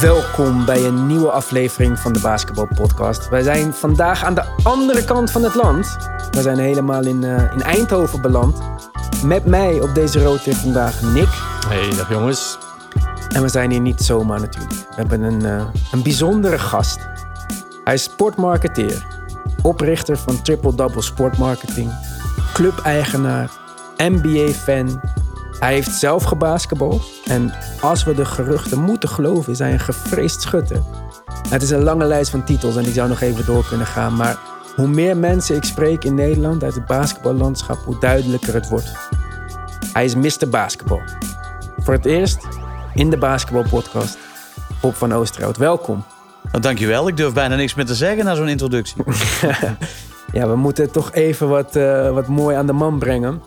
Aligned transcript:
Welkom 0.00 0.64
bij 0.64 0.84
een 0.84 1.06
nieuwe 1.06 1.30
aflevering 1.30 1.98
van 1.98 2.12
de 2.12 2.20
Basketball 2.20 2.68
Podcast. 2.74 3.28
Wij 3.28 3.42
zijn 3.42 3.74
vandaag 3.74 4.24
aan 4.24 4.34
de 4.34 4.44
andere 4.62 5.04
kant 5.04 5.30
van 5.30 5.42
het 5.42 5.54
land. 5.54 5.96
We 6.30 6.42
zijn 6.42 6.58
helemaal 6.58 7.04
in, 7.04 7.22
uh, 7.22 7.52
in 7.52 7.62
Eindhoven 7.62 8.22
beland. 8.22 8.58
Met 9.24 9.44
mij 9.44 9.80
op 9.80 9.94
deze 9.94 10.22
roadtrip 10.22 10.54
vandaag 10.54 11.02
Nick. 11.02 11.28
Hey, 11.66 11.90
dag 11.96 12.10
jongens. 12.10 12.58
En 13.28 13.42
we 13.42 13.48
zijn 13.48 13.70
hier 13.70 13.80
niet 13.80 14.00
zomaar 14.00 14.40
natuurlijk. 14.40 14.72
We 14.72 14.94
hebben 14.94 15.22
een, 15.22 15.44
uh, 15.44 15.64
een 15.92 16.02
bijzondere 16.02 16.58
gast. 16.58 16.98
Hij 17.84 17.94
is 17.94 18.02
sportmarketeer, 18.02 19.06
oprichter 19.62 20.18
van 20.18 20.42
Triple 20.42 20.74
Double 20.74 21.02
Sportmarketing, 21.02 21.92
clubeigenaar, 22.52 23.50
NBA-fan, 23.96 25.00
hij 25.58 25.72
heeft 25.72 25.90
zelf 25.90 26.24
gebasketbald. 26.24 27.02
En 27.24 27.52
als 27.80 28.04
we 28.04 28.14
de 28.14 28.24
geruchten 28.24 28.80
moeten 28.80 29.08
geloven, 29.08 29.52
is 29.52 29.58
hij 29.58 29.72
een 29.72 29.80
gevreesd 29.80 30.42
schutter. 30.42 30.82
Het 31.48 31.62
is 31.62 31.70
een 31.70 31.82
lange 31.82 32.04
lijst 32.04 32.30
van 32.30 32.44
titels 32.44 32.76
en 32.76 32.82
die 32.82 32.92
zou 32.92 33.08
nog 33.08 33.20
even 33.20 33.44
door 33.46 33.66
kunnen 33.68 33.86
gaan. 33.86 34.16
Maar 34.16 34.38
hoe 34.76 34.88
meer 34.88 35.16
mensen 35.16 35.56
ik 35.56 35.64
spreek 35.64 36.04
in 36.04 36.14
Nederland 36.14 36.64
uit 36.64 36.74
het 36.74 36.86
basketballandschap, 36.86 37.78
hoe 37.84 37.98
duidelijker 38.00 38.54
het 38.54 38.68
wordt. 38.68 38.92
Hij 39.92 40.04
is 40.04 40.14
Mr. 40.14 40.48
Basketbal. 40.50 41.00
Voor 41.76 41.94
het 41.94 42.04
eerst 42.04 42.48
in 42.94 43.10
de 43.10 43.16
basketbalpodcast. 43.16 44.18
Bob 44.80 44.94
van 44.94 45.12
Oosterhout, 45.12 45.56
welkom. 45.56 46.04
Nou, 46.42 46.62
dankjewel. 46.62 47.08
Ik 47.08 47.16
durf 47.16 47.32
bijna 47.32 47.56
niks 47.56 47.74
meer 47.74 47.86
te 47.86 47.94
zeggen 47.94 48.24
na 48.24 48.34
zo'n 48.34 48.48
introductie. 48.48 49.02
ja, 50.32 50.48
we 50.48 50.56
moeten 50.56 50.90
toch 50.90 51.12
even 51.12 51.48
wat, 51.48 51.76
uh, 51.76 52.10
wat 52.10 52.26
mooi 52.26 52.56
aan 52.56 52.66
de 52.66 52.72
man 52.72 52.98
brengen. 52.98 53.42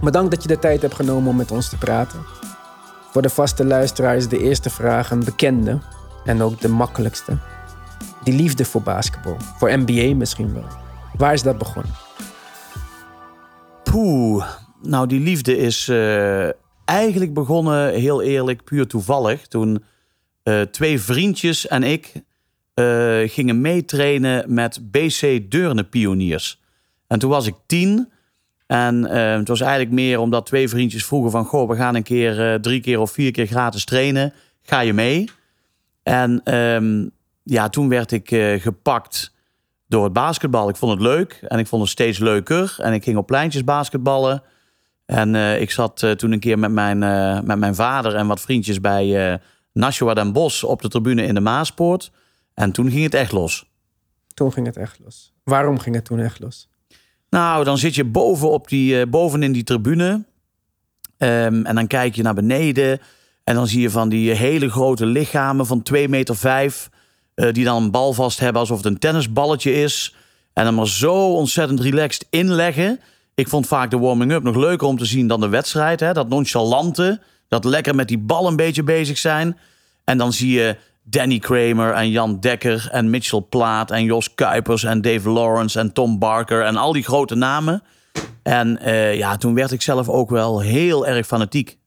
Bedankt 0.00 0.30
dat 0.30 0.42
je 0.42 0.48
de 0.48 0.58
tijd 0.58 0.82
hebt 0.82 0.94
genomen 0.94 1.30
om 1.30 1.36
met 1.36 1.50
ons 1.50 1.68
te 1.68 1.76
praten. 1.76 2.20
Voor 3.10 3.22
de 3.22 3.28
vaste 3.28 3.64
luisteraar 3.64 4.16
is 4.16 4.28
de 4.28 4.38
eerste 4.38 4.70
vraag 4.70 5.10
een 5.10 5.24
bekende 5.24 5.78
en 6.24 6.42
ook 6.42 6.60
de 6.60 6.68
makkelijkste. 6.68 7.38
Die 8.24 8.34
liefde 8.34 8.64
voor 8.64 8.82
basketbal, 8.82 9.36
voor 9.58 9.78
NBA 9.78 10.14
misschien 10.14 10.54
wel. 10.54 10.66
Waar 11.16 11.32
is 11.32 11.42
dat 11.42 11.58
begonnen? 11.58 11.92
Poeh, 13.82 14.46
nou 14.82 15.06
die 15.06 15.20
liefde 15.20 15.56
is 15.56 15.88
uh, 15.88 16.48
eigenlijk 16.84 17.34
begonnen, 17.34 17.94
heel 17.94 18.22
eerlijk, 18.22 18.64
puur 18.64 18.86
toevallig. 18.86 19.46
Toen 19.46 19.84
uh, 20.44 20.60
twee 20.60 21.00
vriendjes 21.00 21.66
en 21.66 21.82
ik 21.82 22.12
uh, 22.74 23.28
gingen 23.28 23.60
meetrainen 23.60 24.54
met 24.54 24.90
BC 24.90 25.50
Deurne 25.50 25.84
Pioniers. 25.84 26.62
En 27.06 27.18
toen 27.18 27.30
was 27.30 27.46
ik 27.46 27.54
tien 27.66 28.12
en 28.74 29.04
uh, 29.04 29.36
het 29.36 29.48
was 29.48 29.60
eigenlijk 29.60 29.90
meer 29.90 30.18
omdat 30.18 30.46
twee 30.46 30.68
vriendjes 30.68 31.04
vroegen 31.04 31.30
van... 31.30 31.44
goh, 31.44 31.68
we 31.68 31.76
gaan 31.76 31.94
een 31.94 32.02
keer 32.02 32.52
uh, 32.52 32.54
drie 32.54 32.80
keer 32.80 33.00
of 33.00 33.10
vier 33.10 33.30
keer 33.30 33.46
gratis 33.46 33.84
trainen. 33.84 34.32
Ga 34.62 34.80
je 34.80 34.92
mee? 34.92 35.30
En 36.02 36.54
um, 36.54 37.10
ja, 37.42 37.68
toen 37.68 37.88
werd 37.88 38.12
ik 38.12 38.30
uh, 38.30 38.60
gepakt 38.60 39.34
door 39.86 40.04
het 40.04 40.12
basketbal. 40.12 40.68
Ik 40.68 40.76
vond 40.76 40.92
het 40.92 41.00
leuk 41.00 41.44
en 41.48 41.58
ik 41.58 41.66
vond 41.66 41.82
het 41.82 41.90
steeds 41.90 42.18
leuker. 42.18 42.76
En 42.78 42.92
ik 42.92 43.04
ging 43.04 43.16
op 43.16 43.26
pleintjes 43.26 43.64
basketballen. 43.64 44.42
En 45.06 45.34
ik 45.60 45.70
zat 45.70 46.06
toen 46.16 46.32
een 46.32 46.40
keer 46.40 46.58
met 46.58 46.70
mijn, 46.70 46.98
met 47.46 47.58
mijn 47.58 47.74
vader 47.74 48.14
en 48.14 48.26
wat 48.26 48.40
vriendjes 48.40 48.80
bij 48.80 49.40
Nashua 49.72 50.14
Den 50.14 50.32
Bos 50.32 50.64
op 50.64 50.82
de 50.82 50.88
tribune 50.88 51.22
in 51.22 51.34
de 51.34 51.40
Maaspoort. 51.40 52.10
En 52.54 52.72
toen 52.72 52.90
ging 52.90 53.02
het 53.02 53.14
echt 53.14 53.32
los. 53.32 53.70
Toen 54.34 54.52
ging 54.52 54.66
het 54.66 54.76
echt 54.76 54.98
los. 55.04 55.32
Waarom 55.44 55.78
ging 55.78 55.94
het 55.94 56.04
toen 56.04 56.18
echt 56.18 56.40
los? 56.40 56.68
Nou, 57.34 57.64
dan 57.64 57.78
zit 57.78 57.94
je 57.94 58.04
boven 58.04 58.50
op 58.50 58.68
die, 58.68 58.94
uh, 58.94 59.02
bovenin 59.08 59.52
die 59.52 59.64
tribune. 59.64 60.24
Um, 61.18 61.66
en 61.66 61.74
dan 61.74 61.86
kijk 61.86 62.14
je 62.14 62.22
naar 62.22 62.34
beneden. 62.34 63.00
En 63.44 63.54
dan 63.54 63.66
zie 63.66 63.80
je 63.80 63.90
van 63.90 64.08
die 64.08 64.30
hele 64.30 64.70
grote 64.70 65.06
lichamen 65.06 65.66
van 65.66 65.82
2 65.82 66.08
meter 66.08 66.36
vijf. 66.36 66.90
Uh, 67.34 67.52
die 67.52 67.64
dan 67.64 67.82
een 67.82 67.90
bal 67.90 68.12
vast 68.12 68.38
hebben 68.38 68.60
alsof 68.60 68.76
het 68.76 68.86
een 68.86 68.98
tennisballetje 68.98 69.72
is. 69.72 70.14
En 70.52 70.64
dan 70.64 70.74
maar 70.74 70.88
zo 70.88 71.32
ontzettend 71.32 71.80
relaxed 71.80 72.26
inleggen. 72.30 73.00
Ik 73.34 73.48
vond 73.48 73.66
vaak 73.66 73.90
de 73.90 73.98
warming-up 73.98 74.42
nog 74.42 74.56
leuker 74.56 74.86
om 74.86 74.98
te 74.98 75.04
zien 75.04 75.26
dan 75.26 75.40
de 75.40 75.48
wedstrijd. 75.48 76.00
Hè? 76.00 76.12
Dat 76.12 76.28
nonchalante. 76.28 77.20
Dat 77.48 77.64
lekker 77.64 77.94
met 77.94 78.08
die 78.08 78.18
bal 78.18 78.46
een 78.46 78.56
beetje 78.56 78.82
bezig 78.82 79.18
zijn. 79.18 79.58
En 80.04 80.18
dan 80.18 80.32
zie 80.32 80.52
je 80.52 80.76
Danny 81.06 81.38
Kramer 81.38 81.92
en 81.92 82.10
Jan 82.10 82.40
Dekker 82.40 82.88
en 82.90 83.10
Mitchell 83.10 83.42
Plaat 83.48 83.90
en 83.90 84.04
Jos 84.04 84.34
Kuipers 84.34 84.84
en 84.84 85.00
Dave 85.00 85.30
Lawrence 85.30 85.78
en 85.78 85.92
Tom 85.92 86.18
Barker 86.18 86.64
en 86.64 86.76
al 86.76 86.92
die 86.92 87.02
grote 87.02 87.34
namen. 87.34 87.82
En 88.42 88.78
uh, 88.82 89.16
ja, 89.16 89.36
toen 89.36 89.54
werd 89.54 89.72
ik 89.72 89.82
zelf 89.82 90.08
ook 90.08 90.30
wel 90.30 90.60
heel 90.60 91.06
erg 91.06 91.26
fanatiek. 91.26 91.78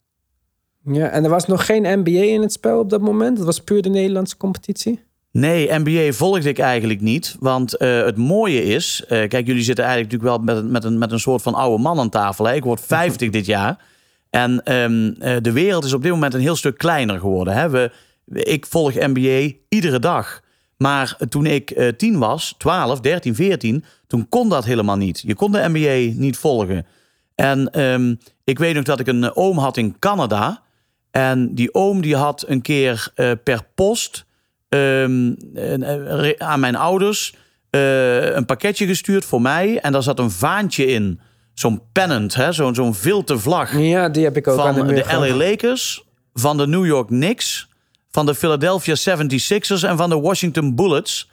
Ja, 0.84 1.08
en 1.08 1.24
er 1.24 1.30
was 1.30 1.46
nog 1.46 1.66
geen 1.66 2.00
NBA 2.00 2.12
in 2.12 2.42
het 2.42 2.52
spel 2.52 2.80
op 2.80 2.90
dat 2.90 3.02
moment? 3.02 3.38
Het 3.38 3.46
was 3.46 3.60
puur 3.60 3.82
de 3.82 3.90
Nederlandse 3.90 4.38
competitie? 4.38 5.06
Nee, 5.32 5.80
NBA 5.80 6.12
volgde 6.12 6.50
ik 6.50 6.60
eigenlijk 6.60 7.02
niet. 7.02 7.36
Want 7.40 7.82
uh, 7.82 8.04
het 8.04 8.18
mooie 8.18 8.64
is... 8.64 9.02
Uh, 9.04 9.08
kijk, 9.28 9.48
jullie 9.48 9.64
zitten 9.64 9.86
eigenlijk 9.86 10.14
natuurlijk 10.14 10.46
wel 10.46 10.56
met, 10.56 10.72
met, 10.72 10.84
een, 10.84 10.98
met 10.98 11.12
een 11.12 11.20
soort 11.20 11.42
van 11.42 11.54
oude 11.54 11.84
man 11.84 12.00
aan 12.00 12.10
tafel. 12.10 12.46
Hè? 12.46 12.54
Ik 12.54 12.64
word 12.64 12.82
50 12.82 13.30
dit 13.40 13.46
jaar. 13.46 13.86
En 14.30 14.74
um, 14.74 15.16
de 15.42 15.52
wereld 15.52 15.84
is 15.84 15.94
op 15.94 16.02
dit 16.02 16.12
moment 16.12 16.34
een 16.34 16.40
heel 16.40 16.56
stuk 16.56 16.78
kleiner 16.78 17.20
geworden. 17.20 17.54
Hè? 17.54 17.70
We, 17.70 17.92
ik 18.32 18.66
volg 18.66 18.94
NBA 18.94 19.56
iedere 19.70 20.00
dag. 20.00 20.42
Maar 20.78 21.18
toen 21.30 21.46
ik 21.46 21.72
uh, 21.72 21.88
10 21.88 22.18
was, 22.18 22.56
12, 22.58 23.00
13, 23.00 23.36
14, 23.36 23.84
toen 24.08 24.30
kon 24.30 24.50
dat 24.50 24.66
helemaal 24.66 24.98
niet. 24.98 25.22
Je 25.26 25.36
kon 25.36 25.52
de 25.52 25.70
NBA 25.70 26.20
niet 26.20 26.38
volgen. 26.38 26.86
En 27.36 27.82
um, 27.82 28.20
ik 28.44 28.60
weet 28.60 28.76
nog 28.76 28.84
dat 28.84 29.00
ik 29.00 29.08
een 29.08 29.36
oom 29.36 29.58
had 29.58 29.78
in 29.78 30.00
Canada. 30.00 30.64
En 31.12 31.56
die 31.56 31.74
oom 31.74 32.02
die 32.02 32.16
had 32.16 32.44
een 32.48 32.62
keer 32.62 33.12
uh, 33.16 33.32
per 33.44 33.62
post 33.76 34.26
um, 34.70 35.38
uh, 35.54 36.30
aan 36.38 36.60
mijn 36.60 36.76
ouders 36.76 37.36
uh, 37.72 38.36
een 38.36 38.46
pakketje 38.46 38.86
gestuurd 38.86 39.26
voor 39.26 39.42
mij. 39.42 39.80
En 39.80 39.92
daar 39.92 40.04
zat 40.04 40.20
een 40.20 40.32
vaantje 40.32 40.86
in. 40.86 41.20
Zo'n 41.54 41.82
pennant, 41.92 42.38
zo'n 42.50 42.76
zo'n 42.76 42.96
vilte 42.96 43.40
vlag. 43.40 43.78
Ja, 43.80 44.10
die 44.10 44.24
heb 44.24 44.38
ik 44.38 44.48
ook 44.48 44.60
van 44.60 44.68
aan 44.68 44.88
de, 44.88 44.94
de 44.94 45.06
LA 45.12 45.36
Lakers, 45.36 46.06
van 46.34 46.58
de 46.58 46.68
New 46.68 46.86
York 46.86 47.08
Knicks 47.08 47.70
van 48.12 48.26
de 48.26 48.36
Philadelphia 48.36 48.96
76ers 48.96 49.82
en 49.82 49.98
van 49.98 50.10
de 50.10 50.20
Washington 50.20 50.76
Bullets. 50.76 51.30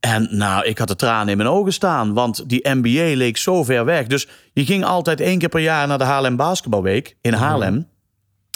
En 0.00 0.28
nou, 0.30 0.64
ik 0.64 0.78
had 0.78 0.88
de 0.88 0.96
tranen 0.96 1.28
in 1.28 1.36
mijn 1.36 1.48
ogen 1.48 1.72
staan, 1.72 2.14
want 2.14 2.48
die 2.48 2.68
NBA 2.68 3.16
leek 3.16 3.36
zo 3.36 3.64
ver 3.64 3.84
weg. 3.84 4.06
Dus 4.06 4.28
je 4.52 4.64
ging 4.64 4.84
altijd 4.84 5.20
één 5.20 5.38
keer 5.38 5.48
per 5.48 5.60
jaar 5.60 5.86
naar 5.86 5.98
de 5.98 6.04
Haarlem 6.04 6.36
Basketbalweek 6.36 7.16
in 7.20 7.32
Haarlem. 7.32 7.74
Mm. 7.74 7.88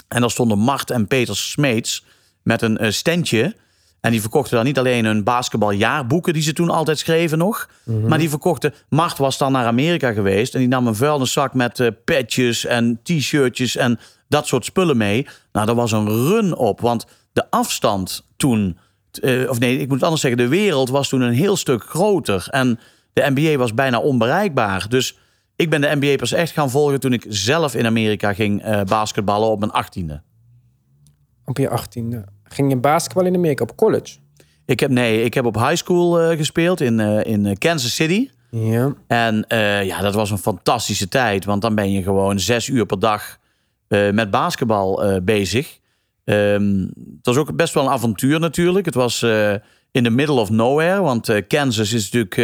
En 0.07 0.21
daar 0.21 0.31
stonden 0.31 0.59
Mart 0.59 0.91
en 0.91 1.07
Peter 1.07 1.35
Smeets 1.35 2.05
met 2.43 2.61
een 2.61 2.83
uh, 2.83 2.91
standje. 2.91 3.55
En 3.99 4.11
die 4.11 4.21
verkochten 4.21 4.55
dan 4.55 4.65
niet 4.65 4.77
alleen 4.77 5.05
hun 5.05 5.23
basketbaljaarboeken 5.23 6.33
die 6.33 6.41
ze 6.41 6.53
toen 6.53 6.69
altijd 6.69 6.99
schreven 6.99 7.37
nog. 7.37 7.69
Mm 7.83 7.99
-hmm. 7.99 8.09
Maar 8.09 8.17
die 8.17 8.29
verkochten... 8.29 8.73
Mart 8.89 9.17
was 9.17 9.37
dan 9.37 9.51
naar 9.51 9.65
Amerika 9.65 10.11
geweest. 10.13 10.53
En 10.53 10.59
die 10.59 10.67
nam 10.67 10.87
een 10.87 10.95
vuilniszak 10.95 11.53
met 11.53 11.79
uh, 11.79 11.87
patches 12.05 12.65
en 12.65 12.99
t-shirtjes 13.03 13.75
en 13.75 13.99
dat 14.27 14.47
soort 14.47 14.65
spullen 14.65 14.97
mee. 14.97 15.27
Nou, 15.51 15.65
daar 15.65 15.75
was 15.75 15.91
een 15.91 16.07
run 16.07 16.55
op. 16.55 16.81
Want 16.81 17.05
de 17.33 17.49
afstand 17.49 18.27
toen... 18.37 18.77
Uh, 19.21 19.49
of 19.49 19.59
nee, 19.59 19.77
ik 19.77 19.85
moet 19.85 19.95
het 19.95 20.03
anders 20.03 20.21
zeggen. 20.21 20.41
De 20.41 20.47
wereld 20.47 20.89
was 20.89 21.09
toen 21.09 21.21
een 21.21 21.33
heel 21.33 21.55
stuk 21.55 21.83
groter. 21.83 22.47
En 22.49 22.79
de 23.13 23.31
NBA 23.33 23.57
was 23.57 23.73
bijna 23.73 23.99
onbereikbaar. 23.99 24.89
Dus 24.89 25.17
ik 25.55 25.69
ben 25.69 25.81
de 25.81 25.95
NBA 25.99 26.15
pas 26.15 26.31
echt 26.31 26.51
gaan 26.51 26.69
volgen... 26.69 26.99
toen 26.99 27.13
ik 27.13 27.25
zelf 27.27 27.75
in 27.75 27.85
Amerika 27.85 28.33
ging 28.33 28.65
uh, 28.65 28.81
basketballen 28.83 29.49
op 29.49 29.59
mijn 29.59 29.71
achttiende. 29.71 30.21
Op 31.45 31.57
je 31.57 31.69
achttiende? 31.69 32.25
Ging 32.43 32.69
je 32.69 32.77
basketbal 32.77 33.25
in 33.25 33.35
Amerika 33.35 33.63
op 33.63 33.75
college? 33.75 34.17
Ik 34.65 34.79
heb, 34.79 34.91
nee, 34.91 35.23
ik 35.23 35.33
heb 35.33 35.45
op 35.45 35.55
high 35.55 35.75
school 35.75 36.31
uh, 36.31 36.37
gespeeld 36.37 36.81
in, 36.81 36.99
uh, 36.99 37.25
in 37.25 37.57
Kansas 37.57 37.95
City. 37.95 38.29
Ja. 38.49 38.93
En 39.07 39.45
uh, 39.47 39.83
ja, 39.83 40.01
dat 40.01 40.13
was 40.13 40.31
een 40.31 40.37
fantastische 40.37 41.07
tijd. 41.07 41.45
Want 41.45 41.61
dan 41.61 41.75
ben 41.75 41.91
je 41.91 42.03
gewoon 42.03 42.39
zes 42.39 42.67
uur 42.67 42.85
per 42.85 42.99
dag 42.99 43.37
met 44.11 44.31
basketbal 44.31 45.21
bezig. 45.23 45.79
Um, 46.25 46.91
het 46.95 47.25
was 47.25 47.37
ook 47.37 47.55
best 47.55 47.73
wel 47.73 47.83
een 47.83 47.91
avontuur 47.91 48.39
natuurlijk. 48.39 48.85
Het 48.85 48.95
was 48.95 49.23
in 49.91 50.03
the 50.03 50.09
middle 50.09 50.39
of 50.39 50.49
nowhere. 50.49 51.01
Want 51.01 51.47
Kansas 51.47 51.93
is 51.93 52.11
natuurlijk... 52.11 52.35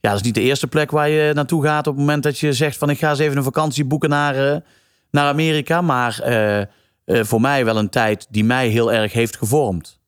ja, 0.00 0.10
dat 0.10 0.14
is 0.14 0.22
niet 0.22 0.34
de 0.34 0.40
eerste 0.40 0.66
plek 0.66 0.90
waar 0.90 1.08
je 1.08 1.32
naartoe 1.34 1.64
gaat... 1.64 1.86
op 1.86 1.92
het 1.92 2.04
moment 2.04 2.22
dat 2.22 2.38
je 2.38 2.52
zegt 2.52 2.76
van... 2.76 2.90
ik 2.90 2.98
ga 2.98 3.10
eens 3.10 3.18
even 3.18 3.36
een 3.36 3.42
vakantie 3.42 3.84
boeken 3.84 4.08
naar, 4.08 4.62
naar 5.10 5.28
Amerika. 5.28 5.80
Maar 5.80 6.20
voor 7.06 7.40
mij 7.40 7.64
wel 7.64 7.76
een 7.76 7.90
tijd 7.90 8.26
die 8.30 8.44
mij 8.44 8.68
heel 8.68 8.92
erg 8.92 9.12
heeft 9.12 9.36
gevormd. 9.36 10.00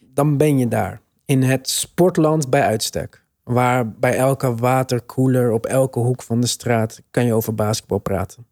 Dan 0.00 0.36
ben 0.36 0.58
je 0.58 0.68
daar, 0.68 1.00
in 1.24 1.42
het 1.42 1.68
sportland 1.68 2.50
bij 2.50 2.62
uitstek. 2.62 3.24
Waar 3.42 3.90
bij 3.90 4.16
elke 4.16 4.54
waterkoeler 4.54 5.50
op 5.50 5.66
elke 5.66 5.98
hoek 5.98 6.22
van 6.22 6.40
de 6.40 6.46
straat 6.46 7.02
kan 7.10 7.24
je 7.24 7.34
over 7.34 7.54
basketbal 7.54 7.98
praten. 7.98 8.46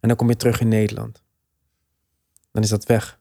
En 0.00 0.08
dan 0.08 0.16
kom 0.16 0.28
je 0.28 0.36
terug 0.36 0.60
in 0.60 0.68
Nederland. 0.68 1.22
Dan 2.52 2.62
is 2.62 2.68
dat 2.68 2.86
weg. 2.86 3.18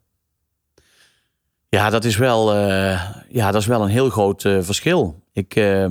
Ja, 1.75 1.89
dat 1.89 2.04
is 2.04 2.18
wel, 2.18 2.56
uh, 2.56 3.01
ja, 3.30 3.51
dat 3.51 3.62
is 3.62 3.68
wel 3.68 3.81
een 3.81 3.89
heel 3.89 4.10
groot 4.10 4.44
uh, 4.44 4.57
verschil. 4.62 5.24
Ik, 5.33 5.56
uh, 5.56 5.86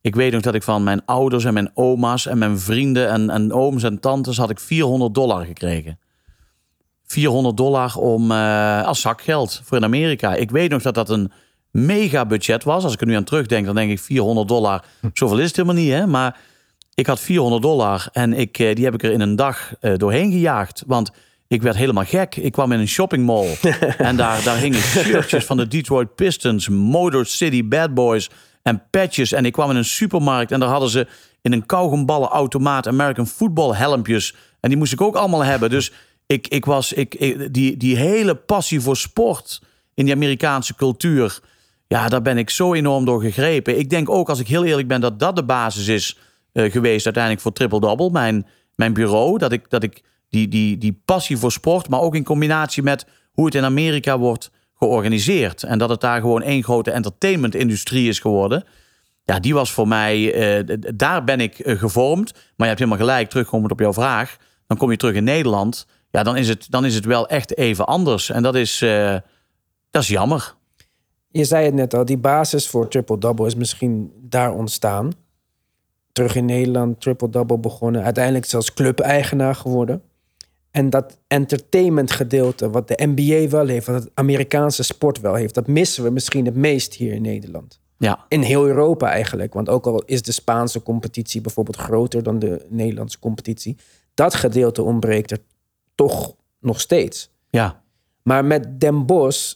ik 0.00 0.14
weet 0.14 0.32
nog 0.32 0.42
dat 0.42 0.54
ik 0.54 0.62
van 0.62 0.82
mijn 0.82 1.04
ouders 1.04 1.44
en 1.44 1.54
mijn 1.54 1.70
oma's 1.74 2.26
en 2.26 2.38
mijn 2.38 2.58
vrienden 2.58 3.08
en, 3.08 3.30
en 3.30 3.52
ooms 3.52 3.82
en 3.82 4.00
tantes 4.00 4.36
had 4.36 4.50
ik 4.50 4.60
400 4.60 5.14
dollar 5.14 5.44
gekregen. 5.44 5.98
400 7.06 7.56
dollar 7.56 7.96
om, 7.96 8.30
eh, 8.30 8.84
als 8.86 9.00
zakgeld 9.00 9.60
voor 9.64 9.76
in 9.76 9.84
Amerika. 9.84 10.34
Ik 10.34 10.50
weet 10.50 10.70
nog 10.70 10.82
dat 10.82 10.94
dat 10.94 11.10
een 11.10 11.32
mega 11.70 12.26
budget 12.26 12.64
was. 12.64 12.84
Als 12.84 12.92
ik 12.92 13.00
er 13.00 13.06
nu 13.06 13.14
aan 13.14 13.24
terugdenk, 13.24 13.66
dan 13.66 13.74
denk 13.74 13.90
ik 13.90 14.00
400 14.00 14.48
dollar. 14.48 14.84
Zoveel 15.12 15.38
is 15.38 15.46
het 15.46 15.56
helemaal 15.56 15.82
niet, 15.82 15.92
hè? 15.92 16.06
Maar 16.06 16.40
ik 16.94 17.06
had 17.06 17.20
400 17.20 17.62
dollar 17.62 18.08
en 18.12 18.32
ik, 18.32 18.58
eh, 18.58 18.74
die 18.74 18.84
heb 18.84 18.94
ik 18.94 19.02
er 19.02 19.12
in 19.12 19.20
een 19.20 19.36
dag 19.36 19.74
eh, 19.80 19.96
doorheen 19.96 20.30
gejaagd. 20.30 20.82
Want 20.86 21.10
ik 21.48 21.62
werd 21.62 21.76
helemaal 21.76 22.04
gek. 22.04 22.36
Ik 22.36 22.52
kwam 22.52 22.72
in 22.72 22.78
een 22.78 22.88
shoppingmall 22.88 23.56
en 23.98 24.16
daar, 24.16 24.42
daar 24.42 24.56
hingen 24.56 24.80
shirtjes 24.80 25.44
van 25.44 25.56
de 25.56 25.68
Detroit 25.68 26.14
Pistons, 26.14 26.68
Motor 26.68 27.26
City 27.26 27.64
Bad 27.68 27.94
Boys 27.94 28.30
en 28.62 28.82
patches. 28.90 29.32
En 29.32 29.44
ik 29.44 29.52
kwam 29.52 29.70
in 29.70 29.76
een 29.76 29.84
supermarkt 29.84 30.52
en 30.52 30.60
daar 30.60 30.68
hadden 30.68 30.88
ze 30.90 31.06
in 31.42 31.52
een 31.52 31.66
kauwgomballenautomaat 31.66 32.86
American 32.86 33.26
football 33.26 33.74
helmpjes. 33.76 34.34
En 34.60 34.68
die 34.68 34.78
moest 34.78 34.92
ik 34.92 35.00
ook 35.00 35.16
allemaal 35.16 35.44
hebben. 35.44 35.70
Dus 35.70 35.92
ik, 36.26 36.48
ik 36.48 36.64
was, 36.64 36.92
ik, 36.92 37.14
ik- 37.14 37.54
die, 37.54 37.76
die 37.76 37.96
hele 37.96 38.34
passie 38.34 38.80
voor 38.80 38.96
sport 38.96 39.60
in 39.94 40.04
die 40.04 40.14
Amerikaanse 40.14 40.74
cultuur. 40.74 41.40
Ja, 41.86 42.08
daar 42.08 42.22
ben 42.22 42.38
ik 42.38 42.50
zo 42.50 42.74
enorm 42.74 43.04
door 43.04 43.20
gegrepen. 43.22 43.78
Ik 43.78 43.90
denk 43.90 44.10
ook, 44.10 44.28
als 44.28 44.40
ik 44.40 44.48
heel 44.48 44.64
eerlijk 44.64 44.88
ben, 44.88 45.00
dat 45.00 45.18
dat 45.20 45.36
de 45.36 45.44
basis 45.44 45.86
is 45.88 46.18
eh, 46.52 46.72
geweest 46.72 47.04
uiteindelijk 47.04 47.42
voor 47.42 47.52
Triple 47.52 47.80
Double. 47.80 48.10
Mijn, 48.10 48.46
mijn 48.74 48.92
bureau, 48.92 49.38
dat 49.38 49.52
ik, 49.52 49.70
dat 49.70 49.82
ik 49.82 50.02
die, 50.28 50.48
die, 50.48 50.78
die 50.78 51.00
passie 51.04 51.36
voor 51.36 51.52
sport, 51.52 51.88
maar 51.88 52.00
ook 52.00 52.14
in 52.14 52.24
combinatie 52.24 52.82
met 52.82 53.06
hoe 53.32 53.44
het 53.44 53.54
in 53.54 53.64
Amerika 53.64 54.18
wordt 54.18 54.50
georganiseerd. 54.74 55.62
En 55.62 55.78
dat 55.78 55.88
het 55.88 56.00
daar 56.00 56.20
gewoon 56.20 56.42
één 56.42 56.62
grote 56.62 56.90
entertainment-industrie 56.90 58.08
is 58.08 58.18
geworden. 58.18 58.64
Ja, 59.24 59.40
die 59.40 59.54
was 59.54 59.72
voor 59.72 59.88
mij, 59.88 60.34
eh, 60.34 60.76
daar 60.94 61.24
ben 61.24 61.40
ik 61.40 61.58
eh, 61.58 61.78
gevormd. 61.78 62.32
Maar 62.32 62.42
je 62.56 62.64
hebt 62.64 62.78
helemaal 62.78 62.98
gelijk, 62.98 63.30
terugkomend 63.30 63.72
op 63.72 63.80
jouw 63.80 63.92
vraag. 63.92 64.36
Dan 64.66 64.76
kom 64.76 64.90
je 64.90 64.96
terug 64.96 65.14
in 65.14 65.24
Nederland. 65.24 65.86
Ja, 66.10 66.22
dan 66.22 66.36
is 66.36 66.48
het, 66.48 66.66
dan 66.70 66.84
is 66.84 66.94
het 66.94 67.04
wel 67.04 67.28
echt 67.28 67.56
even 67.56 67.86
anders. 67.86 68.30
En 68.30 68.42
dat 68.42 68.54
is, 68.54 68.82
eh, 68.82 69.16
dat 69.90 70.02
is 70.02 70.08
jammer. 70.08 70.54
Je 71.30 71.44
zei 71.44 71.64
het 71.64 71.74
net 71.74 71.94
al, 71.94 72.04
die 72.04 72.18
basis 72.18 72.68
voor 72.68 72.88
triple-double 72.88 73.46
is 73.46 73.54
misschien 73.54 74.12
daar 74.20 74.52
ontstaan. 74.52 75.12
Terug 76.12 76.34
in 76.34 76.44
Nederland, 76.44 77.00
triple-double 77.00 77.58
begonnen. 77.58 78.02
Uiteindelijk 78.02 78.44
zelfs 78.44 78.74
club-eigenaar 78.74 79.54
geworden. 79.54 80.02
En 80.78 80.90
dat 80.90 81.18
entertainment 81.26 82.10
gedeelte, 82.10 82.70
wat 82.70 82.88
de 82.88 83.06
NBA 83.14 83.48
wel 83.48 83.66
heeft, 83.66 83.86
wat 83.86 84.02
het 84.02 84.10
Amerikaanse 84.14 84.82
sport 84.82 85.20
wel 85.20 85.34
heeft, 85.34 85.54
dat 85.54 85.66
missen 85.66 86.04
we 86.04 86.10
misschien 86.10 86.44
het 86.44 86.54
meest 86.54 86.94
hier 86.94 87.12
in 87.12 87.22
Nederland. 87.22 87.80
Ja, 87.96 88.24
In 88.28 88.40
heel 88.40 88.66
Europa 88.66 89.10
eigenlijk. 89.10 89.54
Want 89.54 89.68
ook 89.68 89.86
al 89.86 90.02
is 90.04 90.22
de 90.22 90.32
Spaanse 90.32 90.82
competitie 90.82 91.40
bijvoorbeeld 91.40 91.76
groter 91.76 92.22
dan 92.22 92.38
de 92.38 92.66
Nederlandse 92.68 93.18
competitie, 93.18 93.76
dat 94.14 94.34
gedeelte 94.34 94.82
ontbreekt 94.82 95.30
er 95.30 95.38
toch 95.94 96.34
nog 96.60 96.80
steeds. 96.80 97.30
ja, 97.50 97.82
Maar 98.22 98.44
met 98.44 98.80
Den 98.80 99.06
Bosch 99.06 99.54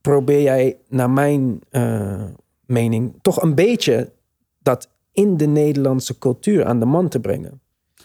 probeer 0.00 0.42
jij, 0.42 0.76
naar 0.88 1.10
mijn 1.10 1.60
eh, 1.70 2.24
mening, 2.66 3.14
toch 3.22 3.42
een 3.42 3.54
beetje 3.54 4.12
dat 4.58 4.88
in 5.12 5.36
de 5.36 5.46
Nederlandse 5.46 6.18
cultuur 6.18 6.64
aan 6.64 6.78
de 6.80 6.86
man 6.86 7.08
te 7.08 7.20
brengen. 7.20 7.60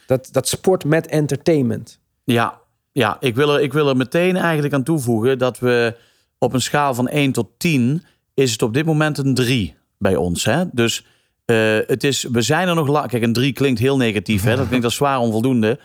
Dat, 0.07 0.29
dat 0.31 0.47
sport 0.47 0.85
met 0.85 1.07
entertainment. 1.07 2.01
Ja. 2.23 2.59
ja. 2.91 3.17
Ik, 3.19 3.35
wil 3.35 3.53
er, 3.53 3.61
ik 3.61 3.73
wil 3.73 3.89
er 3.89 3.97
meteen 3.97 4.35
eigenlijk 4.35 4.73
aan 4.73 4.83
toevoegen 4.83 5.37
dat 5.37 5.59
we 5.59 5.95
op 6.37 6.53
een 6.53 6.61
schaal 6.61 6.93
van 6.93 7.07
1 7.07 7.31
tot 7.31 7.47
10 7.57 8.03
is 8.33 8.51
het 8.51 8.61
op 8.61 8.73
dit 8.73 8.85
moment 8.85 9.17
een 9.17 9.33
3 9.33 9.75
bij 9.97 10.15
ons. 10.15 10.45
Hè? 10.45 10.63
Dus 10.71 11.05
eh, 11.45 11.77
het 11.87 12.03
is, 12.03 12.23
we 12.23 12.41
zijn 12.41 12.67
er 12.67 12.75
nog 12.75 12.87
lang. 12.87 13.07
Kijk, 13.07 13.23
een 13.23 13.33
3 13.33 13.53
klinkt 13.53 13.79
heel 13.79 13.97
negatief. 13.97 14.43
Hè? 14.43 14.55
Dat 14.55 14.67
klinkt 14.67 14.85
als 14.85 14.95
zwaar 14.95 15.19
onvoldoende. 15.19 15.79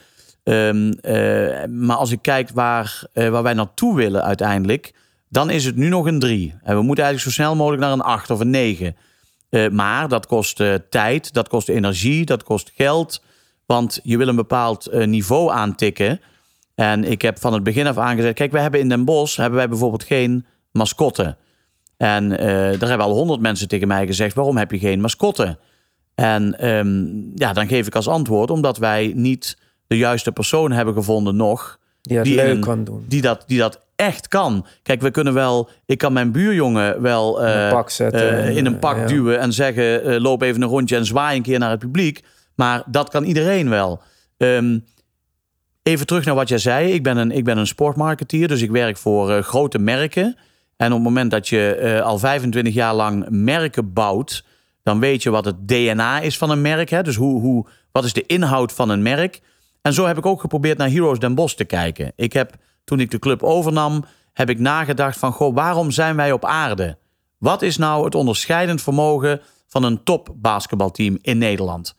Eh, 0.49 1.65
maar 1.71 1.97
als 1.97 2.11
ik 2.11 2.23
kijk 2.23 2.51
waar, 2.51 3.03
eh, 3.13 3.29
waar 3.29 3.43
wij 3.43 3.55
naartoe 3.55 3.97
willen 3.97 4.25
uiteindelijk, 4.25 4.95
dan 5.29 5.51
is 5.51 5.65
het 5.65 5.77
nu 5.77 5.89
nog 5.89 6.07
een 6.07 6.19
3. 6.19 6.55
En 6.63 6.77
we 6.77 6.83
moeten 6.83 7.05
eigenlijk 7.05 7.35
zo 7.35 7.43
snel 7.43 7.57
mogelijk 7.57 7.83
naar 7.83 7.93
een 7.93 8.01
8 8.01 8.31
of 8.31 8.41
een 8.41 8.51
9. 8.51 8.97
Eh, 9.51 9.69
maar 9.69 10.09
dat 10.09 10.27
kost 10.27 10.63
tijd, 10.91 11.33
dat 11.33 11.49
kost 11.49 11.69
energie, 11.69 12.25
dat 12.25 12.43
kost 12.43 12.73
geld. 12.75 13.23
Want 13.69 14.01
je 14.03 14.17
wil 14.17 14.29
een 14.29 14.37
bepaald 14.37 14.87
eh, 14.87 15.07
niveau 15.07 15.51
aantikken. 15.51 16.21
En 16.75 17.05
ik 17.05 17.23
heb 17.23 17.39
van 17.39 17.53
het 17.53 17.63
begin 17.63 17.87
af 17.87 17.99
aan 17.99 18.17
gezegd... 18.17 18.35
kijk, 18.35 18.53
we 18.53 18.59
hebben 18.59 18.81
in 18.81 18.89
Den 18.89 19.05
Bosch 19.05 19.37
hebben 19.37 19.59
wij 19.59 19.69
bijvoorbeeld 19.69 20.05
geen 20.05 20.47
mascotte. 20.73 21.37
En 21.97 22.39
eh, 22.39 22.47
daar 22.79 22.89
hebben 22.89 23.07
al 23.07 23.15
honderd 23.15 23.41
mensen 23.41 23.69
tegen 23.69 23.89
mij 23.89 24.07
gezegd... 24.07 24.35
waarom 24.35 24.57
heb 24.57 24.71
je 24.71 24.79
geen 24.79 25.01
mascotte? 25.01 25.59
En 26.15 26.59
ehm, 26.59 27.07
ja, 27.35 27.53
dan 27.53 27.69
geef 27.69 27.87
ik 27.87 27.95
als 27.95 28.09
antwoord... 28.09 28.51
omdat 28.51 28.79
wij 28.79 29.13
niet 29.15 29.59
de 29.87 29.97
juiste 29.97 30.33
persoon 30.33 30.73
hebben 30.73 30.95
gevonden 30.95 31.37
nog... 31.37 31.79
Die 32.03 32.17
dat 32.17 32.27
in 32.27 32.35
leuk 32.35 32.55
een- 32.55 32.61
kan 32.61 32.85
doen. 32.85 33.05
Die 33.09 33.23
dat, 33.23 33.45
die 33.47 33.59
dat 33.59 33.87
echt 33.97 34.29
kan. 34.29 34.67
Kijk, 34.83 35.01
we 35.01 35.11
kunnen 35.11 35.35
wel... 35.35 35.71
Ik 35.87 35.99
kan 35.99 36.13
mijn 36.13 36.33
buurjongen 36.33 37.03
wel 37.03 37.41
In 37.41 37.47
een 37.47 37.67
eh, 37.67 37.73
pak 37.73 37.91
zetten 37.91 38.43
en, 38.43 38.57
in 38.57 38.67
een 38.67 38.79
pak 38.79 38.97
ja. 38.97 39.07
duwen 39.07 39.39
en 39.39 39.53
zeggen... 39.53 40.21
loop 40.21 40.43
even 40.43 40.63
een 40.63 40.69
rondje 40.69 40.97
en 40.97 41.07
zwaai 41.07 41.37
een 41.37 41.43
keer 41.43 41.59
naar 41.59 41.71
het 41.71 41.79
publiek. 41.79 42.23
Maar 42.59 42.83
dat 42.87 43.09
kan 43.09 43.25
iedereen 43.25 43.69
wel. 43.69 44.01
Ehm, 44.37 44.79
even 45.83 46.07
terug 46.07 46.25
naar 46.25 46.35
wat 46.35 46.49
jij 46.49 46.59
zei. 46.59 46.93
Ik 46.93 47.03
ben 47.03 47.17
een, 47.17 47.31
ik 47.31 47.45
ben 47.45 47.59
een 47.59 47.67
sportmarketeer, 47.67 48.49
dus 48.49 48.63
ik 48.63 48.71
werk 48.71 48.97
voor 48.97 49.31
eh, 49.31 49.43
grote 49.43 49.79
merken. 49.79 50.37
En 50.77 50.87
op 50.87 50.95
het 50.95 51.03
moment 51.03 51.31
dat 51.31 51.49
je 51.49 51.75
eh, 51.75 52.01
al 52.01 52.19
25 52.19 52.75
jaar 52.75 52.95
lang 52.95 53.27
merken 53.29 53.93
bouwt... 53.93 54.45
dan 54.83 55.01
weet 55.01 55.23
je 55.23 55.31
wat 55.31 55.45
het 55.45 55.69
DNA 55.69 56.21
is 56.21 56.39
van 56.39 56.51
een 56.51 56.61
merk. 56.61 56.91
Hè? 56.91 57.03
Dus 57.03 57.17
hoe, 57.17 57.41
hoe, 57.41 57.67
wat 57.93 58.05
is 58.05 58.13
de 58.13 58.27
inhoud 58.27 58.73
van 58.73 58.89
een 58.89 59.03
merk? 59.03 59.41
En 59.83 59.93
zo 59.93 60.07
heb 60.07 60.19
ik 60.19 60.27
ook 60.27 60.41
geprobeerd 60.41 60.79
naar 60.79 60.91
Heroes 60.91 61.19
Den 61.19 61.35
Bosch 61.35 61.55
te 61.55 61.65
kijken. 61.65 62.13
Ik 62.17 62.33
heb, 62.33 62.55
toen 62.85 63.01
ik 63.01 63.11
de 63.11 63.19
club 63.19 63.43
overnam, 63.43 64.05
heb 64.33 64.51
ik 64.51 64.59
nagedacht 64.59 65.19
van... 65.19 65.33
Goh, 65.33 65.55
waarom 65.55 65.91
zijn 65.91 66.17
wij 66.17 66.33
op 66.33 66.45
aarde? 66.45 66.99
Wat 67.39 67.63
is 67.63 67.77
nou 67.77 68.05
het 68.05 68.15
onderscheidend 68.15 68.83
vermogen 68.83 69.41
van 69.69 69.83
een 69.83 70.03
top 70.03 70.35
basketbalteam 70.37 71.19
in 71.21 71.39
Nederland? 71.39 71.95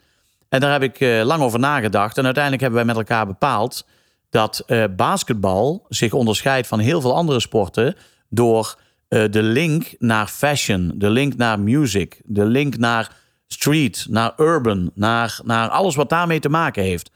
En 0.50 0.60
daar 0.60 0.72
heb 0.72 0.84
ik 0.84 1.00
eh, 1.00 1.22
lang 1.24 1.42
over 1.42 1.60
nagedacht. 1.60 2.18
En 2.18 2.26
uiteindelijk 2.26 2.64
hebben 2.64 2.86
wij 2.86 2.94
met 2.96 3.08
elkaar 3.08 3.26
bepaald 3.26 3.86
dat 4.30 4.64
eh, 4.66 4.84
basketbal 4.96 5.86
zich 5.90 6.14
onderscheidt 6.14 6.68
van 6.68 6.80
heel 6.80 7.02
veel 7.02 7.16
andere 7.16 7.40
sporten 7.40 7.96
door 8.30 8.80
eh, 9.08 9.24
de 9.30 9.44
link 9.44 9.96
naar 9.98 10.28
fashion, 10.28 10.92
de 10.96 11.10
link 11.10 11.36
naar 11.36 11.60
music, 11.60 12.22
de 12.24 12.46
link 12.46 12.78
naar 12.78 13.16
street, 13.48 14.06
naar 14.10 14.34
urban, 14.38 14.92
naar, 14.94 15.40
naar 15.44 15.70
alles 15.70 15.96
wat 15.96 16.10
daarmee 16.10 16.40
te 16.40 16.50
maken 16.50 16.84
heeft. 16.84 17.12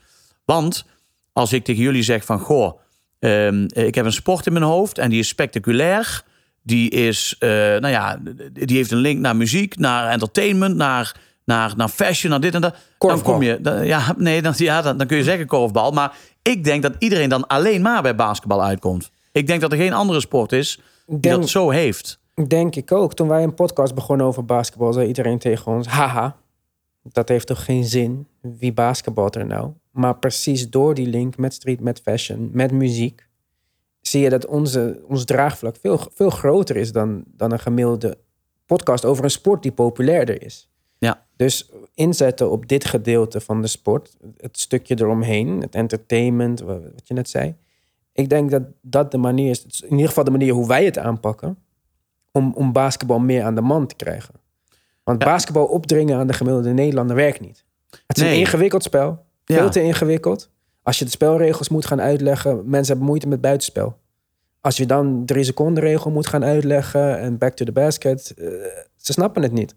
Want 0.46 0.86
als 1.34 1.54
ik 1.54 1.64
tegen 1.64 1.84
jullie 1.84 2.04
zeg 2.04 2.26
van 2.26 2.40
goh, 2.40 2.80
ehm, 3.20 3.64
ik 3.64 3.96
heb 3.96 4.06
een 4.06 4.14
sport 4.14 4.46
in 4.46 4.54
mijn 4.54 4.66
hoofd 4.66 4.98
en 4.98 5.10
die 5.10 5.20
is 5.20 5.28
spectaculair. 5.28 6.24
Die 6.66 6.90
is, 6.90 7.36
nou 7.40 7.88
ja, 7.88 8.20
die 8.52 8.78
heeft 8.78 8.92
een 8.92 8.98
link 8.98 9.20
naar 9.20 9.36
muziek, 9.36 9.78
naar 9.78 10.10
entertainment, 10.10 10.76
naar, 10.76 11.16
naar, 11.46 11.74
naar 11.76 11.88
fashion, 11.88 12.32
naar 12.32 12.40
dit 12.40 12.54
en 12.54 12.62
dat. 12.62 12.76
Dan 12.98 13.22
kom 13.22 13.42
je, 13.42 13.62
dan, 13.62 13.86
ja, 13.86 14.14
nee, 14.18 14.42
dan, 14.42 14.54
ja, 14.58 14.82
dan, 14.82 14.98
dan 14.98 15.08
kun 15.08 15.18
je 15.18 15.24
zeggen 15.24 15.48
korfbal. 15.48 15.92
Maar 15.92 16.16
ik 16.42 16.64
denk 16.64 16.82
dat 16.82 16.96
iedereen 17.00 17.30
dan 17.30 17.48
alleen 17.48 17.82
maar 17.82 18.02
bij 18.02 18.16
basketbal 18.16 18.64
uitkomt. 18.64 19.12
Ik 19.32 19.48
denk 19.48 19.62
dat 19.62 19.72
er 19.72 19.78
geen 19.78 19.94
andere 19.94 20.20
sport 20.20 20.52
is 20.52 20.80
die 21.06 21.20
Denk- 21.20 21.36
dat 21.36 21.50
zo 21.50 21.70
heeft. 21.70 22.20
Denk 22.48 22.76
ik 22.76 22.92
ook. 22.92 23.14
Toen 23.14 23.28
wij 23.28 23.44
een 23.44 23.54
podcast 23.54 23.96
begonnen 23.96 24.26
over 24.26 24.46
basketbal, 24.46 24.94
zei 24.94 25.08
iedereen 25.08 25.40
tegen 25.40 25.72
ons: 25.72 25.88
haha, 25.88 26.36
dat 27.04 27.30
heeft 27.30 27.48
toch 27.48 27.66
geen 27.66 27.86
zin? 27.86 28.28
Wie 28.42 28.74
basketbalt 28.74 29.36
er 29.36 29.46
nou? 29.46 29.72
Maar 29.92 30.18
precies 30.18 30.70
door 30.70 30.94
die 30.94 31.08
link 31.08 31.38
met 31.38 31.54
street, 31.54 31.80
met 31.80 32.02
fashion, 32.04 32.50
met 32.52 32.72
muziek, 32.72 33.28
zie 34.02 34.22
je 34.22 34.30
dat 34.30 34.46
onze, 34.46 35.02
ons 35.08 35.26
draagvlak 35.26 35.76
veel, 35.82 36.00
veel 36.14 36.30
groter 36.30 36.76
is 36.76 36.92
dan, 36.92 37.24
dan 37.28 37.52
een 37.52 37.60
gemiddelde 37.60 38.18
podcast 38.66 39.06
over 39.06 39.24
een 39.24 39.30
sport 39.30 39.62
die 39.62 39.72
populairder 39.72 40.44
is. 40.44 40.70
Ja. 41.04 41.26
Dus 41.36 41.70
inzetten 41.94 42.52
op 42.52 42.68
dit 42.68 42.86
gedeelte 42.86 43.42
van 43.42 43.62
de 43.62 43.68
sport, 43.68 44.18
het 44.38 44.60
stukje 44.60 44.96
eromheen, 45.00 45.62
het 45.62 45.76
entertainment, 45.76 46.60
wa- 46.60 46.80
wat 46.80 47.08
je 47.08 47.14
net 47.14 47.30
zei. 47.30 47.56
Ik 48.14 48.30
denk 48.30 48.52
dat 48.52 48.64
dat 48.82 49.12
de 49.12 49.18
manier 49.18 49.50
is, 49.50 49.82
in 49.86 49.92
ieder 49.92 50.08
geval 50.08 50.24
de 50.24 50.32
manier 50.32 50.54
hoe 50.54 50.68
wij 50.68 50.86
het 50.86 50.98
aanpakken, 50.98 51.58
om, 52.32 52.54
om 52.56 52.72
basketbal 52.72 53.20
meer 53.20 53.44
aan 53.44 53.56
de 53.56 53.62
man 53.62 53.88
te 53.88 53.96
krijgen. 53.96 54.34
Want 55.04 55.22
Ja. 55.22 55.28
basketbal 55.30 55.66
opdringen 55.66 56.18
aan 56.18 56.28
de 56.28 56.34
gemiddelde 56.34 56.74
Nederlander 56.74 57.16
werkt 57.16 57.40
niet. 57.40 57.66
Het 58.08 58.18
is 58.18 58.24
Nee. 58.24 58.34
een 58.34 58.40
ingewikkeld 58.40 58.84
spel, 58.84 59.26
veel 59.46 59.64
Ja. 59.64 59.70
te 59.70 59.82
ingewikkeld. 59.82 60.50
Als 60.82 61.00
je 61.00 61.06
de 61.06 61.12
spelregels 61.12 61.70
moet 61.70 61.86
gaan 61.86 62.02
uitleggen, 62.02 62.62
mensen 62.70 62.88
hebben 62.88 63.06
moeite 63.06 63.28
met 63.28 63.42
buitenspel. 63.42 63.98
Als 64.62 64.78
je 64.78 64.86
dan 64.86 65.26
drie 65.26 65.44
seconden 65.44 65.84
regel 65.84 66.12
moet 66.12 66.28
gaan 66.28 66.44
uitleggen 66.44 67.20
en 67.20 67.38
back 67.38 67.54
to 67.56 67.66
the 67.66 67.72
basket, 67.72 68.34
eh, 68.38 68.46
ze 68.96 69.12
snappen 69.14 69.42
het 69.42 69.52
niet. 69.52 69.76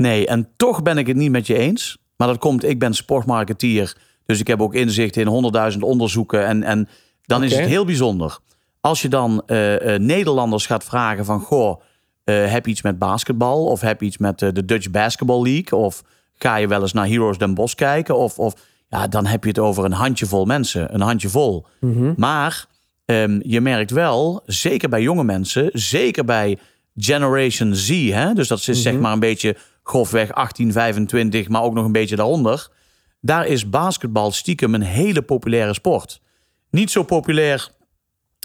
Nee, 0.00 0.26
en 0.26 0.48
toch 0.56 0.82
ben 0.82 0.98
ik 0.98 1.06
het 1.06 1.16
niet 1.16 1.30
met 1.30 1.46
je 1.46 1.58
eens. 1.58 1.98
Maar 2.16 2.28
dat 2.28 2.38
komt, 2.38 2.64
ik 2.64 2.78
ben 2.78 2.94
sportmarketeer. 2.94 3.96
Dus 4.26 4.40
ik 4.40 4.46
heb 4.46 4.62
ook 4.62 4.74
inzicht 4.74 5.16
in 5.16 5.26
honderdduizend 5.26 5.82
onderzoeken. 5.82 6.46
En, 6.46 6.62
en 6.62 6.88
dan 7.22 7.44
is 7.44 7.56
het 7.56 7.66
heel 7.66 7.84
bijzonder. 7.84 8.38
Als 8.80 9.02
je 9.02 9.08
dan 9.08 9.42
eh, 9.46 9.94
eh, 9.94 10.00
Nederlanders 10.00 10.66
gaat 10.66 10.84
vragen 10.84 11.24
van... 11.24 11.40
Goh, 11.40 11.80
eh, 12.24 12.50
heb 12.52 12.64
je 12.64 12.70
iets 12.70 12.82
met 12.82 12.98
basketbal? 12.98 13.64
Of 13.64 13.80
heb 13.80 14.00
je 14.00 14.06
iets 14.06 14.18
met 14.18 14.38
de 14.38 14.64
Dutch 14.64 14.90
Basketball 14.90 15.42
League? 15.42 15.78
Of 15.78 16.02
ga 16.34 16.56
je 16.56 16.68
wel 16.68 16.80
eens 16.80 16.92
naar 16.92 17.08
Heroes 17.08 17.38
Den 17.38 17.54
Bosch 17.54 17.74
kijken? 17.74 18.16
Of, 18.16 18.38
of 18.38 18.54
ja, 18.88 19.08
dan 19.08 19.26
heb 19.26 19.42
je 19.42 19.48
het 19.48 19.58
over 19.58 19.84
een 19.84 19.92
handjevol 19.92 20.44
mensen. 20.44 20.94
Een 20.94 21.00
handjevol. 21.00 21.66
Maar 22.16 22.66
ehm, 23.04 23.40
je 23.42 23.60
merkt 23.60 23.90
wel, 23.90 24.42
zeker 24.46 24.88
bij 24.88 25.02
jonge 25.02 25.24
mensen, 25.24 25.70
zeker 25.72 26.24
bij 26.24 26.58
Generation 26.96 27.74
Z, 27.74 28.10
hè, 28.10 28.34
dus 28.34 28.48
dat 28.48 28.68
is 28.68 28.82
zeg 28.82 28.98
maar 28.98 29.12
een 29.12 29.20
beetje 29.20 29.56
grofweg 29.90 30.32
18, 30.32 30.72
25, 30.72 31.48
maar 31.48 31.62
ook 31.62 31.74
nog 31.74 31.84
een 31.84 31.92
beetje 31.92 32.16
daaronder. 32.16 32.68
Daar 33.20 33.46
is 33.46 33.70
basketbal 33.70 34.30
stiekem 34.32 34.74
een 34.74 34.82
hele 34.82 35.22
populaire 35.22 35.74
sport. 35.74 36.20
Niet 36.70 36.90
zo 36.90 37.02
populair 37.02 37.68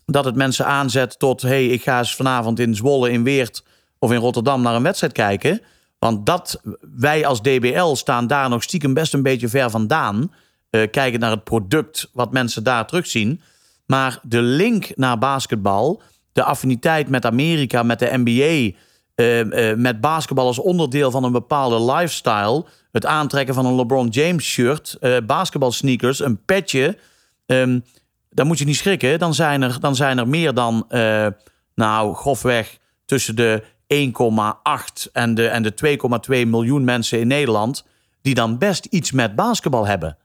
dat 0.06 0.26
het 0.26 0.36
mensen 0.36 0.66
aanzet 0.66 1.20
tot: 1.20 1.42
hey, 1.42 1.68
ik 1.68 1.84
ga 1.84 1.98
eens 1.98 2.16
vanavond 2.16 2.60
in 2.60 2.76
Zwolle, 2.76 3.12
in 3.12 3.24
Weert 3.24 3.64
of 4.00 4.12
in 4.12 4.18
Rotterdam 4.18 4.62
naar 4.62 4.76
een 4.76 4.84
wedstrijd 4.84 5.14
kijken. 5.14 5.62
Want 6.00 6.26
dat, 6.26 6.62
wij 6.96 7.26
als 7.26 7.42
DBL 7.42 7.94
staan 7.94 8.28
daar 8.28 8.50
nog 8.50 8.64
stiekem 8.64 8.94
best 8.94 9.14
een 9.14 9.24
beetje 9.24 9.48
ver 9.48 9.70
vandaan. 9.70 10.34
Uh, 10.72 10.90
kijken 10.92 11.20
naar 11.20 11.32
het 11.32 11.44
product 11.44 12.10
wat 12.14 12.32
mensen 12.32 12.64
daar 12.64 12.88
terugzien. 12.88 13.42
Maar 13.86 14.20
de 14.22 14.42
link 14.42 14.92
naar 14.96 15.18
basketbal, 15.18 16.02
de 16.32 16.44
affiniteit 16.44 17.10
met 17.10 17.26
Amerika, 17.26 17.84
met 17.84 18.00
de 18.00 18.10
NBA, 18.24 18.78
uh, 19.16 19.40
uh, 19.40 19.76
met 19.76 20.02
basketbal 20.02 20.46
als 20.46 20.60
onderdeel 20.60 21.12
van 21.12 21.24
een 21.24 21.32
bepaalde 21.32 21.94
lifestyle. 21.94 22.66
Het 22.92 23.06
aantrekken 23.06 23.54
van 23.54 23.66
een 23.66 23.76
LeBron 23.76 24.08
James 24.08 24.44
shirt, 24.46 24.98
uh, 25.02 25.18
basketbalsneakers, 25.26 26.20
een 26.20 26.44
petje. 26.46 26.98
Um, 27.46 27.84
dan 28.30 28.48
moet 28.48 28.60
je 28.60 28.66
niet 28.66 28.76
schrikken. 28.76 29.20
Dan 29.20 29.34
zijn 29.34 29.62
er, 29.62 29.80
dan 29.80 29.96
zijn 29.96 30.18
er 30.18 30.28
meer 30.28 30.54
dan, 30.54 30.86
uh, 30.90 31.28
nou, 31.76 32.16
grofweg 32.16 32.78
tussen 33.06 33.36
de 33.36 33.64
1,8 33.88 35.12
en 35.12 35.34
de, 35.34 35.48
en 35.48 35.64
de 35.64 35.98
2,2 36.44 36.48
miljoen 36.48 36.84
mensen 36.84 37.20
in 37.20 37.28
Nederland. 37.28 37.86
die 38.22 38.34
dan 38.34 38.58
best 38.58 38.86
iets 38.86 39.12
met 39.12 39.36
basketbal 39.36 39.88
hebben. 39.88 40.18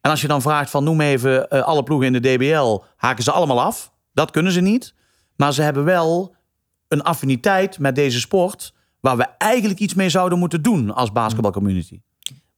En 0.00 0.10
als 0.10 0.20
je 0.20 0.28
dan 0.28 0.42
vraagt 0.42 0.70
van 0.70 0.84
noem 0.84 1.00
even 1.00 1.48
alle 1.48 1.82
ploegen 1.82 2.06
in 2.06 2.22
de 2.22 2.34
DBL, 2.34 2.82
haken 2.96 3.24
ze 3.24 3.30
allemaal 3.30 3.60
af. 3.60 3.92
Dat 4.14 4.30
kunnen 4.30 4.52
ze 4.52 4.60
niet. 4.60 4.94
Maar 5.36 5.52
ze 5.52 5.62
hebben 5.62 5.84
wel 5.84 6.35
een 6.88 7.02
affiniteit 7.02 7.78
met 7.78 7.94
deze 7.94 8.20
sport. 8.20 8.74
waar 9.00 9.16
we 9.16 9.26
eigenlijk 9.38 9.80
iets 9.80 9.94
mee 9.94 10.08
zouden 10.08 10.38
moeten 10.38 10.62
doen 10.62 10.94
als 10.94 11.12
basketbalcommunity. 11.12 12.00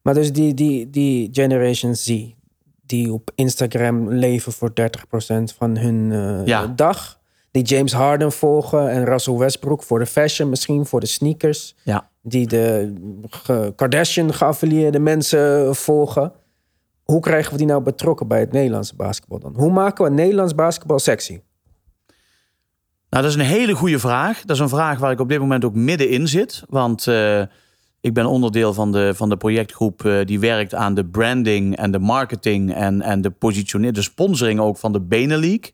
Maar 0.02 0.14
dus 0.14 0.32
die, 0.32 0.54
die, 0.54 0.90
die 0.90 1.28
Generation 1.32 1.94
Z, 1.94 2.24
die 2.82 3.12
op 3.12 3.30
Instagram 3.34 4.08
leven 4.12 4.52
voor 4.52 4.70
30% 4.70 4.74
van 5.56 5.76
hun 5.76 6.10
uh, 6.10 6.46
Ja. 6.46 6.66
dag. 6.66 7.20
Die 7.50 7.62
James 7.62 7.92
Harden 7.92 8.32
volgen 8.32 8.90
en 8.90 9.04
Russell 9.04 9.34
Westbrook 9.34 9.82
voor 9.82 9.98
de 9.98 10.06
fashion, 10.06 10.48
misschien 10.48 10.86
voor 10.86 11.00
de 11.00 11.06
sneakers. 11.06 11.74
Ja. 11.84 12.10
Die 12.22 12.46
de 12.46 12.92
Kardashian 13.76 14.34
geaffilieerde 14.34 14.98
mensen 14.98 15.74
volgen. 15.76 16.32
Hoe 17.02 17.20
krijgen 17.20 17.52
we 17.52 17.58
die 17.58 17.66
nou 17.66 17.82
betrokken 17.82 18.28
bij 18.28 18.40
het 18.40 18.52
Nederlandse 18.52 18.96
basketbal 18.96 19.38
dan? 19.38 19.54
Hoe 19.56 19.72
maken 19.72 20.04
we 20.04 20.10
Nederlands 20.10 20.54
basketbal 20.54 20.98
sexy? 20.98 21.40
Nou, 23.10 23.22
dat 23.22 23.32
is 23.32 23.38
een 23.38 23.46
hele 23.46 23.74
goede 23.74 23.98
vraag. 23.98 24.42
Dat 24.42 24.56
is 24.56 24.62
een 24.62 24.68
vraag 24.68 24.98
waar 24.98 25.12
ik 25.12 25.20
op 25.20 25.28
dit 25.28 25.38
moment 25.38 25.64
ook 25.64 25.74
middenin 25.74 26.28
zit. 26.28 26.62
Want 26.68 27.06
uh, 27.06 27.40
ik 28.00 28.14
ben 28.14 28.26
onderdeel 28.26 28.74
van 28.74 28.92
de, 28.92 29.12
van 29.14 29.28
de 29.28 29.36
projectgroep 29.36 30.02
uh, 30.04 30.24
die 30.24 30.40
werkt 30.40 30.74
aan 30.74 30.94
de 30.94 31.04
branding 31.04 31.76
en 31.76 31.90
de 31.90 31.98
marketing 31.98 32.74
en, 32.74 33.02
en 33.02 33.20
de 33.20 33.30
positionering, 33.30 33.94
de 33.94 34.02
sponsoring 34.02 34.60
ook 34.60 34.76
van 34.76 34.92
de 34.92 35.00
Benelink. 35.00 35.72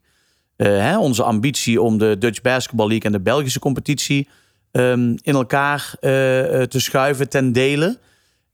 Uh, 0.56 0.66
hè, 0.66 0.98
onze 0.98 1.22
ambitie 1.22 1.82
om 1.82 1.98
de 1.98 2.18
Dutch 2.18 2.40
Basketball 2.40 2.88
League 2.88 3.04
en 3.04 3.12
de 3.12 3.20
Belgische 3.20 3.58
competitie 3.58 4.28
um, 4.72 5.14
in 5.22 5.34
elkaar 5.34 5.96
te 6.00 6.66
schuiven 6.68 7.28
ten 7.28 7.52
dele. 7.52 7.98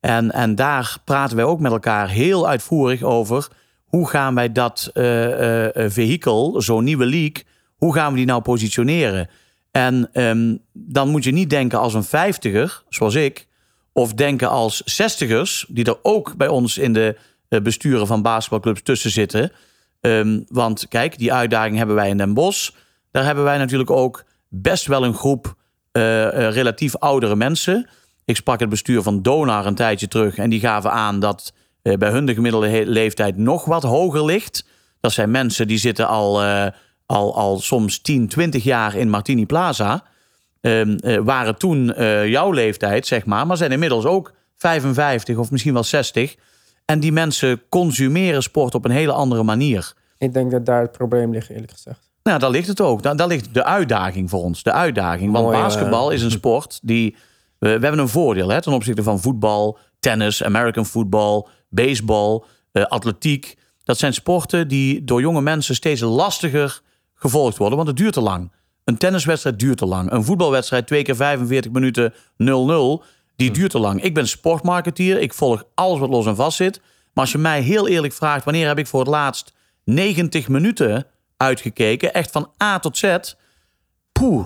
En, 0.00 0.30
en 0.30 0.54
daar 0.54 0.96
praten 1.04 1.36
wij 1.36 1.44
ook 1.44 1.60
met 1.60 1.72
elkaar 1.72 2.08
heel 2.08 2.48
uitvoerig 2.48 3.02
over. 3.02 3.48
Hoe 3.84 4.08
gaan 4.08 4.34
wij 4.34 4.52
dat 4.52 4.90
vehikel, 5.74 6.62
zo'n 6.62 6.84
nieuwe 6.84 7.06
league, 7.06 7.42
hoe 7.80 7.94
gaan 7.94 8.10
we 8.10 8.16
die 8.16 8.26
nou 8.26 8.42
positioneren? 8.42 9.28
En 9.70 10.10
um, 10.12 10.58
dan 10.72 11.08
moet 11.08 11.24
je 11.24 11.32
niet 11.32 11.50
denken 11.50 11.78
als 11.78 11.94
een 11.94 12.04
vijftiger, 12.04 12.82
zoals 12.88 13.14
ik, 13.14 13.46
of 13.92 14.14
denken 14.14 14.48
als 14.48 14.82
zestigers, 14.84 15.66
die 15.68 15.84
er 15.84 15.98
ook 16.02 16.36
bij 16.36 16.48
ons 16.48 16.78
in 16.78 16.92
de 16.92 17.16
uh, 17.48 17.60
besturen 17.60 18.06
van 18.06 18.22
basketbalclubs 18.22 18.82
tussen 18.82 19.10
zitten. 19.10 19.52
Um, 20.00 20.44
want 20.48 20.88
kijk, 20.88 21.18
die 21.18 21.32
uitdaging 21.32 21.76
hebben 21.76 21.94
wij 21.94 22.08
in 22.08 22.16
Den 22.16 22.34
Bosch. 22.34 22.70
Daar 23.10 23.24
hebben 23.24 23.44
wij 23.44 23.58
natuurlijk 23.58 23.90
ook 23.90 24.24
best 24.48 24.86
wel 24.86 25.04
een 25.04 25.14
groep 25.14 25.54
uh, 25.92 26.02
uh, 26.02 26.30
relatief 26.50 26.96
oudere 26.96 27.36
mensen. 27.36 27.88
Ik 28.24 28.36
sprak 28.36 28.60
het 28.60 28.68
bestuur 28.68 29.02
van 29.02 29.22
Donar 29.22 29.66
een 29.66 29.74
tijdje 29.74 30.08
terug 30.08 30.36
en 30.36 30.50
die 30.50 30.60
gaven 30.60 30.90
aan 30.90 31.20
dat 31.20 31.52
bij 31.82 32.10
hun 32.10 32.26
de 32.26 32.34
gemiddelde 32.34 32.86
leeftijd 32.86 33.36
nog 33.36 33.64
wat 33.64 33.82
hoger 33.82 34.24
ligt. 34.24 34.66
Dat 35.00 35.12
zijn 35.12 35.30
mensen 35.30 35.66
die 35.66 35.78
zitten 35.78 36.08
al 36.08 36.40
al, 37.10 37.36
al 37.36 37.58
soms 37.58 38.00
10, 38.00 38.28
20 38.28 38.64
jaar 38.64 38.94
in 38.96 39.08
Martini 39.08 39.46
Plaza. 39.46 40.02
Uh, 40.60 40.80
uh, 40.80 41.18
waren 41.22 41.56
toen 41.58 41.92
uh, 41.98 42.28
jouw 42.28 42.52
leeftijd, 42.52 43.06
zeg 43.06 43.26
maar, 43.26 43.46
maar 43.46 43.56
zijn 43.56 43.72
inmiddels 43.72 44.04
ook 44.04 44.32
55 44.56 45.36
of 45.36 45.50
misschien 45.50 45.72
wel 45.72 45.82
60. 45.82 46.36
En 46.84 47.00
die 47.00 47.12
mensen 47.12 47.62
consumeren 47.68 48.42
sport 48.42 48.74
op 48.74 48.84
een 48.84 48.90
hele 48.90 49.12
andere 49.12 49.42
manier. 49.42 49.92
Ik 50.18 50.32
denk 50.32 50.50
dat 50.50 50.66
daar 50.66 50.80
het 50.80 50.92
probleem 50.92 51.32
ligt, 51.32 51.48
eerlijk 51.48 51.72
gezegd. 51.72 52.10
Nou, 52.22 52.38
daar 52.38 52.50
ligt 52.50 52.68
het 52.68 52.80
ook. 52.80 53.02
Daar, 53.02 53.16
daar 53.16 53.26
ligt 53.26 53.54
de 53.54 53.64
uitdaging 53.64 54.30
voor 54.30 54.42
ons. 54.42 54.62
De 54.62 54.72
uitdaging. 54.72 55.32
Want 55.32 55.44
Mooi, 55.44 55.56
eh. 55.56 55.62
basketbal 55.62 56.10
is 56.10 56.22
een 56.22 56.30
sport 56.30 56.78
die. 56.82 57.16
we 57.58 57.68
hebben 57.68 57.98
een 57.98 58.08
voordeel 58.08 58.48
hè, 58.48 58.62
ten 58.62 58.72
opzichte 58.72 59.02
van 59.02 59.20
voetbal, 59.20 59.78
tennis, 60.00 60.44
American 60.44 60.86
football, 60.86 61.46
baseball, 61.68 62.42
eh, 62.72 62.84
atletiek. 62.84 63.56
Dat 63.84 63.98
zijn 63.98 64.14
sporten 64.14 64.68
die 64.68 65.04
door 65.04 65.20
jonge 65.20 65.40
mensen 65.40 65.74
steeds 65.74 66.00
lastiger 66.00 66.82
gevolgd 67.20 67.56
worden, 67.56 67.76
want 67.76 67.88
het 67.88 67.96
duurt 67.96 68.12
te 68.12 68.20
lang. 68.20 68.52
Een 68.84 68.96
tenniswedstrijd 68.96 69.58
duurt 69.58 69.78
te 69.78 69.86
lang. 69.86 70.10
Een 70.10 70.24
voetbalwedstrijd, 70.24 70.86
twee 70.86 71.02
keer 71.02 71.16
45 71.16 71.72
minuten 71.72 72.12
0-0, 72.12 73.04
die 73.36 73.50
duurt 73.50 73.70
te 73.70 73.78
lang. 73.78 74.02
Ik 74.02 74.14
ben 74.14 74.28
sportmarketeer, 74.28 75.20
ik 75.20 75.34
volg 75.34 75.64
alles 75.74 75.98
wat 75.98 76.08
los 76.08 76.26
en 76.26 76.36
vast 76.36 76.56
zit. 76.56 76.80
Maar 76.80 77.24
als 77.24 77.32
je 77.32 77.38
mij 77.38 77.60
heel 77.60 77.88
eerlijk 77.88 78.12
vraagt, 78.12 78.44
wanneer 78.44 78.66
heb 78.66 78.78
ik 78.78 78.86
voor 78.86 79.00
het 79.00 79.08
laatst 79.08 79.52
90 79.84 80.48
minuten 80.48 81.06
uitgekeken, 81.36 82.14
echt 82.14 82.30
van 82.30 82.50
A 82.62 82.78
tot 82.78 82.98
Z, 82.98 83.16
poeh, 84.12 84.44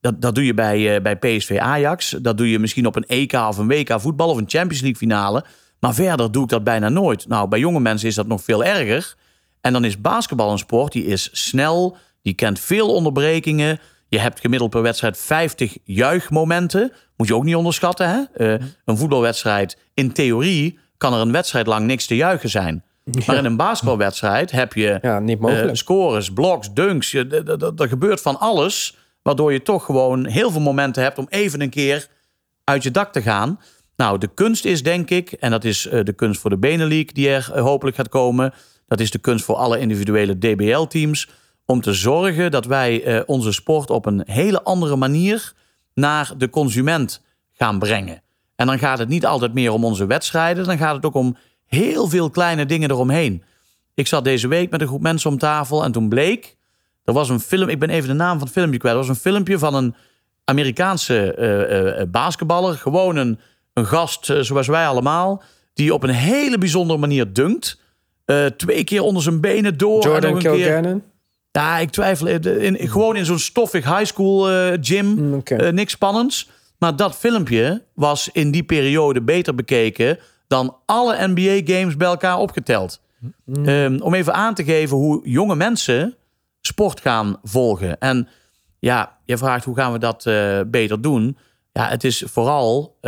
dat, 0.00 0.20
dat 0.20 0.34
doe 0.34 0.44
je 0.44 0.54
bij, 0.54 0.96
uh, 0.96 1.02
bij 1.02 1.16
PSV 1.16 1.58
Ajax. 1.60 2.10
Dat 2.10 2.38
doe 2.38 2.50
je 2.50 2.58
misschien 2.58 2.86
op 2.86 2.96
een 2.96 3.06
EK 3.06 3.32
of 3.32 3.58
een 3.58 3.68
WK 3.68 4.00
voetbal 4.00 4.30
of 4.30 4.36
een 4.36 4.48
Champions 4.48 4.80
League 4.80 4.98
finale. 4.98 5.44
Maar 5.80 5.94
verder 5.94 6.32
doe 6.32 6.42
ik 6.42 6.48
dat 6.48 6.64
bijna 6.64 6.88
nooit. 6.88 7.28
Nou, 7.28 7.48
bij 7.48 7.58
jonge 7.58 7.80
mensen 7.80 8.08
is 8.08 8.14
dat 8.14 8.26
nog 8.26 8.42
veel 8.42 8.64
erger. 8.64 9.14
En 9.60 9.72
dan 9.72 9.84
is 9.84 10.00
basketbal 10.00 10.52
een 10.52 10.58
sport 10.58 10.92
die 10.92 11.04
is 11.04 11.28
snel, 11.32 11.96
die 12.26 12.34
kent 12.34 12.60
veel 12.60 12.94
onderbrekingen. 12.94 13.80
Je 14.08 14.18
hebt 14.18 14.40
gemiddeld 14.40 14.70
per 14.70 14.82
wedstrijd 14.82 15.18
50 15.18 15.78
juichmomenten. 15.84 16.92
Moet 17.16 17.26
je 17.26 17.34
ook 17.34 17.44
niet 17.44 17.54
onderschatten. 17.54 18.08
Hè? 18.08 18.54
Uh, 18.54 18.66
een 18.84 18.96
voetbalwedstrijd, 18.96 19.78
in 19.94 20.12
theorie 20.12 20.78
kan 20.96 21.14
er 21.14 21.20
een 21.20 21.32
wedstrijd 21.32 21.66
lang 21.66 21.86
niks 21.86 22.06
te 22.06 22.16
juichen 22.16 22.48
zijn. 22.48 22.84
Ja. 23.04 23.22
Maar 23.26 23.36
in 23.36 23.44
een 23.44 23.56
basketbalwedstrijd 23.56 24.50
heb 24.50 24.72
je 24.72 24.98
ja, 25.02 25.18
niet 25.18 25.40
mogelijk. 25.40 25.68
Uh, 25.68 25.74
scores, 25.74 26.32
blocks, 26.32 26.72
dunks. 26.72 27.12
Er 27.14 27.88
gebeurt 27.88 28.20
van 28.20 28.38
alles. 28.38 28.96
Waardoor 29.22 29.52
je 29.52 29.62
toch 29.62 29.84
gewoon 29.84 30.26
heel 30.26 30.50
veel 30.50 30.60
momenten 30.60 31.02
hebt 31.02 31.18
om 31.18 31.26
even 31.28 31.60
een 31.60 31.70
keer 31.70 32.08
uit 32.64 32.82
je 32.82 32.90
dak 32.90 33.12
te 33.12 33.22
gaan. 33.22 33.60
Nou, 33.96 34.18
de 34.18 34.30
kunst 34.34 34.64
is 34.64 34.82
denk 34.82 35.10
ik, 35.10 35.32
en 35.32 35.50
dat 35.50 35.64
is 35.64 35.86
uh, 35.86 36.04
de 36.04 36.12
kunst 36.12 36.40
voor 36.40 36.50
de 36.50 36.58
Benelink 36.58 37.14
die 37.14 37.28
er 37.28 37.60
hopelijk 37.60 37.96
gaat 37.96 38.08
komen. 38.08 38.54
Dat 38.86 39.00
is 39.00 39.10
de 39.10 39.18
kunst 39.18 39.44
voor 39.44 39.56
alle 39.56 39.78
individuele 39.78 40.38
DBL-teams 40.38 41.28
om 41.66 41.80
te 41.80 41.92
zorgen 41.92 42.50
dat 42.50 42.64
wij 42.64 43.06
uh, 43.06 43.22
onze 43.26 43.52
sport 43.52 43.90
op 43.90 44.06
een 44.06 44.22
hele 44.26 44.62
andere 44.62 44.96
manier 44.96 45.52
naar 45.94 46.32
de 46.36 46.50
consument 46.50 47.22
gaan 47.52 47.78
brengen. 47.78 48.22
En 48.56 48.66
dan 48.66 48.78
gaat 48.78 48.98
het 48.98 49.08
niet 49.08 49.26
altijd 49.26 49.54
meer 49.54 49.72
om 49.72 49.84
onze 49.84 50.06
wedstrijden, 50.06 50.64
dan 50.64 50.78
gaat 50.78 50.94
het 50.94 51.04
ook 51.04 51.14
om 51.14 51.36
heel 51.66 52.08
veel 52.08 52.30
kleine 52.30 52.66
dingen 52.66 52.90
eromheen. 52.90 53.42
Ik 53.94 54.06
zat 54.06 54.24
deze 54.24 54.48
week 54.48 54.70
met 54.70 54.80
een 54.80 54.86
groep 54.86 55.02
mensen 55.02 55.30
om 55.30 55.38
tafel 55.38 55.84
en 55.84 55.92
toen 55.92 56.08
bleek, 56.08 56.56
er 57.04 57.12
was 57.12 57.28
een 57.28 57.40
film, 57.40 57.68
ik 57.68 57.78
ben 57.78 57.90
even 57.90 58.08
de 58.08 58.14
naam 58.14 58.38
van 58.38 58.46
het 58.46 58.56
filmpje 58.56 58.78
kwijt, 58.78 58.94
er 58.94 59.00
was 59.00 59.10
een 59.10 59.22
filmpje 59.22 59.58
van 59.58 59.74
een 59.74 59.94
Amerikaanse 60.44 61.36
uh, 61.38 62.00
uh, 62.00 62.06
basketballer, 62.08 62.74
gewoon 62.74 63.16
een, 63.16 63.38
een 63.72 63.86
gast 63.86 64.32
zoals 64.40 64.66
wij 64.66 64.86
allemaal, 64.86 65.42
die 65.74 65.94
op 65.94 66.02
een 66.02 66.10
hele 66.10 66.58
bijzondere 66.58 66.98
manier 66.98 67.32
dunkt. 67.32 67.80
twee 68.56 68.84
keer 68.84 69.02
onder 69.02 69.22
zijn 69.22 69.40
benen 69.40 69.78
door. 69.78 70.02
Jordan 70.02 70.22
en 70.22 70.34
nog 70.34 70.44
een 70.44 70.50
Kilgannon? 70.52 71.00
Keer, 71.00 71.15
ja, 71.56 71.78
ik 71.78 71.90
twijfel. 71.90 72.26
In, 72.26 72.60
in, 72.60 72.88
gewoon 72.88 73.16
in 73.16 73.24
zo'n 73.24 73.38
stoffig 73.38 73.84
high 73.84 74.04
school 74.04 74.52
uh, 74.52 74.78
gym. 74.80 75.06
Mm, 75.06 75.34
Okay. 75.34 75.58
Uh, 75.58 75.72
niks 75.72 75.92
spannends. 75.92 76.50
Maar 76.78 76.96
dat 76.96 77.16
filmpje 77.16 77.82
was 77.94 78.28
in 78.32 78.50
die 78.50 78.62
periode 78.62 79.22
beter 79.22 79.54
bekeken 79.54 80.18
dan 80.46 80.76
alle 80.86 81.28
NBA-games 81.28 81.96
bij 81.96 82.08
elkaar 82.08 82.38
opgeteld. 82.38 83.00
Mm. 83.44 83.68
Um, 83.68 84.00
om 84.00 84.14
even 84.14 84.34
aan 84.34 84.54
te 84.54 84.64
geven 84.64 84.96
hoe 84.96 85.28
jonge 85.28 85.54
mensen 85.54 86.14
sport 86.60 87.00
gaan 87.00 87.36
volgen. 87.42 87.98
En 87.98 88.28
ja, 88.78 89.18
je 89.24 89.36
vraagt 89.36 89.64
hoe 89.64 89.76
gaan 89.76 89.92
we 89.92 89.98
dat 89.98 90.24
uh, 90.26 90.60
beter 90.66 91.00
doen? 91.00 91.38
Ja, 91.72 91.88
het 91.88 92.04
is 92.04 92.24
vooral 92.26 92.98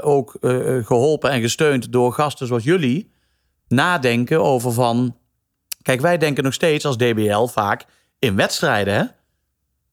ook 0.00 0.36
geholpen 0.82 1.30
en 1.30 1.40
gesteund 1.40 1.92
door 1.92 2.12
gasten 2.12 2.46
zoals 2.46 2.64
jullie. 2.64 3.10
Nadenken 3.68 4.42
over 4.42 4.72
van 4.72 5.16
Kijk, 5.84 6.00
wij 6.00 6.18
denken 6.18 6.44
nog 6.44 6.54
steeds 6.54 6.84
als 6.84 6.96
DBL 6.96 7.44
vaak 7.44 7.84
in 8.18 8.36
wedstrijden, 8.36 8.94
hè? 8.94 9.04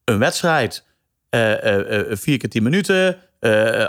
Een 0.03 0.19
wedstrijd, 0.19 0.85
eh, 1.29 1.51
eh, 1.63 2.11
eh, 2.11 2.17
vier 2.17 2.37
keer 2.37 2.49
tien 2.49 2.63
minuten, 2.63 3.17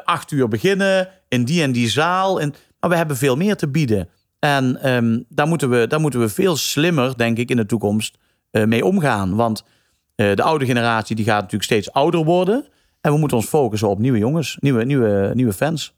acht 0.04 0.30
uur 0.30 0.48
beginnen, 0.48 1.08
in 1.28 1.44
die 1.44 1.62
en 1.62 1.72
die 1.72 1.88
zaal. 1.88 2.40
En, 2.40 2.54
maar 2.80 2.90
we 2.90 2.96
hebben 2.96 3.16
veel 3.16 3.36
meer 3.36 3.56
te 3.56 3.68
bieden. 3.68 4.08
En 4.38 4.82
ehm, 4.82 5.20
daar, 5.28 5.46
moeten 5.46 5.70
we, 5.70 5.86
daar 5.86 6.00
moeten 6.00 6.20
we 6.20 6.28
veel 6.28 6.56
slimmer, 6.56 7.16
denk 7.16 7.38
ik, 7.38 7.50
in 7.50 7.56
de 7.56 7.66
toekomst 7.66 8.18
mee 8.50 8.84
omgaan. 8.84 9.34
Want 9.36 9.64
de 10.14 10.42
oude 10.42 10.66
generatie 10.66 11.16
die 11.16 11.24
gaat 11.24 11.40
natuurlijk 11.40 11.64
steeds 11.64 11.92
ouder 11.92 12.24
worden. 12.24 12.66
En 13.00 13.12
we 13.12 13.18
moeten 13.18 13.36
ons 13.36 13.46
focussen 13.46 13.88
op 13.88 13.98
nieuwe 13.98 14.18
jongens, 14.18 14.56
nieuwe, 14.60 14.84
nieuwe, 14.84 15.30
nieuwe 15.34 15.52
fans. 15.52 15.94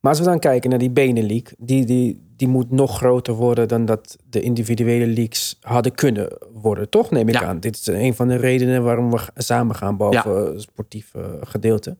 Maar 0.00 0.10
als 0.10 0.18
we 0.20 0.24
dan 0.26 0.38
kijken 0.38 0.70
naar 0.70 0.78
die 0.78 0.90
Benelink, 0.90 1.52
die, 1.58 1.84
die, 1.84 2.20
die 2.36 2.48
moet 2.48 2.70
nog 2.70 2.96
groter 2.96 3.34
worden 3.34 3.68
dan 3.68 3.84
dat 3.84 4.16
de 4.30 4.40
individuele 4.40 5.06
leagues 5.06 5.58
hadden 5.60 5.94
kunnen 5.94 6.38
worden, 6.52 6.88
toch? 6.88 7.10
Neem 7.10 7.28
ik 7.28 7.34
Ja. 7.34 7.44
aan. 7.44 7.60
Dit 7.60 7.76
is 7.76 7.86
een 7.86 8.14
van 8.14 8.28
de 8.28 8.36
redenen 8.36 8.82
waarom 8.82 9.10
we 9.10 9.20
samen 9.34 9.76
gaan, 9.76 9.96
behalve 9.96 10.28
het 10.76 11.04
eh, 11.12 11.22
gedeelte. 11.40 11.96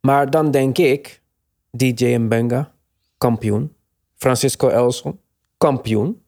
Maar 0.00 0.30
dan 0.30 0.50
denk 0.50 0.78
ik, 0.78 1.22
DJ 1.70 2.16
Mbenga, 2.16 2.72
kampioen. 3.18 3.72
Francisco 4.14 4.68
Elson, 4.68 5.18
kampioen. 5.58 6.22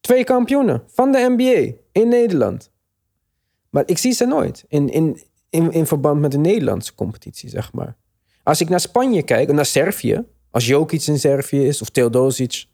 Twee 0.00 0.24
kampioenen 0.24 0.82
van 0.86 1.12
de 1.12 1.34
NBA 1.36 1.76
in 1.92 2.08
Nederland. 2.08 2.70
Maar 3.70 3.82
ik 3.86 3.98
zie 3.98 4.12
ze 4.12 4.24
nooit 4.26 4.64
in, 4.68 4.88
in, 4.88 5.20
in, 5.50 5.72
in 5.72 5.86
verband 5.86 6.20
met 6.20 6.32
de 6.32 6.38
Nederlandse 6.38 6.94
competitie, 6.94 7.48
zeg 7.48 7.72
maar. 7.72 7.96
Als 8.46 8.60
ik 8.60 8.68
naar 8.68 8.80
Spanje 8.80 9.22
kijk, 9.22 9.48
en 9.48 9.54
naar 9.54 9.66
Servië, 9.66 10.24
als 10.50 10.66
Jokic 10.66 11.06
in 11.06 11.18
Servië 11.18 11.66
is 11.66 11.82
of 11.82 11.88
Teodosic, 11.88 12.64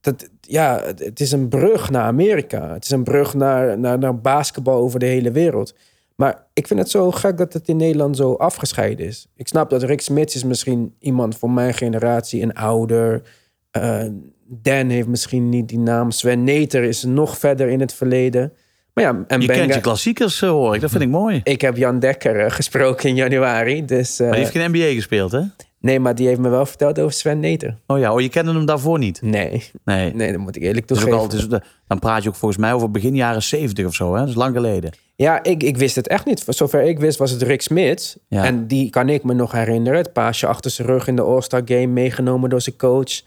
dat, 0.00 0.28
ja, 0.40 0.82
het- 0.84 1.20
is 1.20 1.32
een 1.32 1.48
brug 1.48 1.90
naar 1.90 2.02
Amerika. 2.02 2.72
Het 2.72 2.84
is 2.84 2.90
een 2.90 3.04
brug 3.04 3.34
naar, 3.34 3.78
naar, 3.78 3.98
naar 3.98 4.20
basketbal 4.20 4.74
over 4.76 4.98
de 4.98 5.06
hele 5.06 5.30
wereld. 5.30 5.74
Maar 6.16 6.46
ik 6.52 6.66
vind 6.66 6.80
het 6.80 6.90
zo 6.90 7.10
gek 7.10 7.36
dat 7.36 7.52
het 7.52 7.68
in 7.68 7.76
Nederland 7.76 8.16
zo 8.16 8.32
afgescheiden 8.34 9.06
is. 9.06 9.26
Ik 9.36 9.48
snap 9.48 9.70
dat 9.70 9.82
Rick 9.82 10.00
Smits 10.00 10.34
is 10.34 10.44
misschien 10.44 10.94
iemand 10.98 11.38
van 11.38 11.54
mijn 11.54 11.74
generatie, 11.74 12.42
een 12.42 12.54
ouder. 12.54 13.22
Eh, 13.70 14.04
Dan 14.46 14.88
heeft 14.88 15.08
misschien 15.08 15.48
niet 15.48 15.68
die 15.68 15.78
naam. 15.78 16.10
Sven 16.10 16.44
Neter 16.44 16.82
is 16.82 17.04
nog 17.04 17.38
verder 17.38 17.68
in 17.68 17.80
het 17.80 17.92
verleden. 17.94 18.52
Maar 18.94 19.04
ja, 19.04 19.24
en 19.28 19.40
Je 19.40 19.46
Benga- 19.46 19.60
kent 19.60 19.74
je 19.74 19.80
klassiekers, 19.80 20.42
eh, 20.42 20.48
hoor 20.50 20.74
ik. 20.74 20.80
Dat 20.80 20.90
vind 20.90 21.02
ik 21.02 21.08
mooi. 21.08 21.40
ik 21.44 21.60
heb 21.60 21.76
Jan 21.76 21.98
Dekker 21.98 22.40
eh, 22.40 22.50
gesproken 22.50 23.08
in 23.08 23.14
januari. 23.14 23.84
Dus, 23.84 24.12
eh, 24.20 24.26
Maar 24.26 24.36
die 24.36 24.44
heeft 24.44 24.56
geen 24.56 24.70
NBA 24.70 24.94
gespeeld, 24.94 25.32
hè? 25.32 25.40
Nee, 25.80 26.00
maar 26.00 26.14
die 26.14 26.26
heeft 26.26 26.40
me 26.40 26.48
wel 26.48 26.66
verteld 26.66 26.98
over 26.98 27.12
Sven 27.12 27.40
Neter. 27.40 27.76
Oh 27.86 27.98
ja, 27.98 28.12
oh, 28.12 28.20
je 28.20 28.28
kende 28.28 28.52
hem 28.52 28.66
daarvoor 28.66 28.98
niet? 28.98 29.22
Nee, 29.22 29.70
Nee. 29.84 30.14
nee 30.14 30.32
dat 30.32 30.40
moet 30.40 30.56
ik 30.56 30.62
eerlijk 30.62 30.86
toegeven. 30.86 31.62
dan 31.86 31.98
praat 31.98 32.22
je 32.22 32.28
ook 32.28 32.34
volgens 32.34 32.60
mij 32.60 32.72
over 32.72 32.90
begin 32.90 33.14
jaren 33.14 33.42
70 33.42 33.86
of 33.86 33.94
zo, 33.94 34.12
hè? 34.14 34.18
Dat 34.20 34.28
is 34.28 34.34
lang 34.34 34.54
geleden. 34.54 34.90
Ja, 35.16 35.42
ik, 35.42 35.62
ik 35.62 35.76
wist 35.76 35.96
het 35.96 36.08
echt 36.08 36.26
niet. 36.26 36.44
Voor 36.44 36.54
zover 36.54 36.82
ik 36.82 36.98
wist 36.98 37.18
was 37.18 37.30
het 37.30 37.42
Rick 37.42 37.62
Smits. 37.62 38.16
Ja. 38.28 38.44
En 38.44 38.66
die 38.66 38.90
kan 38.90 39.08
ik 39.08 39.24
me 39.24 39.34
nog 39.34 39.52
herinneren. 39.52 39.98
Het 39.98 40.12
paasje 40.12 40.46
achter 40.46 40.70
zijn 40.70 40.88
rug 40.88 41.06
in 41.08 41.16
de 41.16 41.22
All-Star 41.22 41.62
Game 41.64 41.86
meegenomen 41.86 42.50
door 42.50 42.60
zijn 42.60 42.76
coach. 42.76 43.20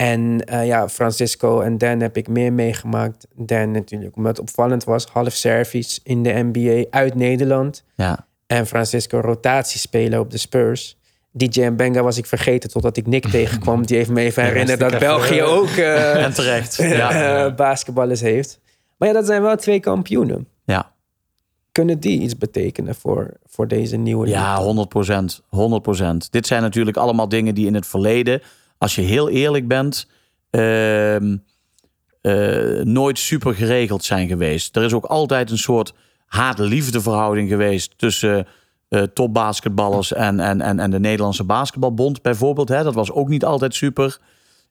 En 0.00 0.44
eh, 0.44 0.66
ja, 0.66 0.88
Francisco 0.88 1.60
en 1.60 1.78
Dan 1.78 2.00
heb 2.00 2.16
ik 2.16 2.28
meer 2.28 2.52
meegemaakt. 2.52 3.26
Dan 3.34 3.70
natuurlijk, 3.70 4.16
omdat 4.16 4.36
het 4.36 4.48
opvallend 4.48 4.84
was. 4.84 5.06
Half 5.06 5.32
Service 5.32 6.00
in 6.02 6.22
de 6.22 6.50
NBA 6.52 6.84
uit 6.90 7.14
Nederland. 7.14 7.84
Ja. 7.94 8.26
En 8.46 8.66
Francisco 8.66 9.20
rotatiespeler 9.20 10.18
op 10.18 10.30
de 10.30 10.38
Spurs. 10.38 10.98
DJ 11.32 11.70
Benga 11.70 12.02
was 12.02 12.18
ik 12.18 12.26
vergeten 12.26 12.70
totdat 12.70 12.96
ik 12.96 13.06
Nick 13.06 13.26
tegenkwam. 13.26 13.86
Die 13.86 13.96
heeft 13.96 14.10
me 14.10 14.20
even 14.20 14.42
herinnerd 14.44 14.80
dat 14.80 14.98
België 14.98 15.42
ook 15.42 15.68
eh, 15.68 16.22
En 16.24 16.32
terecht. 16.34 16.76
Ja. 16.76 17.10
eh, 17.46 17.54
basketballers 17.54 18.20
heeft. 18.20 18.60
Maar 18.98 19.08
ja, 19.08 19.14
dat 19.14 19.26
zijn 19.26 19.42
wel 19.42 19.56
twee 19.56 19.80
kampioenen. 19.80 20.46
ja. 20.64 20.92
Kunnen 21.72 22.00
die 22.00 22.20
iets 22.20 22.38
betekenen 22.38 22.94
voor, 22.94 23.32
voor 23.46 23.68
deze 23.68 23.96
nieuwe? 23.96 24.28
Ja, 24.28 24.56
100 24.56 24.88
procent. 24.88 25.42
100 25.48 25.82
procent. 25.82 26.32
Dit 26.32 26.46
zijn 26.46 26.62
natuurlijk 26.62 26.96
allemaal 26.96 27.28
dingen 27.28 27.54
die 27.54 27.66
in 27.66 27.74
het 27.74 27.86
verleden, 27.86 28.42
als 28.80 28.94
je 28.94 29.00
heel 29.00 29.28
eerlijk 29.28 29.68
bent, 29.68 30.06
ehm, 30.50 31.36
eh, 32.20 32.82
nooit 32.82 33.18
super 33.18 33.54
geregeld 33.54 34.04
zijn 34.04 34.28
geweest. 34.28 34.76
Er 34.76 34.82
is 34.82 34.92
ook 34.92 35.04
altijd 35.04 35.50
een 35.50 35.58
soort 35.58 35.94
haat-liefde 36.26 37.00
verhouding 37.00 37.48
geweest 37.48 37.98
tussen 37.98 38.46
eh, 38.88 39.02
topbasketballers 39.02 40.12
en, 40.12 40.40
en, 40.40 40.60
en, 40.60 40.78
en 40.78 40.90
de 40.90 41.00
Nederlandse 41.00 41.44
Basketbalbond 41.44 42.22
bijvoorbeeld. 42.22 42.68
Hè. 42.68 42.82
Dat 42.82 42.94
was 42.94 43.12
ook 43.12 43.28
niet 43.28 43.44
altijd 43.44 43.74
super. 43.74 44.18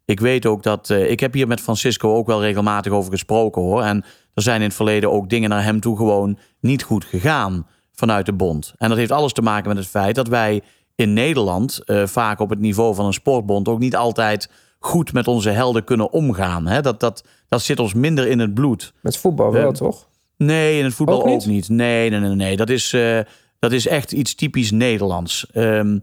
Ik 0.06 0.20
weet 0.20 0.46
ook 0.46 0.64
dat. 0.64 0.90
eh, 0.90 1.12
ik 1.12 1.20
heb 1.20 1.34
hier 1.34 1.48
met 1.48 1.62
Francisco 1.62 2.16
ook 2.16 2.28
wel 2.28 2.42
regelmatig 2.42 2.92
over 2.92 3.12
gesproken 3.12 3.62
hoor. 3.62 3.84
En 3.84 4.04
er 4.34 4.42
zijn 4.42 4.62
in 4.62 4.68
het 4.68 4.76
verleden 4.76 5.12
ook 5.12 5.30
dingen 5.30 5.50
naar 5.50 5.64
hem 5.64 5.80
toe 5.80 5.98
gewoon 5.98 6.38
niet 6.60 6.84
goed 6.84 7.06
gegaan 7.06 7.68
vanuit 7.94 8.26
de 8.26 8.34
bond. 8.34 8.74
En 8.78 8.90
dat 8.90 8.98
heeft 8.98 9.12
alles 9.12 9.34
te 9.34 9.42
maken 9.42 9.68
met 9.68 9.78
het 9.78 9.88
feit 9.88 10.16
dat 10.16 10.28
wij 10.28 10.62
in 11.00 11.14
Nederland 11.14 11.82
eh, 11.86 12.06
vaak 12.06 12.40
op 12.40 12.50
het 12.50 12.60
niveau 12.60 12.96
van 12.96 13.06
een 13.06 13.14
sportbond 13.14 13.68
ook 13.68 13.80
niet 13.80 13.96
altijd 13.96 14.50
goed 14.80 15.14
met 15.14 15.28
onze 15.28 15.50
helden 15.50 15.84
kunnen 15.84 16.12
omgaan. 16.12 16.68
Hè? 16.68 16.82
Dat, 16.82 17.00
dat, 17.00 17.24
dat 17.48 17.62
zit 17.62 17.80
ons 17.80 17.94
minder 17.94 18.28
in 18.28 18.40
het 18.40 18.54
bloed. 18.54 18.94
Met 19.02 19.18
voetbal 19.18 19.52
wel, 19.52 19.68
Eh, 19.68 19.74
toch? 19.74 20.08
Nee, 20.38 20.78
in 20.78 20.84
het 20.84 20.94
voetbal 20.94 21.20
Ook 21.22 21.28
ook 21.28 21.46
niet? 21.46 21.70
Nee, 21.70 22.10
nee, 22.10 22.20
nee, 22.20 22.30
nee. 22.36 22.56
Dat 22.58 22.70
is, 22.70 22.94
eh, 22.94 23.20
dat 23.60 23.72
is 23.72 23.88
echt 23.88 24.12
iets 24.12 24.36
typisch 24.36 24.72
Nederlands. 24.72 25.46
Ehm 25.54 25.98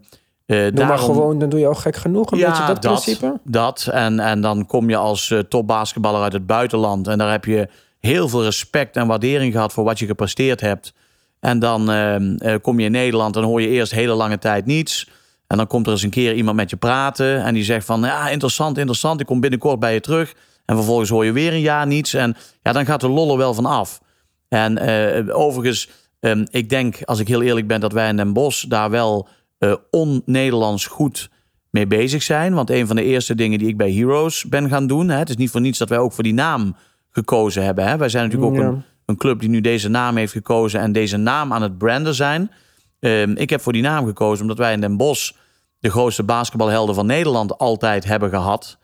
eh, 0.45 0.57
Doe 0.57 0.71
maar 0.71 0.87
daarom- 0.87 1.05
gewoon, 1.05 1.39
dan 1.39 1.49
doe 1.49 1.59
je 1.59 1.67
al 1.67 1.75
gek 1.75 1.95
genoeg. 1.95 2.31
Een 2.31 2.39
beetje 2.39 2.65
dat, 2.65 2.79
principe. 2.79 3.39
dat. 3.43 3.87
En, 3.91 4.19
en 4.19 4.41
dan 4.41 4.65
kom 4.65 4.89
je 4.89 4.95
als 4.95 5.31
eh, 5.31 5.39
topbasketballer 5.39 6.21
uit 6.21 6.33
het 6.33 6.45
buitenland. 6.45 7.07
En 7.07 7.17
daar 7.17 7.31
heb 7.31 7.45
je 7.45 7.67
heel 7.99 8.27
veel 8.29 8.43
respect 8.43 8.95
en 8.95 9.07
waardering 9.07 9.53
gehad 9.53 9.73
voor 9.73 9.83
wat 9.83 9.99
je 9.99 10.05
gepresteerd 10.05 10.61
hebt. 10.61 10.93
En 11.39 11.59
dan 11.59 11.91
ehm, 11.91 12.35
eh, 12.35 12.55
kom 12.61 12.79
je 12.79 12.85
in 12.85 12.91
Nederland 12.91 13.35
en 13.35 13.43
hoor 13.43 13.61
je 13.61 13.67
eerst 13.67 13.91
hele 13.91 14.13
lange 14.13 14.37
tijd 14.37 14.65
niets. 14.65 15.09
En 15.47 15.57
dan 15.57 15.67
komt 15.67 15.85
er 15.85 15.91
eens 15.91 16.01
een 16.03 16.09
keer 16.09 16.35
iemand 16.35 16.55
met 16.55 16.69
je 16.69 16.77
praten. 16.77 17.43
En 17.43 17.53
die 17.53 17.63
zegt 17.63 17.85
van, 17.85 18.01
ja, 18.01 18.29
interessant, 18.29 18.77
interessant. 18.77 19.19
Ik 19.19 19.25
kom 19.25 19.39
binnenkort 19.39 19.79
bij 19.79 19.93
je 19.93 19.99
terug. 19.99 20.33
En 20.65 20.75
vervolgens 20.75 21.09
hoor 21.09 21.25
je 21.25 21.31
weer 21.31 21.53
een 21.53 21.59
jaar 21.59 21.87
niets. 21.87 22.13
En 22.13 22.35
ja, 22.61 22.71
dan 22.71 22.85
gaat 22.85 23.01
de 23.01 23.09
lol 23.09 23.37
wel 23.37 23.53
van 23.53 23.65
af. 23.65 24.01
En 24.49 24.77
eh, 24.77 25.37
overigens, 25.37 25.89
ehm, 26.19 26.45
ik 26.49 26.69
denk, 26.69 26.97
als 27.03 27.19
ik 27.19 27.27
heel 27.27 27.41
eerlijk 27.41 27.67
ben, 27.67 27.79
dat 27.79 27.91
wij 27.93 28.09
in 28.09 28.15
Den 28.17 28.33
Bosch 28.33 28.63
daar 28.65 28.89
wel 28.89 29.27
eh, 29.57 29.73
on-Nederlands 29.91 30.85
goed 30.85 31.29
mee 31.69 31.87
bezig 31.87 32.23
zijn. 32.23 32.53
Want 32.53 32.69
een 32.69 32.87
van 32.87 32.95
de 32.95 33.03
eerste 33.03 33.35
dingen 33.35 33.59
die 33.59 33.67
ik 33.67 33.77
bij 33.77 33.91
Heroes 33.91 34.45
ben 34.45 34.69
gaan 34.69 34.87
doen. 34.87 35.09
Hè, 35.09 35.17
het 35.17 35.29
is 35.29 35.35
niet 35.35 35.49
voor 35.49 35.61
niets 35.61 35.77
dat 35.77 35.89
wij 35.89 35.97
ook 35.97 36.13
voor 36.13 36.23
die 36.23 36.33
naam 36.33 36.75
gekozen 37.09 37.63
hebben. 37.63 37.87
Hè. 37.87 37.97
Wij 37.97 38.09
zijn 38.09 38.23
natuurlijk 38.29 38.51
ook 38.51 38.59
Ja. 38.61 38.67
een, 38.67 38.83
een 39.07 39.17
club 39.17 39.39
die 39.39 39.49
nu 39.49 39.61
deze 39.61 39.89
naam 39.89 40.17
heeft 40.17 40.31
gekozen 40.31 40.79
en 40.79 40.91
deze 40.91 41.17
naam 41.17 41.53
aan 41.53 41.61
het 41.61 41.77
branden 41.77 42.15
zijn. 42.15 42.51
Ehm, 42.99 43.31
ik 43.31 43.49
heb 43.49 43.61
voor 43.61 43.73
die 43.73 43.81
naam 43.81 44.05
gekozen 44.05 44.41
omdat 44.41 44.57
wij 44.57 44.73
in 44.73 44.81
Den 44.81 44.97
Bosch 44.97 45.31
de 45.79 45.89
grootste 45.89 46.23
basketbalhelden 46.23 46.95
van 46.95 47.05
Nederland 47.05 47.57
altijd 47.57 48.05
hebben 48.05 48.29
gehad. 48.29 48.77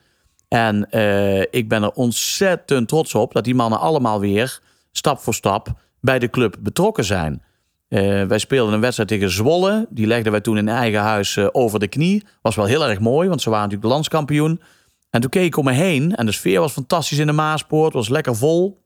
En 0.47 0.89
eh, 0.89 1.41
ik 1.41 1.69
ben 1.69 1.83
er 1.83 1.91
ontzettend 1.91 2.87
trots 2.87 3.15
op 3.15 3.33
dat 3.33 3.43
die 3.43 3.55
mannen 3.55 3.79
allemaal 3.79 4.19
weer 4.19 4.59
stap 4.91 5.19
voor 5.19 5.33
stap 5.33 5.67
bij 6.01 6.19
de 6.19 6.29
club 6.29 6.55
betrokken 6.59 7.03
zijn. 7.03 7.43
Eh, 7.87 8.23
wij 8.23 8.37
speelden 8.37 8.73
een 8.73 8.79
wedstrijd 8.79 9.09
tegen 9.09 9.29
Zwolle. 9.29 9.87
Die 9.89 10.07
legden 10.07 10.31
wij 10.31 10.41
toen 10.41 10.57
in 10.57 10.67
eigen 10.67 10.99
huis 10.99 11.37
eh, 11.37 11.47
over 11.51 11.79
de 11.79 11.87
knie. 11.87 12.25
Was 12.41 12.55
wel 12.55 12.65
heel 12.65 12.85
erg 12.87 12.99
mooi, 12.99 13.27
want 13.29 13.41
ze 13.41 13.49
waren 13.49 13.63
natuurlijk 13.63 13.89
de 13.89 13.95
landskampioen. 13.95 14.61
En 15.09 15.21
toen 15.21 15.29
keek 15.29 15.45
ik 15.45 15.57
om 15.57 15.65
me 15.65 15.71
heen 15.71 16.15
en 16.15 16.25
de 16.25 16.31
sfeer 16.31 16.59
was 16.59 16.71
fantastisch 16.71 17.17
in 17.17 17.27
de 17.27 17.33
Maaspoort. 17.33 17.93
was 17.93 18.09
lekker 18.09 18.35
vol. 18.35 18.81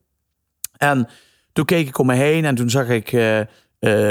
En 0.76 1.08
toen 1.58 1.66
keek 1.66 1.88
ik 1.88 1.98
om 1.98 2.06
me 2.06 2.14
heen 2.14 2.44
en 2.44 2.54
toen 2.54 2.70
zag 2.70 2.88
ik 2.88 3.12
eh, 3.12 3.40
eh, 3.40 3.46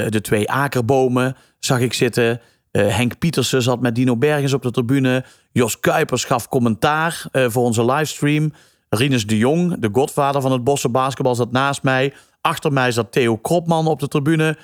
de 0.09 0.21
twee 0.21 0.51
akerbomen 0.51 1.35
zag 1.59 1.79
ik 1.79 1.93
zitten. 1.93 2.41
Eh, 2.71 2.95
Henk 2.95 3.17
Pietersen 3.17 3.61
zat 3.61 3.81
met 3.81 3.95
Dino 3.95 4.17
Bergens 4.17 4.53
op 4.53 4.61
de 4.61 4.71
tribune. 4.71 5.25
Jos 5.51 5.79
Kuipers 5.79 6.23
gaf 6.23 6.47
commentaar 6.47 7.25
voor 7.31 7.63
onze 7.63 7.85
livestream. 7.85 8.53
Rinus 8.89 9.27
de 9.27 9.37
Jong, 9.37 9.79
de 9.79 9.89
godvader 9.91 10.41
van 10.41 10.51
het 10.51 10.63
Bosse 10.63 10.89
basketbal, 10.89 11.35
zat 11.35 11.51
naast 11.51 11.83
mij. 11.83 12.13
Achter 12.41 12.73
mij 12.73 12.91
zat 12.91 13.11
Theo 13.11 13.37
Kropman 13.37 13.87
op 13.87 13.99
de 13.99 14.07
tribune. 14.07 14.57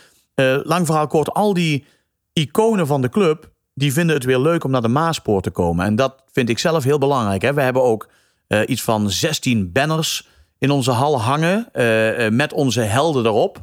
Lang 0.63 0.85
verhaal 0.85 1.07
kort, 1.07 1.33
al 1.33 1.53
die 1.53 1.85
iconen 2.33 2.87
van 2.87 3.01
de 3.01 3.09
club... 3.09 3.51
die 3.73 3.93
vinden 3.93 4.15
het 4.15 4.25
weer 4.25 4.39
leuk 4.39 4.63
om 4.63 4.71
naar 4.71 4.81
de 4.81 4.87
Maaspoort 4.87 5.43
te 5.43 5.51
komen. 5.51 5.85
En 5.85 5.95
dat 5.95 6.23
vind 6.31 6.49
ik 6.49 6.59
zelf 6.59 6.83
heel 6.83 6.97
belangrijk. 6.97 7.41
Hè. 7.41 7.53
We 7.53 7.61
hebben 7.61 7.83
ook 7.83 8.09
iets 8.65 8.81
van 8.81 9.09
16 9.09 9.71
banners 9.71 10.27
in 10.63 10.71
onze 10.71 10.91
hal 10.91 11.21
hangen... 11.21 11.67
eh, 11.71 12.25
eh, 12.25 12.31
met 12.33 12.53
onze 12.53 12.81
helden 12.81 13.25
erop. 13.25 13.57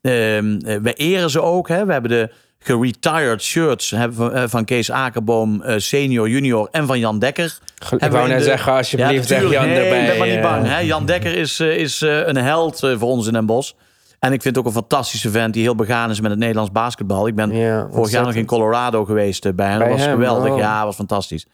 Ehm, 0.00 0.58
eh, 0.64 0.76
we 0.82 0.92
eren 0.92 1.30
ze 1.30 1.42
ook. 1.42 1.68
Hè. 1.68 1.86
We 1.86 1.92
hebben 1.92 2.10
de 2.10 2.30
geretired 2.58 3.42
shirts 3.42 3.90
hebben 3.90 4.50
van, 4.50 4.64
Kees 4.64 4.90
Akerboom, 4.90 5.62
senior, 5.76 6.28
junior 6.28 6.68
en 6.70 6.86
van 6.86 6.98
Jan 6.98 7.18
Dekker. 7.18 7.58
Ik 7.98 8.10
wou 8.10 8.28
net 8.28 8.38
de- 8.38 8.44
zeggen, 8.44 8.72
alsjeblieft, 8.72 9.28
zeg. 9.28 9.50
Jan 9.50 9.66
nee, 9.66 9.74
erbij. 9.78 10.00
ik 10.00 10.06
ben 10.08 10.18
maar 10.18 10.28
niet 10.28 10.40
bang. 10.40 10.66
Hè. 10.66 10.78
Jan 10.78 11.06
Dekker 11.06 11.34
is, 11.36 11.60
is 11.60 12.00
een 12.00 12.36
held 12.36 12.78
voor 12.78 13.00
ons 13.08 13.26
in 13.26 13.32
Den 13.32 13.46
Bosch. 13.46 13.72
En 14.18 14.32
ik 14.32 14.42
vind 14.42 14.56
het 14.56 14.64
ook 14.64 14.70
een 14.70 14.78
fantastische 14.80 15.30
vent 15.30 15.54
die 15.54 15.62
heel 15.62 15.74
begaan 15.74 16.10
is 16.10 16.20
met 16.20 16.30
het 16.30 16.40
Nederlands 16.40 16.72
basketbal. 16.72 17.26
Ik 17.26 17.34
ben 17.34 17.52
Ja, 17.56 17.88
vorig 17.92 18.10
jaar 18.10 18.24
nog 18.24 18.34
in 18.34 18.46
Colorado 18.46 19.04
geweest 19.04 19.54
bij 19.54 19.68
hem. 19.68 19.78
Bij 19.78 19.88
dat 19.88 19.96
was 19.96 20.06
hem, 20.06 20.14
geweldig. 20.14 20.50
oh. 20.52 20.58
Ja, 20.58 20.84
was 20.84 20.96
fantastisch. 20.96 21.46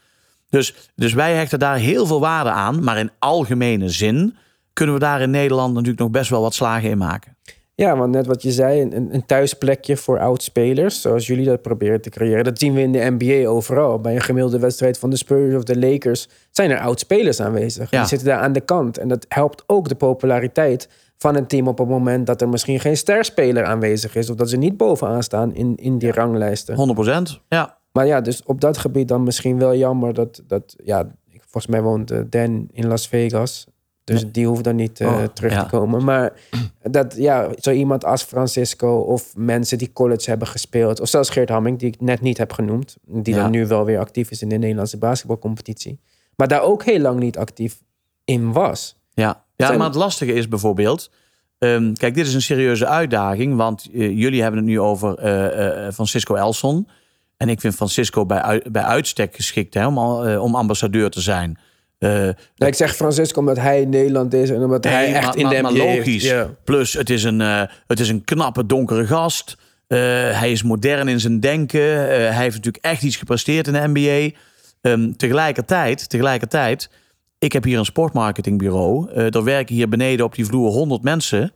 Dus, 0.50 0.74
dus 0.96 1.12
wij 1.12 1.34
hechten 1.34 1.58
daar 1.58 1.76
heel 1.76 2.06
veel 2.06 2.20
waarde 2.20 2.50
aan. 2.50 2.84
Maar 2.84 2.98
in 2.98 3.10
algemene 3.18 3.88
zin 3.88 4.36
kunnen 4.78 4.94
we 4.94 5.00
daar 5.00 5.20
in 5.20 5.30
Nederland 5.30 5.72
natuurlijk 5.72 6.00
nog 6.00 6.10
best 6.10 6.30
wel 6.30 6.40
wat 6.40 6.54
slagen 6.54 6.90
in 6.90 6.98
maken. 6.98 7.36
Ja, 7.74 7.96
want 7.96 8.12
net 8.12 8.26
wat 8.26 8.42
je 8.42 8.52
zei, 8.52 8.82
een, 8.82 9.14
een 9.14 9.26
thuisplekje 9.26 9.96
voor 9.96 10.18
oud-spelers, 10.18 11.00
zoals 11.00 11.26
jullie 11.26 11.44
dat 11.44 11.62
proberen 11.62 12.00
te 12.00 12.10
creëren, 12.10 12.44
dat 12.44 12.58
zien 12.58 12.74
we 12.74 12.80
in 12.80 12.92
de 12.92 13.16
NBA 13.18 13.48
overal. 13.48 14.00
Bij 14.00 14.14
een 14.14 14.20
gemiddelde 14.20 14.58
wedstrijd 14.58 14.98
van 14.98 15.10
de 15.10 15.16
Spurs 15.16 15.54
of 15.54 15.62
de 15.62 15.78
Lakers 15.78 16.28
zijn 16.50 16.70
er 16.70 16.78
oud-spelers 16.78 17.40
aanwezig. 17.40 17.90
Die 17.90 18.06
zitten 18.06 18.28
daar 18.28 18.38
aan 18.38 18.52
de 18.52 18.60
kant. 18.60 18.98
En 18.98 19.08
dat 19.08 19.26
helpt 19.28 19.64
ook 19.66 19.88
de 19.88 19.94
populariteit 19.94 20.88
van 21.16 21.36
een 21.36 21.46
team 21.46 21.68
op 21.68 21.78
het 21.78 21.88
moment 21.88 22.26
dat 22.26 22.40
er 22.40 22.48
misschien 22.48 22.80
geen 22.80 22.96
sterspeler 22.96 23.64
aanwezig 23.64 24.14
is, 24.14 24.30
of 24.30 24.36
dat 24.36 24.50
ze 24.50 24.56
niet 24.56 24.76
bovenaan 24.76 25.22
staan 25.22 25.54
in, 25.54 25.76
in 25.76 25.98
die 25.98 26.12
ranglijsten. 26.12 26.96
100% 27.36 27.44
ja. 27.48 27.78
Maar 27.92 28.06
ja, 28.06 28.20
dus 28.20 28.42
op 28.44 28.60
dat 28.60 28.78
gebied 28.78 29.08
dan 29.08 29.22
misschien 29.22 29.58
wel 29.58 29.74
jammer 29.74 30.14
dat, 30.14 30.42
dat 30.46 30.76
ja, 30.84 31.10
volgens 31.40 31.66
mij 31.66 31.82
woont 31.82 32.10
eh, 32.10 32.20
Dan 32.28 32.68
in 32.72 32.86
Las 32.86 33.08
Vegas. 33.08 33.66
Dus 34.08 34.32
die 34.32 34.46
hoeft 34.46 34.64
dan 34.64 34.76
niet 34.76 35.00
uh, 35.00 35.22
terug 35.22 35.62
te 35.62 35.66
komen. 35.70 36.04
Maar 36.04 36.32
dat, 36.82 37.14
ja, 37.16 37.48
zo 37.58 37.70
iemand 37.70 38.04
als 38.04 38.22
Francisco 38.22 38.98
of 38.98 39.36
mensen 39.36 39.78
die 39.78 39.92
college 39.92 40.30
hebben 40.30 40.48
gespeeld. 40.48 41.00
Of 41.00 41.08
zelfs 41.08 41.30
Geert 41.30 41.48
Hamming, 41.48 41.78
die 41.78 41.88
ik 41.88 42.00
net 42.00 42.20
niet 42.20 42.38
heb 42.38 42.52
genoemd. 42.52 42.96
Die 43.06 43.34
dan 43.34 43.50
nu 43.50 43.66
wel 43.66 43.84
weer 43.84 43.98
actief 43.98 44.30
is 44.30 44.42
in 44.42 44.48
de 44.48 44.56
Nederlandse 44.56 44.98
basketbalcompetitie. 44.98 46.00
Maar 46.36 46.48
daar 46.48 46.62
ook 46.62 46.84
heel 46.84 47.00
lang 47.00 47.20
niet 47.20 47.38
actief 47.38 47.82
in 48.24 48.52
was. 48.52 48.96
Ja, 49.14 49.44
ja 49.56 49.72
maar 49.72 49.86
het 49.86 49.96
lastige 49.96 50.32
is 50.32 50.48
bijvoorbeeld... 50.48 51.10
Um, 51.58 51.96
kijk, 51.96 52.14
dit 52.14 52.26
is 52.26 52.34
een 52.34 52.42
serieuze 52.42 52.86
uitdaging. 52.86 53.56
Want 53.56 53.88
uh, 53.92 54.18
jullie 54.18 54.42
hebben 54.42 54.60
het 54.60 54.68
nu 54.68 54.80
over 54.80 55.08
uh, 55.18 55.92
Francisco 55.92 56.34
Elson. 56.34 56.88
En 57.36 57.48
ik 57.48 57.60
vind 57.60 57.74
Francisco 57.74 58.26
bij, 58.26 58.62
bij 58.70 58.82
uitstek 58.82 59.34
geschikt 59.34 59.74
hè, 59.74 59.86
om, 59.86 59.98
om 60.38 60.54
ambassadeur 60.54 61.10
te 61.10 61.20
zijn... 61.20 61.58
Uh, 61.98 62.28
ik 62.56 62.74
zeg 62.74 62.96
Francisco 62.96 63.40
omdat 63.40 63.56
hij 63.56 63.80
in 63.80 63.88
Nederland 63.88 64.34
is 64.34 64.50
en 64.50 64.62
omdat 64.62 64.84
hij 64.84 65.14
echt 65.14 65.36
in 65.36 65.48
de 65.48 65.58
NBA 65.60 65.70
logisch. 65.70 66.34
Plus, 66.64 66.92
het 66.92 67.10
is, 67.10 67.24
een, 67.24 67.40
uh, 67.40 67.62
het 67.86 68.00
is 68.00 68.08
een 68.08 68.24
knappe, 68.24 68.66
donkere 68.66 69.06
gast. 69.06 69.56
Uh, 69.88 69.98
hij 70.38 70.52
is 70.52 70.62
modern 70.62 71.08
in 71.08 71.20
zijn 71.20 71.40
denken. 71.40 71.80
hij 72.08 72.42
heeft 72.42 72.56
natuurlijk 72.56 72.84
echt 72.84 73.02
iets 73.02 73.16
gepresteerd 73.16 73.66
in 73.66 73.72
de 73.72 73.88
NBA. 73.88 74.08
Um, 74.20 74.32
ehm, 74.80 75.12
tegelijkertijd, 75.12 76.08
tegelijkertijd, 76.08 76.90
ik 77.38 77.52
heb 77.52 77.64
hier 77.64 77.78
een 77.78 77.84
sportmarketingbureau. 77.84 79.10
er 79.12 79.44
werken 79.44 79.74
hier 79.74 79.88
beneden 79.88 80.24
op 80.24 80.34
die 80.34 80.46
vloer 80.46 80.70
100 80.70 81.02
mensen. 81.02 81.52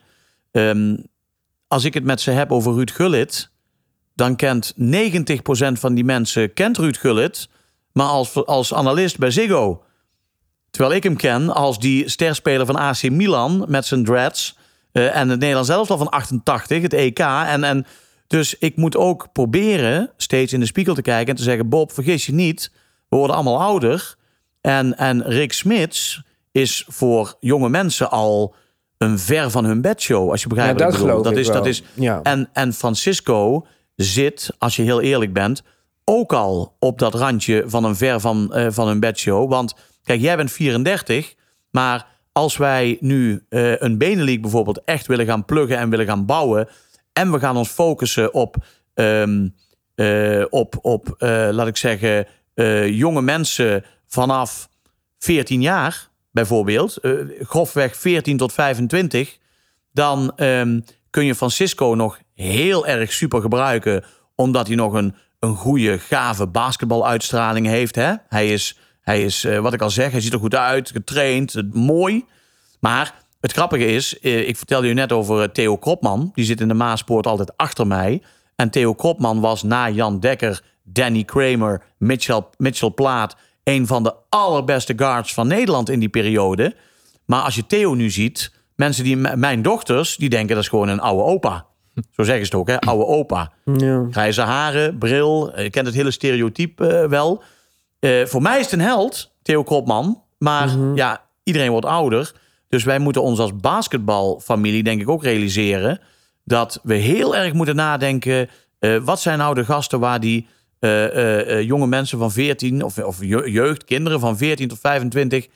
Um, 0.52 1.04
als 1.68 1.84
ik 1.84 1.94
het 1.94 2.04
met 2.04 2.20
ze 2.20 2.30
heb 2.30 2.52
over 2.52 2.72
Ruud 2.72 2.90
Gullit, 2.90 3.50
dan 4.14 4.36
kent 4.36 4.74
90% 4.74 4.78
van 5.72 5.94
die 5.94 6.04
mensen 6.04 6.52
kent 6.52 6.78
Ruud 6.78 6.96
Gullit, 6.96 7.48
maar 7.92 8.06
als, 8.06 8.46
als 8.46 8.74
analist 8.74 9.18
bij 9.18 9.30
Ziggo. 9.30 9.82
Terwijl 10.72 10.94
ik 10.94 11.02
hem 11.02 11.16
ken 11.16 11.54
als 11.54 11.78
die 11.78 12.08
sterspeler 12.08 12.66
van 12.66 12.76
AC 12.76 13.10
Milan 13.10 13.64
met 13.68 13.86
zijn 13.86 14.04
dreads. 14.04 14.56
Uh, 14.92 15.16
en 15.16 15.28
het 15.28 15.38
Nederlands 15.38 15.68
elftal 15.68 15.98
van 15.98 16.08
88, 16.08 16.82
het 16.82 16.92
EK. 16.92 17.18
En, 17.18 17.64
en 17.64 17.86
dus 18.26 18.58
ik 18.58 18.76
moet 18.76 18.96
ook 18.96 19.28
proberen 19.32 20.10
steeds 20.16 20.52
in 20.52 20.60
de 20.60 20.66
spiegel 20.66 20.94
te 20.94 21.02
kijken 21.02 21.28
en 21.28 21.36
te 21.36 21.42
zeggen: 21.42 21.68
Bob, 21.68 21.92
vergis 21.92 22.26
je 22.26 22.32
niet, 22.32 22.70
we 23.08 23.16
worden 23.16 23.36
allemaal 23.36 23.60
ouder. 23.60 24.14
En, 24.60 24.96
en 24.98 25.22
Rick 25.22 25.52
Smits 25.52 26.22
is 26.52 26.84
voor 26.88 27.36
jonge 27.40 27.68
mensen 27.68 28.10
al 28.10 28.54
een 28.98 29.18
ver 29.18 29.50
van 29.50 29.64
hun 29.64 29.80
bedshow. 29.80 30.30
Als 30.30 30.42
je 30.42 30.48
begrijpt 30.48 30.78
ja, 30.78 30.84
wat 30.84 30.94
ik 30.94 31.00
bedoel. 31.00 31.22
Dat 31.22 31.36
is, 31.36 31.46
dat 31.46 31.66
is, 31.66 31.82
ja. 31.94 32.20
en, 32.22 32.48
en 32.52 32.72
Francisco 32.72 33.66
zit, 33.96 34.50
als 34.58 34.76
je 34.76 34.82
heel 34.82 35.00
eerlijk 35.00 35.32
bent, 35.32 35.62
ook 36.04 36.32
al 36.32 36.76
op 36.78 36.98
dat 36.98 37.14
randje 37.14 37.64
van 37.66 37.84
een 37.84 37.96
ver 37.96 38.20
van, 38.20 38.52
uh, 38.54 38.66
van 38.70 38.86
hun 38.86 39.00
bedshow. 39.00 39.50
Want 39.50 39.74
Kijk, 40.04 40.20
jij 40.20 40.36
bent 40.36 40.52
34, 40.52 41.34
maar 41.70 42.06
als 42.32 42.56
wij 42.56 42.96
nu 43.00 43.44
uh, 43.48 43.80
een 43.80 43.98
benenleague 43.98 44.40
bijvoorbeeld 44.40 44.84
echt 44.84 45.06
willen 45.06 45.26
gaan 45.26 45.44
pluggen 45.44 45.78
en 45.78 45.90
willen 45.90 46.06
gaan 46.06 46.26
bouwen. 46.26 46.68
En 47.12 47.32
we 47.32 47.38
gaan 47.38 47.56
ons 47.56 47.68
focussen 47.68 48.34
op, 48.34 48.56
um, 48.94 49.54
uh, 49.96 50.44
op, 50.50 50.78
op 50.82 51.14
uh, 51.18 51.48
laat 51.50 51.66
ik 51.66 51.76
zeggen, 51.76 52.26
jonge 52.94 53.22
mensen 53.22 53.84
vanaf 54.06 54.68
14 55.18 55.60
jaar, 55.60 56.08
bijvoorbeeld, 56.30 56.98
grofweg 57.40 57.96
14 57.96 58.36
tot 58.36 58.52
25. 58.52 59.38
Dan 59.92 60.32
um, 60.36 60.84
kun 61.10 61.24
je 61.24 61.34
Francisco 61.34 61.94
nog 61.94 62.18
heel 62.34 62.86
erg 62.86 63.12
super 63.12 63.40
gebruiken, 63.40 64.04
omdat 64.34 64.66
hij 64.66 64.76
nog 64.76 64.92
een, 64.92 65.14
een 65.38 65.56
goede, 65.56 65.98
gave 65.98 66.46
basketbaluitstraling 66.46 67.66
heeft. 67.66 67.94
Hè? 67.94 68.14
Hij 68.28 68.52
is 68.52 68.78
hij 69.02 69.22
is, 69.22 69.44
uh, 69.44 69.58
wat 69.58 69.72
ik 69.72 69.82
al 69.82 69.90
zeg, 69.90 70.10
hij 70.10 70.20
ziet 70.20 70.32
er 70.32 70.38
goed 70.38 70.54
uit, 70.54 70.90
getraind, 70.90 71.62
mooi. 71.72 72.24
Maar 72.80 73.14
het 73.40 73.52
grappige 73.52 73.86
is, 73.86 74.18
uh, 74.20 74.48
ik 74.48 74.56
vertelde 74.56 74.88
u 74.88 74.94
net 74.94 75.12
over 75.12 75.42
uh, 75.42 75.48
Theo 75.48 75.76
Kropman. 75.76 76.30
Die 76.34 76.44
zit 76.44 76.60
in 76.60 76.68
de 76.68 76.74
Maaspoort 76.74 77.26
altijd 77.26 77.56
achter 77.56 77.86
mij. 77.86 78.22
En 78.56 78.70
Theo 78.70 78.94
Kropman 78.94 79.40
was 79.40 79.62
na 79.62 79.90
Jan 79.90 80.20
Dekker, 80.20 80.62
Danny 80.82 81.24
Kramer, 81.24 81.82
Mitchell, 81.98 82.42
Mitchell 82.56 82.90
Plaat... 82.90 83.36
een 83.64 83.86
van 83.86 84.02
de 84.02 84.14
allerbeste 84.28 84.92
guards 84.96 85.34
van 85.34 85.46
Nederland 85.46 85.88
in 85.88 85.98
die 85.98 86.08
periode. 86.08 86.74
Maar 87.24 87.42
als 87.42 87.54
je 87.54 87.66
Theo 87.66 87.94
nu 87.94 88.10
ziet, 88.10 88.52
mensen 88.76 89.04
die... 89.04 89.16
Mijn 89.16 89.62
dochters, 89.62 90.16
die 90.16 90.28
denken 90.28 90.54
dat 90.54 90.64
is 90.64 90.70
gewoon 90.70 90.88
een 90.88 91.00
oude 91.00 91.22
opa. 91.22 91.66
Zo 92.16 92.22
zeggen 92.22 92.46
ze 92.46 92.52
het 92.52 92.54
ook, 92.54 92.68
hè? 92.68 92.78
Oude 92.78 93.06
opa. 93.06 93.52
Ja. 93.64 94.06
Grijze 94.10 94.40
haren, 94.40 94.98
bril. 94.98 95.60
Je 95.60 95.70
kent 95.70 95.86
het 95.86 95.94
hele 95.94 96.10
stereotype 96.10 97.06
wel... 97.08 97.42
Uh, 98.04 98.26
voor 98.26 98.42
mij 98.42 98.58
is 98.58 98.64
het 98.64 98.72
een 98.72 98.80
held, 98.80 99.32
Theo 99.42 99.62
Kropman. 99.62 100.22
Maar 100.38 100.68
mm-hmm. 100.68 100.96
ja, 100.96 101.24
iedereen 101.42 101.70
wordt 101.70 101.86
ouder. 101.86 102.32
Dus 102.68 102.84
wij 102.84 102.98
moeten 102.98 103.22
ons 103.22 103.38
als 103.38 103.56
basketbalfamilie 103.56 104.82
denk 104.82 105.00
ik 105.00 105.08
ook 105.08 105.22
realiseren... 105.22 106.00
dat 106.44 106.80
we 106.82 106.94
heel 106.94 107.36
erg 107.36 107.52
moeten 107.52 107.76
nadenken... 107.76 108.48
Uh, 108.80 108.98
wat 109.04 109.20
zijn 109.20 109.38
nou 109.38 109.54
de 109.54 109.64
gasten 109.64 110.00
waar 110.00 110.20
die 110.20 110.48
uh, 110.80 111.60
jonge 111.62 111.86
mensen 111.86 112.18
van 112.18 112.32
14... 112.32 112.84
Of, 112.84 112.98
of 112.98 113.24
jeugd, 113.24 113.84
kinderen 113.84 114.20
van 114.20 114.36
14 114.36 114.68
tot 114.68 114.78
25... 114.78 115.48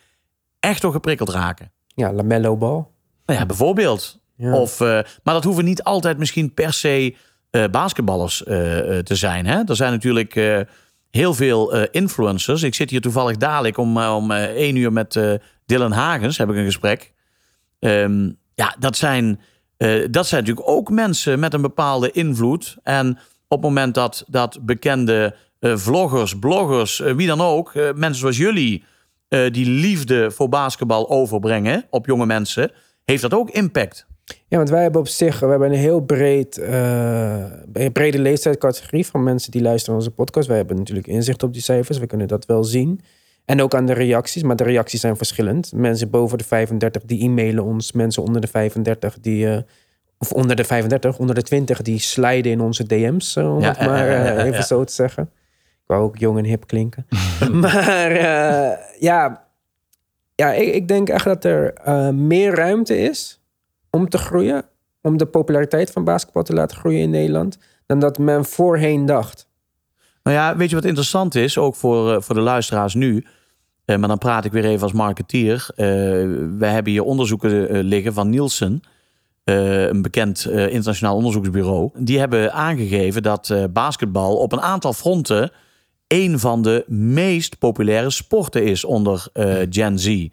echt 0.61 0.81
toch 0.81 0.93
geprikkeld 0.93 1.29
raken? 1.29 1.73
Ja, 1.87 2.13
lamello 2.13 2.57
bal. 2.57 2.93
Nou 3.27 3.39
ja, 3.39 3.47
bijvoorbeeld. 3.47 4.21
Ja. 4.37 4.53
Of, 4.53 4.79
maar 4.79 5.35
dat 5.35 5.45
hoeven 5.45 5.65
niet 5.65 5.83
altijd 5.83 6.19
misschien 6.19 6.55
per 6.55 6.73
se 6.73 7.17
basketballers 7.71 8.37
te 9.03 9.15
zijn. 9.15 9.47
Hè? 9.47 9.63
Er 9.67 9.77
zijn 9.77 9.93
natuurlijk 9.93 10.35
heel 11.17 11.35
veel 11.35 11.77
uh, 11.77 11.83
influencers. 11.91 12.63
Ik 12.63 12.75
zit 12.75 12.91
hier 12.91 13.01
toevallig 13.01 13.37
dadelijk 13.37 13.79
om, 13.79 13.97
uh, 13.97 14.15
om 14.17 14.31
uh, 14.31 14.45
één 14.45 14.77
uur 14.77 14.93
met 14.93 15.21
Dylan 15.67 15.93
Hagens 15.93 16.39
heb 16.39 16.51
ik 16.51 16.57
een 16.57 16.65
gesprek. 16.65 17.13
Um, 17.81 18.39
ja, 18.55 18.77
dat 18.79 18.97
zijn, 18.97 19.41
dat 20.11 20.27
zijn 20.27 20.41
natuurlijk 20.45 20.69
ook 20.69 20.91
mensen 20.91 21.39
met 21.39 21.55
een 21.55 21.63
bepaalde 21.63 22.11
invloed. 22.11 22.77
En 22.83 23.19
op 23.49 23.59
het 23.59 23.61
moment 23.61 23.95
dat, 23.95 24.25
dat 24.27 24.59
bekende 24.63 25.37
vloggers, 25.61 26.39
bloggers, 26.39 26.99
wie 26.99 27.27
dan 27.27 27.41
ook, 27.41 27.75
mensen 27.75 28.15
zoals 28.15 28.37
jullie, 28.37 28.85
die 29.29 29.67
liefde 29.69 30.31
voor 30.31 30.49
basketbal 30.49 31.11
overbrengen 31.11 31.87
op 31.91 32.07
jonge 32.07 32.27
mensen, 32.27 32.71
heeft 33.05 33.23
dat 33.23 33.35
ook 33.35 33.51
impact. 33.51 34.07
Ja, 34.49 34.57
want 34.57 34.71
wij 34.71 34.83
hebben 34.83 35.01
op 35.01 35.09
zich 35.09 35.41
we 35.41 35.47
hebben 35.47 35.73
een 35.73 35.79
heel 35.79 36.01
breed, 36.01 36.59
uh, 36.59 37.45
een 37.73 37.93
brede 37.93 38.19
leeftijdscategorie 38.19 39.07
van 39.07 39.23
mensen 39.23 39.51
die 39.51 39.63
luisteren 39.63 39.95
naar 39.95 40.05
onze 40.05 40.17
podcast. 40.17 40.49
Wij 40.49 40.57
hebben 40.57 40.77
natuurlijk 40.77 41.07
inzicht 41.07 41.43
op 41.43 41.53
die 41.53 41.63
cijfers, 41.63 41.99
we 41.99 42.07
kunnen 42.07 42.29
dat 42.29 42.47
wel 42.47 42.65
zien. 42.65 43.01
En 43.45 43.63
ook 43.63 43.75
aan 43.75 43.87
de 43.87 43.93
reacties, 43.93 44.43
maar 44.43 44.57
de 44.57 44.65
reacties 44.65 45.01
zijn 45.01 45.17
verschillend. 45.17 45.73
Mensen 45.73 46.11
boven 46.11 46.39
de 46.39 46.45
35 46.45 47.03
die 47.05 47.25
e-mailen 47.25 47.65
ons, 47.65 47.93
mensen 47.93 48.23
onder 48.23 48.41
de 48.41 48.47
35 48.47 49.19
die, 49.21 49.47
uh, 49.47 49.59
of 50.19 50.33
onder 50.33 50.57
de 50.57 50.65
35, 50.65 51.19
onder 51.19 51.35
de 51.35 51.43
20 51.43 51.83
die 51.83 51.99
sliden 51.99 52.53
in 52.53 52.61
onze 52.61 52.87
DM's, 52.87 53.37
om 53.37 53.63
het 53.63 53.81
maar 53.81 54.37
even 54.37 54.65
zo 54.65 54.85
te 54.85 54.93
zeggen. 54.93 55.23
Ik 55.53 55.87
wou 55.87 56.03
ook 56.03 56.17
jong 56.17 56.39
en 56.39 56.45
hip 56.45 56.67
klinken. 56.67 57.07
maar 57.53 58.13
ja, 59.01 59.47
ja 60.35 60.53
ik, 60.53 60.75
ik, 60.75 60.89
denk 60.89 61.09
echt 61.09 61.25
dat 61.25 61.45
er 61.45 61.75
meer 62.15 62.55
ruimte 62.55 62.99
is 62.99 63.41
om 63.97 64.09
te 64.09 64.19
groeien, 64.19 64.65
om 65.03 65.17
de 65.17 65.27
populariteit 65.27 65.91
van 65.91 66.05
basketbal 66.05 66.43
te 66.43 66.53
laten 66.53 66.77
groeien 66.77 67.01
in 67.01 67.11
Nederland, 67.11 67.59
dan 67.87 67.99
dat 67.99 68.19
men 68.19 68.45
voorheen 68.45 69.07
dacht. 69.07 69.49
Nou 70.23 70.37
ja, 70.37 70.57
weet 70.57 70.69
je 70.69 70.75
wat 70.75 70.85
interessant 70.85 71.35
is, 71.35 71.59
ook 71.59 71.75
voor, 71.75 72.13
uh, 72.13 72.21
voor 72.21 72.35
de 72.35 72.41
luisteraars 72.41 72.95
nu. 72.95 73.25
Uh, 73.87 73.97
maar 73.97 74.09
dan 74.09 74.19
praat 74.19 74.45
ik 74.45 74.53
weer 74.53 74.65
even 74.65 74.83
als 74.83 74.93
marketeer. 74.93 75.69
Uh, 75.71 75.77
wij 76.59 76.73
hebben 76.73 76.93
hier 76.93 77.03
onderzoeken 77.03 77.83
liggen 77.83 78.13
van 78.13 78.31
Nielsen, 78.31 78.81
een 79.45 80.03
bekend 80.03 80.47
internationaal 80.49 81.17
onderzoeksbureau. 81.17 81.91
Die 81.95 82.19
hebben 82.19 82.53
aangegeven 82.53 83.23
dat 83.23 83.55
basketbal 83.73 84.37
op 84.37 84.53
een 84.53 84.61
aantal 84.61 84.93
fronten 84.93 85.51
een 86.07 86.39
van 86.39 86.63
de 86.63 86.85
meest 86.89 87.59
populaire 87.59 88.11
sporten 88.11 88.65
is 88.65 88.85
onder 88.85 89.27
Gen 89.71 89.99
Z. 89.99 90.29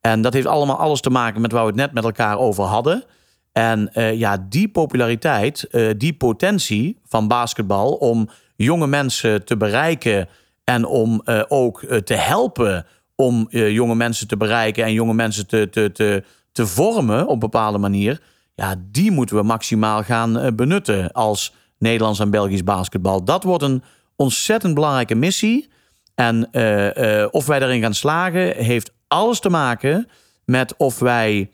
En 0.00 0.22
dat 0.22 0.32
heeft 0.32 0.46
allemaal 0.46 0.78
alles 0.78 1.00
te 1.00 1.10
maken 1.10 1.40
met 1.40 1.52
waar 1.52 1.62
we 1.62 1.68
het 1.68 1.76
net 1.76 1.92
met 1.92 2.04
elkaar 2.04 2.38
over 2.38 2.64
hadden. 2.64 3.04
En 3.52 3.90
uh, 3.94 4.14
ja, 4.14 4.46
die 4.48 4.68
populariteit, 4.68 5.68
uh, 5.70 5.90
die 5.96 6.14
potentie 6.14 6.98
van 7.06 7.28
basketbal 7.28 7.92
om 7.92 8.28
jonge 8.56 8.86
mensen 8.86 9.44
te 9.44 9.56
bereiken 9.56 10.28
en 10.64 10.84
om 10.84 11.22
uh, 11.24 11.42
ook 11.48 11.84
te 12.04 12.14
helpen 12.14 12.86
om 13.14 13.46
jonge 13.50 13.94
mensen 13.94 14.28
te 14.28 14.36
bereiken 14.36 14.84
en 14.84 14.92
jonge 14.92 15.14
mensen 15.14 15.46
te, 15.46 15.68
te, 15.70 15.92
te, 15.92 16.24
te 16.52 16.66
vormen 16.66 17.26
op 17.26 17.32
een 17.32 17.38
bepaalde 17.38 17.78
manier. 17.78 18.20
Ja, 18.54 18.74
die 18.90 19.10
moeten 19.10 19.36
we 19.36 19.42
maximaal 19.42 20.02
gaan 20.02 20.38
eh, 20.38 20.52
benutten 20.52 21.12
als 21.12 21.54
Nederlands 21.78 22.18
en 22.18 22.30
Belgisch 22.30 22.64
basketbal. 22.64 23.24
Dat 23.24 23.42
wordt 23.42 23.62
een 23.62 23.82
ontzettend 24.16 24.74
belangrijke 24.74 25.14
missie. 25.14 25.68
En 26.14 26.48
eh, 26.52 27.22
eh, 27.22 27.28
of 27.30 27.46
wij 27.46 27.58
daarin 27.58 27.80
gaan 27.80 27.94
slagen, 27.94 28.56
heeft 28.56 28.92
alles 29.10 29.40
te 29.40 29.50
maken 29.50 30.08
met 30.44 30.74
of 30.76 30.98
wij 30.98 31.50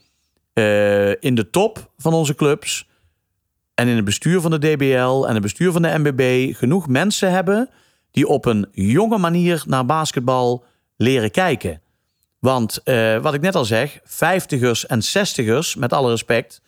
eh, 0.53 1.09
in 1.09 1.35
de 1.35 1.49
top 1.49 1.91
van 1.97 2.13
onze 2.13 2.35
clubs 2.35 2.87
en 3.73 3.87
in 3.87 3.95
het 3.95 4.05
bestuur 4.05 4.41
van 4.41 4.51
de 4.51 4.59
DBL 4.59 5.25
en 5.25 5.33
het 5.33 5.41
bestuur 5.41 5.71
van 5.71 5.81
de 5.81 5.97
MBB 5.97 6.55
genoeg 6.55 6.87
mensen 6.87 7.31
hebben 7.31 7.69
die 8.11 8.27
op 8.27 8.45
een 8.45 8.67
jonge 8.71 9.17
manier 9.17 9.63
naar 9.65 9.85
basketbal 9.85 10.63
leren 10.95 11.31
kijken. 11.31 11.81
Want 12.39 12.81
eh, 12.83 13.17
wat 13.17 13.33
ik 13.33 13.41
net 13.41 13.55
al 13.55 13.65
zeg, 13.65 13.99
vijftigers 14.03 14.85
en 14.85 15.03
zestigers, 15.03 15.75
met 15.75 15.93
alle 15.93 16.09
respect, 16.09 16.61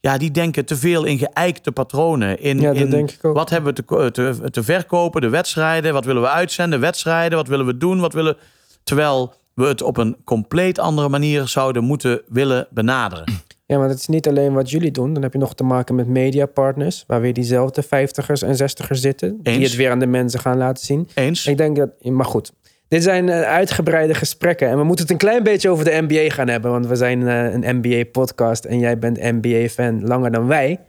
ja, 0.00 0.18
die 0.18 0.30
denken 0.30 0.64
te 0.64 0.76
veel 0.76 1.04
in 1.04 1.18
geëikte 1.18 1.72
patronen. 1.72 2.40
In, 2.40 2.60
Ja, 2.60 2.72
dat 2.72 2.76
in 2.76 2.90
denk 2.90 3.10
ik 3.10 3.24
ook. 3.24 3.34
wat 3.34 3.50
hebben 3.50 3.74
we 3.74 3.82
te, 3.82 4.10
te, 4.10 4.50
te 4.50 4.62
verkopen, 4.62 5.20
de 5.20 5.28
wedstrijden, 5.28 5.92
wat 5.92 6.04
willen 6.04 6.22
we 6.22 6.28
uitzenden, 6.28 6.80
wedstrijden, 6.80 7.38
wat 7.38 7.48
willen 7.48 7.66
we 7.66 7.76
doen, 7.76 8.00
wat 8.00 8.12
willen. 8.12 8.36
Terwijl 8.82 9.34
we 9.54 9.66
het 9.66 9.82
op 9.82 9.96
een 9.96 10.16
compleet 10.24 10.78
andere 10.78 11.08
manier 11.08 11.48
zouden 11.48 11.84
moeten 11.84 12.22
willen 12.26 12.66
benaderen. 12.70 13.24
Ja, 13.66 13.78
maar 13.78 13.88
het 13.88 13.98
is 13.98 14.06
niet 14.06 14.28
alleen 14.28 14.52
wat 14.52 14.70
jullie 14.70 14.90
doen. 14.90 15.14
Dan 15.14 15.22
heb 15.22 15.32
je 15.32 15.38
nog 15.38 15.54
te 15.54 15.64
maken 15.64 15.94
met 15.94 16.08
mediapartners, 16.08 17.04
waar 17.06 17.20
weer 17.20 17.32
diezelfde 17.32 17.82
vijftigers 17.82 18.42
en 18.42 18.56
zestigers 18.56 19.00
zitten, 19.00 19.38
die 19.42 19.62
het 19.62 19.76
weer 19.76 19.90
aan 19.90 19.98
de 19.98 20.06
mensen 20.06 20.40
gaan 20.40 20.56
laten 20.56 20.84
zien. 20.84 21.08
Eens? 21.14 21.46
Ik 21.46 21.56
denk 21.56 21.76
dat, 21.76 21.90
maar 22.04 22.24
goed. 22.24 22.52
Dit 22.88 23.02
zijn 23.02 23.28
eh, 23.28 23.42
uitgebreide 23.42 24.14
gesprekken. 24.14 24.68
En 24.68 24.76
we 24.76 24.84
moeten 24.84 25.04
het 25.04 25.12
een 25.12 25.20
klein 25.20 25.42
beetje 25.42 25.68
over 25.68 25.84
de 25.84 26.06
NBA 26.08 26.34
gaan 26.34 26.48
hebben. 26.48 26.70
Want 26.70 26.86
we 26.86 26.96
zijn 26.96 27.28
eh, 27.28 27.52
een 27.52 27.80
NBA-podcast 27.80 28.64
en 28.64 28.78
jij 28.78 28.98
bent 28.98 29.22
NBA-fan 29.22 30.06
langer 30.06 30.30
dan 30.32 30.46
wij. 30.46 30.80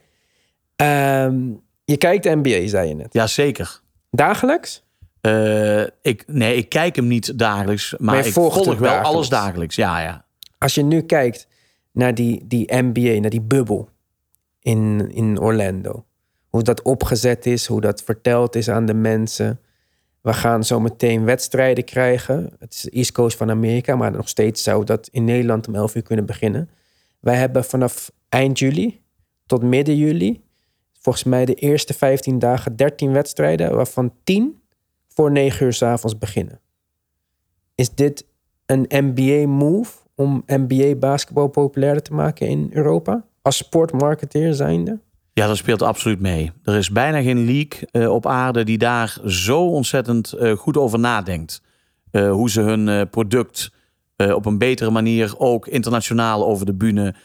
Ehm, 0.76 1.38
je 1.86 1.98
kijkt 1.98 2.24
de 2.24 2.36
NBA, 2.36 2.68
zei 2.68 2.88
je 2.88 2.96
net. 2.96 3.14
Jazeker. 3.14 3.82
Dagelijks? 4.12 4.85
Eh, 5.26 5.82
ik, 6.02 6.24
nee, 6.28 6.56
ik 6.56 6.70
kijk 6.70 6.96
hem 6.96 7.08
niet 7.08 7.40
dagelijks, 7.40 7.92
maar, 7.92 8.16
Maar 8.16 8.26
ik 8.26 8.34
volg 8.34 8.78
wel 8.78 8.94
alles 8.94 9.30
dagelijks. 9.30 9.76
Ja, 9.76 10.02
ja. 10.02 10.26
Als 10.58 10.76
je 10.76 10.84
nu 10.84 11.02
kijkt 11.02 11.48
naar 11.92 12.16
die, 12.16 12.48
die 12.48 12.74
NBA, 12.74 13.20
naar 13.20 13.30
die 13.30 13.42
bubbel 13.42 13.90
in, 14.60 15.12
in 15.12 15.40
Orlando. 15.40 16.06
Hoe 16.50 16.64
dat 16.64 16.82
opgezet 16.82 17.46
is, 17.46 17.66
hoe 17.66 17.82
dat 17.82 18.04
verteld 18.04 18.56
is 18.56 18.70
aan 18.70 18.86
de 18.86 18.94
mensen. 18.94 19.60
We 20.22 20.34
gaan 20.34 20.64
zo 20.64 20.80
meteen 20.80 21.24
wedstrijden 21.24 21.84
krijgen. 21.84 22.50
Het 22.60 22.74
is 22.74 22.82
de 22.82 22.90
East 22.90 23.12
Coast 23.12 23.38
van 23.38 23.50
Amerika, 23.50 23.96
maar 23.96 24.12
nog 24.12 24.30
steeds 24.30 24.64
zou 24.64 24.84
dat 24.84 25.08
in 25.12 25.24
Nederland 25.24 25.68
om 25.68 25.76
11 25.76 25.96
uur 25.96 26.04
kunnen 26.04 26.26
beginnen. 26.26 26.70
Wij 27.20 27.36
hebben 27.36 27.64
vanaf 27.64 28.12
eind 28.30 28.60
juli 28.60 29.02
tot 29.46 29.64
midden 29.64 29.98
juli, 29.98 30.44
volgens 31.00 31.24
mij 31.24 31.46
de 31.46 31.54
eerste 31.54 31.94
15 31.94 32.40
dagen, 32.40 32.76
13 32.76 33.12
wedstrijden, 33.12 33.76
waarvan 33.76 34.14
10 34.24 34.64
voor 35.16 35.32
9 35.32 35.66
uur 35.66 35.74
's 35.74 35.82
avonds 35.82 36.18
beginnen. 36.18 36.60
Is 37.76 37.90
dit 37.96 38.26
een 38.66 38.86
NBA-move 38.90 39.92
om 40.16 40.44
NBA-basketbal 40.46 41.48
populairder 41.48 42.04
te 42.04 42.14
maken 42.14 42.48
in 42.48 42.70
Europa? 42.74 43.26
Als 43.42 43.58
sportmarketeer 43.58 44.54
zijnde? 44.54 45.00
Ja, 45.34 45.48
dat 45.48 45.58
speelt 45.58 45.82
absoluut 45.82 46.20
mee. 46.20 46.52
Er 46.64 46.76
is 46.76 46.92
bijna 46.92 47.22
geen 47.22 47.46
league 47.46 47.88
eh, 47.92 48.14
op 48.14 48.26
aarde 48.26 48.64
die 48.64 48.78
daar 48.78 49.18
zo 49.26 49.68
ontzettend 49.68 50.34
eh, 50.34 50.52
goed 50.52 50.78
over 50.78 51.00
nadenkt. 51.00 51.62
Eh, 52.12 52.32
hoe 52.32 52.50
ze 52.50 52.62
hun 52.62 53.10
product 53.10 53.74
op 54.18 54.46
een 54.46 54.58
betere 54.58 54.90
manier 54.90 55.34
ook 55.38 55.68
internationaal 55.68 56.46
over 56.46 56.66
de 56.66 56.74
bühne 56.74 57.16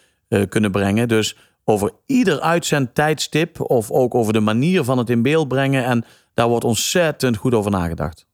kunnen 0.49 0.71
brengen. 0.71 1.09
Dus 1.09 1.37
over 1.65 1.91
ieder 2.07 2.41
uitzendtijdstip 2.41 3.71
of 3.71 3.91
ook 3.91 4.15
over 4.15 4.33
de 4.33 4.41
manier 4.41 4.85
van 4.85 4.99
het 4.99 5.11
in 5.11 5.23
beeld 5.23 5.49
brengen. 5.49 5.85
En 5.85 6.05
daar 6.41 6.49
wordt 6.49 6.65
ontzettend 6.65 7.37
goed 7.37 7.55
over 7.55 7.71
nagedacht. 7.71 8.27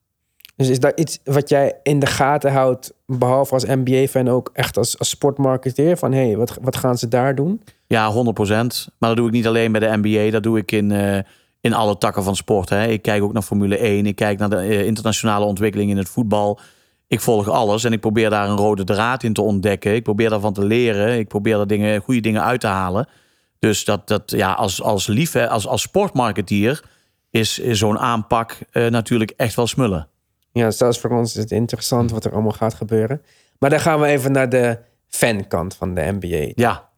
Dus 0.57 0.69
is 0.69 0.81
daar 0.81 0.93
iets 0.95 1.19
wat 1.25 1.49
jij 1.49 1.79
in 1.83 1.99
de 1.99 2.07
gaten 2.07 2.53
houdt, 2.53 2.93
behalve 3.07 3.55
als 3.55 3.65
NBA-fan 3.65 4.29
ook 4.29 4.51
echt 4.53 4.77
als, 4.77 4.99
als 4.99 5.09
sportmarketeer? 5.09 5.97
Van 5.97 6.13
hé, 6.13 6.27
hey, 6.27 6.37
wat, 6.37 6.59
wat 6.63 6.77
gaan 6.77 6.99
ze 6.99 7.09
daar 7.09 7.35
doen? 7.35 7.63
Ja, 7.87 8.13
100%. 8.13 8.15
Maar 8.99 9.09
dat 9.09 9.17
doe 9.17 9.27
ik 9.27 9.33
niet 9.33 9.47
alleen 9.47 9.73
bij 9.73 9.81
de 9.81 9.99
NBA. 10.03 10.31
Dat 10.31 10.43
doe 10.43 10.59
ik 10.59 10.73
in, 10.73 10.91
eh, 10.91 11.19
in 11.61 11.75
alle 11.75 11.99
takken 11.99 12.23
van 12.23 12.37
sport. 12.37 12.69
Hè. 12.69 12.87
Ik 12.87 13.03
kijk 13.03 13.23
ook 13.23 13.33
naar 13.33 13.43
Formule 13.43 13.77
1. 13.79 14.07
Ik 14.07 14.17
kijk 14.17 14.39
naar 14.39 14.51
de 14.51 14.57
eh, 14.57 14.87
internationale 14.87 15.45
ontwikkeling 15.45 15.91
in 15.91 15.97
het 15.97 16.09
voetbal. 16.09 16.61
Ik 17.07 17.21
volg 17.21 17.49
alles 17.49 17.85
en 17.85 17.93
ik 17.93 18.01
probeer 18.01 18.31
daar 18.31 18.49
een 18.49 18.57
rode 18.57 18.85
draad 18.85 19.23
in 19.23 19.33
te 19.33 19.43
ontdekken. 19.43 19.95
Ik 19.95 20.03
probeer 20.03 20.31
daarvan 20.31 20.53
te 20.53 20.65
leren. 20.65 21.19
Ik 21.19 21.29
probeer 21.29 21.57
daar 21.57 21.67
dingen, 21.67 22.01
goede 22.01 22.21
dingen 22.21 22.43
uit 22.43 22.61
te 22.61 22.67
halen. 22.67 23.09
Dus 23.59 23.85
dat, 23.85 24.09
dat 24.09 24.31
ja, 24.31 24.53
als, 24.53 24.83
als 24.83 25.07
lief, 25.07 25.33
hè, 25.33 25.49
als, 25.49 25.67
als 25.67 25.83
sportmarketeer 25.83 26.83
is, 27.31 27.59
is 27.59 27.79
zo'n 27.79 27.99
aanpak 27.99 28.59
eh, 28.71 28.87
natuurlijk 28.87 29.33
echt 29.37 29.55
wel 29.55 29.67
smullen. 29.67 30.09
Ja, 30.53 30.71
zelfs 30.71 30.99
voor 31.01 31.11
ons 31.11 31.37
is 31.37 31.43
het 31.43 31.51
interessant 31.51 32.11
wat 32.11 32.25
er 32.25 32.33
allemaal 32.33 32.53
gaat 32.53 32.75
gebeuren. 32.75 33.23
Maar 33.59 33.71
dan 33.71 33.81
gaan 33.81 34.01
we 34.01 34.07
even 34.07 34.33
naar 34.33 34.49
de 34.49 34.79
fankant 35.09 35.75
van 35.75 35.95
de 35.95 36.17
NBA. 36.21 36.53
Ja, 36.55 36.89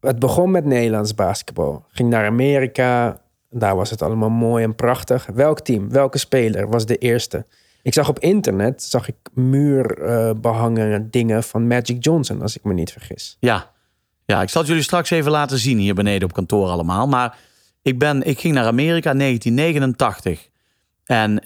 Het 0.00 0.18
begon 0.18 0.50
met 0.50 0.64
Nederlands 0.64 1.14
basketbal. 1.14 1.84
Ging 1.88 2.08
naar 2.10 2.26
Amerika. 2.26 3.20
Daar 3.50 3.76
was 3.76 3.90
het 3.90 4.02
allemaal 4.02 4.30
mooi 4.30 4.64
en 4.64 4.74
prachtig. 4.74 5.26
Welk 5.34 5.60
team, 5.60 5.90
welke 5.90 6.18
speler 6.18 6.68
was 6.68 6.86
de 6.86 6.96
eerste? 6.96 7.46
Ik 7.82 7.92
zag 7.94 8.08
op 8.08 8.18
internet 8.18 8.82
zag 8.82 9.08
ik 9.08 9.16
muurbehangen 9.32 11.10
dingen 11.10 11.42
van 11.42 11.66
Magic 11.66 12.04
Johnson, 12.04 12.42
als 12.42 12.56
ik 12.56 12.64
me 12.64 12.72
niet 12.72 12.92
vergis. 12.92 13.36
Ja. 13.40 13.70
ja, 14.24 14.42
ik 14.42 14.48
zal 14.48 14.60
het 14.60 14.70
jullie 14.70 14.84
straks 14.84 15.10
even 15.10 15.30
laten 15.30 15.58
zien 15.58 15.78
hier 15.78 15.94
beneden 15.94 16.28
op 16.28 16.34
kantoor 16.34 16.68
allemaal. 16.68 17.06
Maar 17.06 17.38
ik, 17.84 17.98
ben, 17.98 18.22
ik 18.22 18.40
ging 18.40 18.54
naar 18.54 18.66
Amerika 18.66 19.10
in 19.10 19.18
1989. 19.18 20.48
En, 21.04 21.44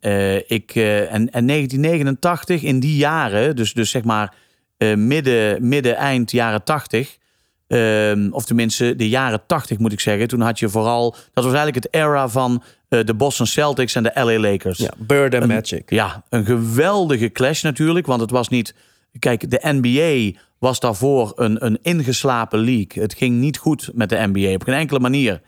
eh, 0.00 0.36
ik, 0.36 0.74
eh, 0.74 1.00
en, 1.00 1.30
en 1.30 1.46
1989, 1.46 2.62
in 2.62 2.80
die 2.80 2.96
jaren, 2.96 3.56
dus, 3.56 3.72
dus 3.72 3.90
zeg 3.90 4.04
maar 4.04 4.34
eh, 4.76 4.94
midden, 4.94 5.68
midden, 5.68 5.96
eind 5.96 6.30
jaren 6.30 6.64
80... 6.64 7.16
ehm, 7.66 8.28
of 8.30 8.44
tenminste 8.44 8.96
de 8.96 9.08
jaren 9.08 9.42
80 9.46 9.78
moet 9.78 9.92
ik 9.92 10.00
zeggen. 10.00 10.28
Toen 10.28 10.40
had 10.40 10.58
je 10.58 10.68
vooral... 10.68 11.10
Dat 11.10 11.44
was 11.44 11.54
eigenlijk 11.54 11.84
het 11.84 11.94
era 11.94 12.28
van 12.28 12.62
de 12.88 13.14
Boston 13.14 13.46
Celtics 13.46 13.94
en 13.94 14.02
de 14.02 14.10
LA 14.14 14.38
Lakers. 14.38 14.78
Ja, 14.78 14.90
Bird 14.96 15.34
and 15.34 15.46
Magic. 15.46 15.90
Ja, 15.90 16.24
een 16.28 16.44
geweldige 16.44 17.32
clash 17.32 17.62
natuurlijk. 17.62 18.06
Want 18.06 18.20
het 18.20 18.30
was 18.30 18.48
niet. 18.48 18.74
Kijk, 19.18 19.50
de 19.50 19.60
NBA 19.62 20.38
was 20.58 20.80
daarvoor 20.80 21.32
een, 21.34 21.64
een 21.64 21.78
ingeslapen 21.82 22.58
league. 22.58 23.02
Het 23.02 23.14
ging 23.14 23.36
niet 23.40 23.58
goed 23.58 23.90
met 23.94 24.08
de 24.08 24.28
NBA 24.32 24.54
op 24.54 24.62
geen 24.62 24.74
enkele 24.74 25.00
manier. 25.00 25.40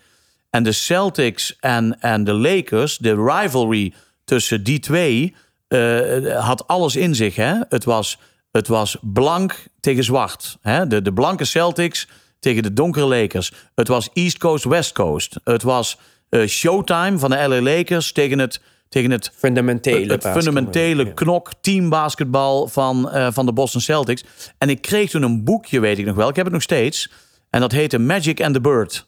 En 0.51 0.63
de 0.63 0.73
Celtics 0.73 1.57
en, 1.61 2.01
en 2.01 2.25
de 2.25 2.33
Lakers, 2.33 2.99
de 2.99 3.15
rivalry 3.15 3.93
tussen 4.25 4.63
die 4.63 4.79
twee, 4.79 5.35
eh, 5.69 6.45
had 6.47 6.67
alles 6.67 6.97
in 6.97 7.15
zich. 7.15 7.37
Hè? 7.37 7.55
Het, 7.69 7.85
was, 7.85 8.19
het 8.51 8.69
was 8.69 8.97
blank 9.03 9.67
tegen 9.81 10.05
zwart. 10.05 10.59
Hè? 10.63 10.87
De, 10.87 11.03
de 11.03 11.13
blanke 11.13 11.45
Celtics 11.45 12.09
tegen 12.41 12.63
de 12.63 12.73
donkere 12.73 13.07
Lakers. 13.07 13.53
Het 13.75 13.89
was 13.89 14.09
East 14.13 14.39
Coast, 14.39 14.65
West 14.65 14.93
Coast. 14.93 15.41
Het 15.45 15.63
was 15.63 15.99
eh, 16.29 16.47
Showtime 16.47 17.19
van 17.19 17.31
de 17.31 17.49
LA 17.49 17.61
Lakers 17.61 18.13
tegen 18.13 18.39
het, 18.39 18.61
tegen 18.89 19.11
het 19.11 19.33
Fundamentele 19.37 20.13
het 20.13 20.29
fundamentele 20.29 21.05
Ja. 21.05 21.13
knok 21.15 21.51
teambasketbal 21.61 22.69
van, 22.69 23.11
eh, 23.11 23.29
van 23.33 23.47
de 23.47 23.53
Boston 23.53 23.81
Celtics. 23.81 24.25
En 24.59 24.69
ik 24.69 24.83
kreeg 24.83 25.11
toen 25.11 25.23
een 25.23 25.45
boekje, 25.45 25.81
weet 25.81 25.99
ik 25.99 26.07
nog 26.07 26.17
wel. 26.17 26.29
Ik 26.29 26.37
heb 26.37 26.45
het 26.45 26.55
nog 26.55 26.63
steeds. 26.63 27.11
En 27.51 27.61
dat 27.61 27.73
heette 27.73 27.99
Magic 27.99 28.41
and 28.43 28.55
the 28.55 28.61
Bird. 28.61 29.07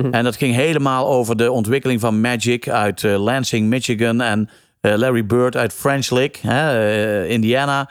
En 0.10 0.24
dat 0.24 0.36
ging 0.36 0.54
helemaal 0.54 1.08
over 1.08 1.36
de 1.36 1.52
ontwikkeling 1.52 2.00
van 2.00 2.20
Magic 2.20 2.68
uit 2.68 3.04
eh, 3.04 3.22
Lansing, 3.22 3.68
Michigan. 3.68 4.20
En 4.20 4.48
eh, 4.80 4.94
Larry 4.94 5.26
Bird 5.26 5.56
uit 5.56 5.72
French 5.72 6.10
Lick, 6.10 6.40
eh, 6.42 7.30
Indiana. 7.30 7.90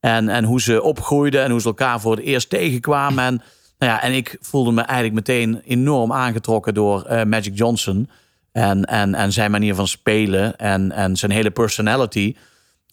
En, 0.00 0.28
en 0.28 0.44
hoe 0.44 0.60
ze 0.60 0.82
opgroeiden 0.82 1.42
en 1.42 1.50
hoe 1.50 1.60
ze 1.60 1.66
elkaar 1.66 2.00
voor 2.00 2.16
het 2.16 2.24
eerst 2.24 2.50
tegenkwamen. 2.50 3.24
En, 3.24 3.42
nou 3.78 3.92
ja, 3.92 4.02
en 4.02 4.12
ik 4.12 4.36
voelde 4.40 4.72
me 4.72 4.80
eigenlijk 4.82 5.14
meteen 5.14 5.62
enorm 5.64 6.12
aangetrokken 6.12 6.74
door 6.74 7.06
Magic 7.26 7.58
Johnson. 7.58 8.08
En, 8.52 8.84
en, 8.84 9.14
en 9.14 9.32
zijn 9.32 9.50
manier 9.50 9.74
van 9.74 9.88
spelen 9.88 10.56
en, 10.56 10.92
en 10.92 11.16
zijn 11.16 11.30
hele 11.30 11.50
personality. 11.50 12.34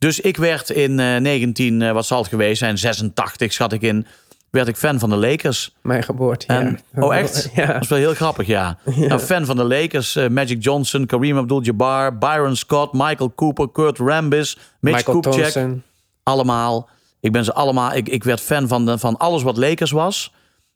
Dus 0.01 0.19
ik 0.19 0.37
werd 0.37 0.69
in 0.69 0.99
eh 0.99 1.17
19, 1.17 1.81
eh, 1.81 1.91
wat 1.91 2.05
zal 2.05 2.17
het 2.17 2.27
geweest 2.27 2.59
zijn, 2.59 2.77
86 2.77 3.53
schat 3.53 3.73
ik 3.73 3.81
in, 3.81 4.05
werd 4.51 4.67
ik 4.67 4.75
fan 4.75 4.99
van 4.99 5.09
de 5.09 5.15
Lakers. 5.15 5.75
Mijn 5.81 6.03
geboorte. 6.03 6.45
En, 6.47 6.79
Oh, 6.95 7.15
echt? 7.15 7.49
Ja. 7.55 7.65
Dat 7.73 7.81
is 7.81 7.87
wel 7.87 7.97
heel 7.99 8.13
grappig, 8.13 8.47
ja. 8.57 8.77
Nou, 8.95 9.19
fan 9.19 9.45
van 9.45 9.55
de 9.55 9.63
Lakers, 9.63 10.15
eh, 10.15 10.27
Magic 10.27 10.63
Johnson, 10.63 11.05
Kareem 11.05 11.37
Abdul-Jabbar, 11.37 12.17
Byron 12.17 12.55
Scott, 12.55 12.93
Michael 12.93 13.33
Cooper, 13.35 13.71
Kurt 13.71 13.97
Rambis, 13.97 14.57
Mitch 14.79 14.95
Michael 14.97 15.19
Kupchak. 15.19 15.41
Thompson. 15.51 15.83
Allemaal. 16.23 16.89
Ik 17.19 17.31
ben 17.31 17.43
ze 17.43 17.53
allemaal. 17.53 17.93
Ik, 17.93 18.09
ik 18.09 18.23
werd 18.23 18.41
fan 18.41 18.67
van, 18.67 18.85
de, 18.85 18.97
van 18.97 19.17
alles 19.17 19.43
wat 19.43 19.57
Lakers 19.57 19.91
was. 19.91 20.33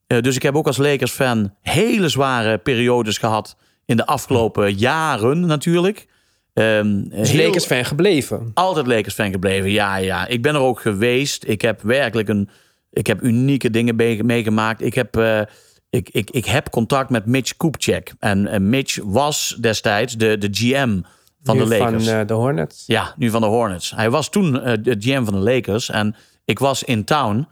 Eh, 0.08 0.22
dus 0.22 0.36
ik 0.36 0.42
heb 0.44 0.56
ook 0.56 0.68
als 0.68 0.78
Lakers-fan 0.78 1.54
hele 1.62 2.10
zware 2.10 2.58
periodes 2.58 3.18
gehad. 3.18 3.56
In 3.86 3.98
de 3.98 4.06
afgelopen 4.06 4.74
jaren 4.74 5.46
natuurlijk. 5.46 6.08
Ehm, 6.54 7.04
Dus 7.10 7.32
heel- 7.32 7.46
Lakers 7.46 7.66
fan 7.66 7.86
gebleven. 7.86 8.52
altijd 8.54 8.88
Lakers 8.88 9.14
fan 9.14 9.32
gebleven. 9.32 9.72
Ja, 9.72 9.96
ja. 9.96 10.28
Ik 10.28 10.42
ben 10.42 10.56
er 10.56 10.62
ook 10.62 10.80
geweest. 10.82 11.44
Ik 11.48 11.62
heb 11.62 11.82
werkelijk 11.82 12.28
een, 12.30 12.50
Ik 12.96 13.08
heb 13.08 13.24
unieke 13.24 13.70
dingen 13.70 13.96
meegemaakt. 14.26 14.82
Ik 14.82 14.94
heb, 14.94 15.18
eh, 15.18 15.42
ik, 15.90 16.10
ik, 16.10 16.30
ik 16.32 16.46
heb 16.46 16.70
contact 16.70 17.10
met 17.10 17.26
Mitch 17.26 17.58
Kupchak. 17.58 18.14
En 18.20 18.48
eh, 18.48 18.60
Mitch 18.60 19.00
was 19.04 19.58
destijds 19.62 20.14
de, 20.14 20.38
de 20.38 20.48
GM 20.52 21.02
van 21.44 21.58
Nu 21.58 21.64
de 21.64 21.70
Lakers. 21.70 22.06
Van 22.06 22.14
eh, 22.20 22.28
de 22.28 22.34
Hornets. 22.34 22.84
Ja, 22.88 23.14
nu 23.18 23.30
van 23.30 23.42
de 23.42 23.48
Hornets. 23.48 23.92
Hij 23.96 24.10
was 24.10 24.30
toen 24.30 24.52
de 24.82 24.96
GM 25.00 25.24
van 25.24 25.34
de 25.34 25.40
Lakers. 25.54 25.90
En 25.90 26.16
ik 26.46 26.60
was 26.60 26.84
in 26.84 27.04
town. 27.04 27.48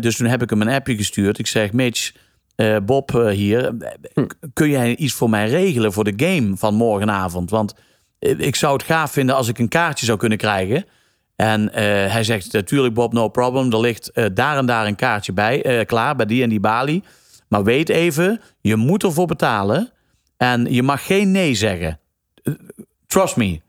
Dus 0.00 0.16
toen 0.16 0.26
heb 0.26 0.42
ik 0.42 0.50
hem 0.50 0.60
een 0.60 0.68
appje 0.68 0.96
gestuurd. 0.96 1.38
Ik 1.38 1.46
zeg, 1.46 1.72
Mitch, 1.72 2.12
Bob 2.82 3.10
hier. 3.30 3.74
k- 4.14 4.34
Kun 4.52 4.68
jij 4.70 4.96
iets 4.96 5.12
voor 5.14 5.30
mij 5.30 5.48
regelen 5.48 5.92
voor 5.92 6.04
de 6.04 6.12
game 6.26 6.56
van 6.56 6.74
morgenavond? 6.74 7.50
Want 7.50 7.74
ik 8.18 8.56
zou 8.56 8.72
het 8.72 8.82
gaaf 8.82 9.12
vinden 9.12 9.34
als 9.34 9.48
ik 9.48 9.58
een 9.58 9.68
kaartje 9.68 10.06
zou 10.06 10.18
kunnen 10.18 10.38
krijgen. 10.38 10.84
En 11.40 11.72
eh, 11.72 11.82
hij 12.12 12.24
zegt, 12.24 12.52
natuurlijk 12.52 12.94
Bob, 12.94 13.12
no 13.12 13.28
problem. 13.28 13.72
Er 13.72 13.80
ligt 13.80 14.10
eh, 14.10 14.24
daar 14.32 14.56
en 14.56 14.66
daar 14.66 14.86
een 14.86 14.96
kaartje 14.96 15.32
bij. 15.32 15.62
eh, 15.62 15.86
klaar, 15.86 16.16
bij 16.16 16.26
die 16.26 16.42
en 16.42 16.48
die 16.48 16.60
balie. 16.60 17.02
Maar 17.48 17.64
weet 17.64 17.88
even, 17.88 18.40
je 18.60 18.76
moet 18.76 19.02
ervoor 19.02 19.26
betalen. 19.26 19.90
En 20.36 20.72
je 20.72 20.82
mag 20.82 21.06
geen 21.06 21.30
nee 21.30 21.54
zeggen. 21.54 22.00
Trust 23.06 23.36
me. 23.36 23.60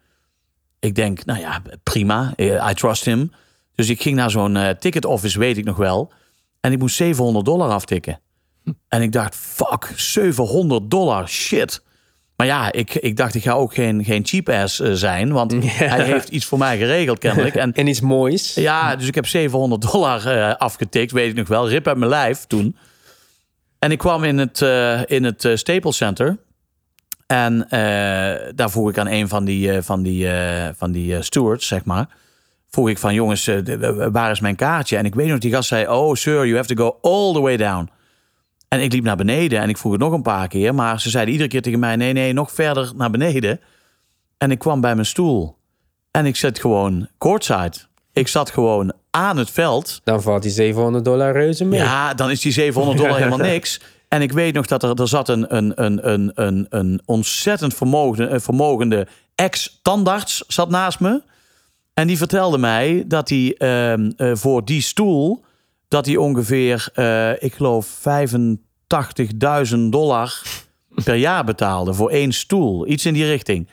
Ik 0.79 0.95
denk, 0.95 1.25
nou 1.25 1.39
ja, 1.39 1.61
prima. 1.83 2.33
I 2.69 2.73
trust 2.73 3.05
him. 3.05 3.31
Dus 3.75 3.89
ik 3.89 4.01
ging 4.01 4.15
naar 4.15 4.31
zo'n 4.31 4.75
ticket 4.79 5.05
office, 5.05 5.39
weet 5.39 5.57
ik 5.57 5.65
nog 5.65 5.77
wel. 5.77 6.11
En 6.59 6.71
ik 6.71 6.79
moest 6.79 6.95
700 6.95 7.45
dollar 7.45 7.69
aftikken. 7.69 8.19
En 8.87 9.01
ik 9.01 9.11
dacht, 9.11 9.35
fuck, 9.35 9.93
700 9.95 10.91
dollar, 10.91 11.27
shit. 11.27 11.83
Maar 12.41 12.49
ja, 12.49 12.71
ik, 12.71 12.95
ik 12.95 13.17
dacht, 13.17 13.35
ik 13.35 13.43
ga 13.43 13.51
ook 13.51 13.73
geen, 13.73 14.03
geen 14.03 14.25
cheap 14.25 14.49
ass 14.49 14.79
eh, 14.79 14.91
zijn. 14.91 15.31
Want 15.31 15.51
hij 15.63 16.03
heeft 16.03 16.29
iets 16.29 16.45
voor 16.45 16.57
mij 16.57 16.77
geregeld, 16.77 17.19
kennelijk. 17.19 17.55
En 17.55 17.73
En 17.81 17.87
iets 17.87 18.01
moois. 18.01 18.53
ja, 18.53 18.95
dus 18.95 19.07
ik 19.07 19.15
heb 19.15 19.27
700 19.27 19.91
dollar 19.91 20.27
eh, 20.27 20.55
afgetikt, 20.55 21.11
weet 21.11 21.29
ik 21.29 21.35
nog 21.35 21.47
wel. 21.47 21.69
Rip 21.69 21.87
uit 21.87 21.97
mijn 21.97 22.09
lijf 22.09 22.45
toen. 22.47 22.75
En 23.79 23.91
ik 23.91 23.97
kwam 23.97 24.23
in 24.23 24.37
het, 24.37 24.61
eh, 24.61 25.01
in 25.05 25.23
het 25.23 25.49
Staples 25.53 25.97
Center. 25.97 26.37
En 27.27 27.67
daar 28.55 28.71
vroeg 28.71 28.89
ik 28.89 28.97
aan 28.97 29.07
een 29.07 29.27
van 29.27 29.45
die, 29.45 29.81
van 29.81 30.03
die, 30.03 30.27
van 30.77 30.91
die 30.91 31.21
stewards, 31.21 31.67
zeg 31.67 31.85
maar. 31.85 32.07
Vroeg 32.69 32.89
ik 32.89 32.97
van, 32.97 33.13
jongens, 33.13 33.49
waar 34.11 34.31
is 34.31 34.39
mijn 34.39 34.55
kaartje? 34.55 34.97
En 34.97 35.05
ik 35.05 35.15
weet 35.15 35.27
nog, 35.27 35.39
die 35.39 35.51
gast 35.51 35.67
zei, 35.67 35.87
oh 35.87 36.15
sir, 36.15 36.45
you 36.45 36.55
have 36.55 36.75
to 36.75 36.83
go 36.83 36.97
all 37.01 37.33
the 37.33 37.41
way 37.41 37.57
down. 37.57 37.89
En 38.73 38.81
ik 38.81 38.93
liep 38.93 39.03
naar 39.03 39.15
beneden 39.15 39.59
en 39.59 39.69
ik 39.69 39.77
vroeg 39.77 39.91
het 39.91 40.01
nog 40.01 40.13
een 40.13 40.21
paar 40.21 40.47
keer. 40.47 40.75
Maar 40.75 41.01
ze 41.01 41.09
zeiden 41.09 41.31
iedere 41.31 41.49
keer 41.49 41.61
tegen 41.61 41.79
mij, 41.79 41.95
nee, 41.95 42.13
nee, 42.13 42.33
nog 42.33 42.51
verder 42.51 42.91
naar 42.95 43.09
beneden. 43.09 43.59
En 44.37 44.51
ik 44.51 44.59
kwam 44.59 44.81
bij 44.81 44.93
mijn 44.93 45.05
stoel. 45.05 45.57
En 46.11 46.25
ik 46.25 46.35
zat 46.35 46.59
gewoon 46.59 47.07
courtside. 47.17 47.73
Ik 48.13 48.27
zat 48.27 48.49
gewoon 48.49 48.93
aan 49.09 49.37
het 49.37 49.49
veld. 49.49 50.01
Dan 50.03 50.21
valt 50.21 50.41
die 50.41 50.51
700 50.51 51.05
dollar 51.05 51.31
reuze 51.31 51.65
mee. 51.65 51.79
Ja, 51.79 52.13
dan 52.13 52.29
is 52.29 52.41
die 52.41 52.51
700 52.51 52.97
dollar 52.97 53.17
helemaal 53.23 53.37
niks. 53.37 53.79
En 54.07 54.21
ik 54.21 54.31
weet 54.31 54.53
nog 54.53 54.65
dat 54.65 54.83
er, 54.83 55.01
er 55.01 55.07
zat 55.07 55.29
een, 55.29 55.55
een, 55.55 55.83
een, 55.83 56.11
een, 56.11 56.31
een, 56.35 56.65
een 56.69 57.01
ontzettend 57.05 57.73
vermogende, 57.73 58.27
eh, 58.27 58.39
vermogende 58.39 59.07
ex-tandarts 59.35 60.43
zat 60.47 60.69
naast 60.69 60.99
me. 60.99 61.21
En 61.93 62.07
die 62.07 62.17
vertelde 62.17 62.57
mij 62.57 63.03
dat 63.07 63.29
hij 63.29 63.55
ehm, 63.57 64.11
eh, 64.17 64.31
voor 64.33 64.65
die 64.65 64.81
stoel... 64.81 65.43
dat 65.91 66.05
hij 66.05 66.15
ongeveer, 66.15 66.89
eh, 66.93 67.43
ik 67.43 67.53
geloof, 67.53 67.87
85.000 67.87 69.89
dollar 69.89 70.41
per 71.03 71.15
jaar 71.15 71.43
betaalde... 71.43 71.93
voor 71.93 72.09
één 72.09 72.31
stoel. 72.31 72.87
Iets 72.87 73.05
in 73.05 73.13
die 73.13 73.25
richting. 73.25 73.69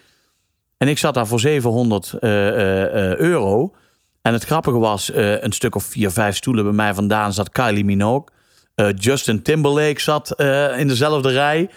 En 0.76 0.88
ik 0.88 0.98
zat 0.98 1.14
daar 1.14 1.26
voor 1.26 1.40
700 1.40 2.12
eh, 2.12 2.48
eh, 2.48 3.16
euro. 3.16 3.74
En 4.22 4.32
het 4.32 4.44
grappige 4.44 4.78
was, 4.78 5.10
een 5.14 5.52
stuk 5.52 5.74
of 5.74 5.84
vier, 5.84 6.10
vijf 6.10 6.36
stoelen 6.36 6.64
bij 6.64 6.72
mij 6.72 6.94
vandaan 6.94 7.32
zat 7.32 7.50
Kylie 7.50 7.84
Minogue. 7.84 8.26
Justin 8.96 9.42
Timberlake 9.42 10.00
zat 10.00 10.40
in 10.76 10.88
dezelfde 10.88 11.30
rij. 11.30 11.70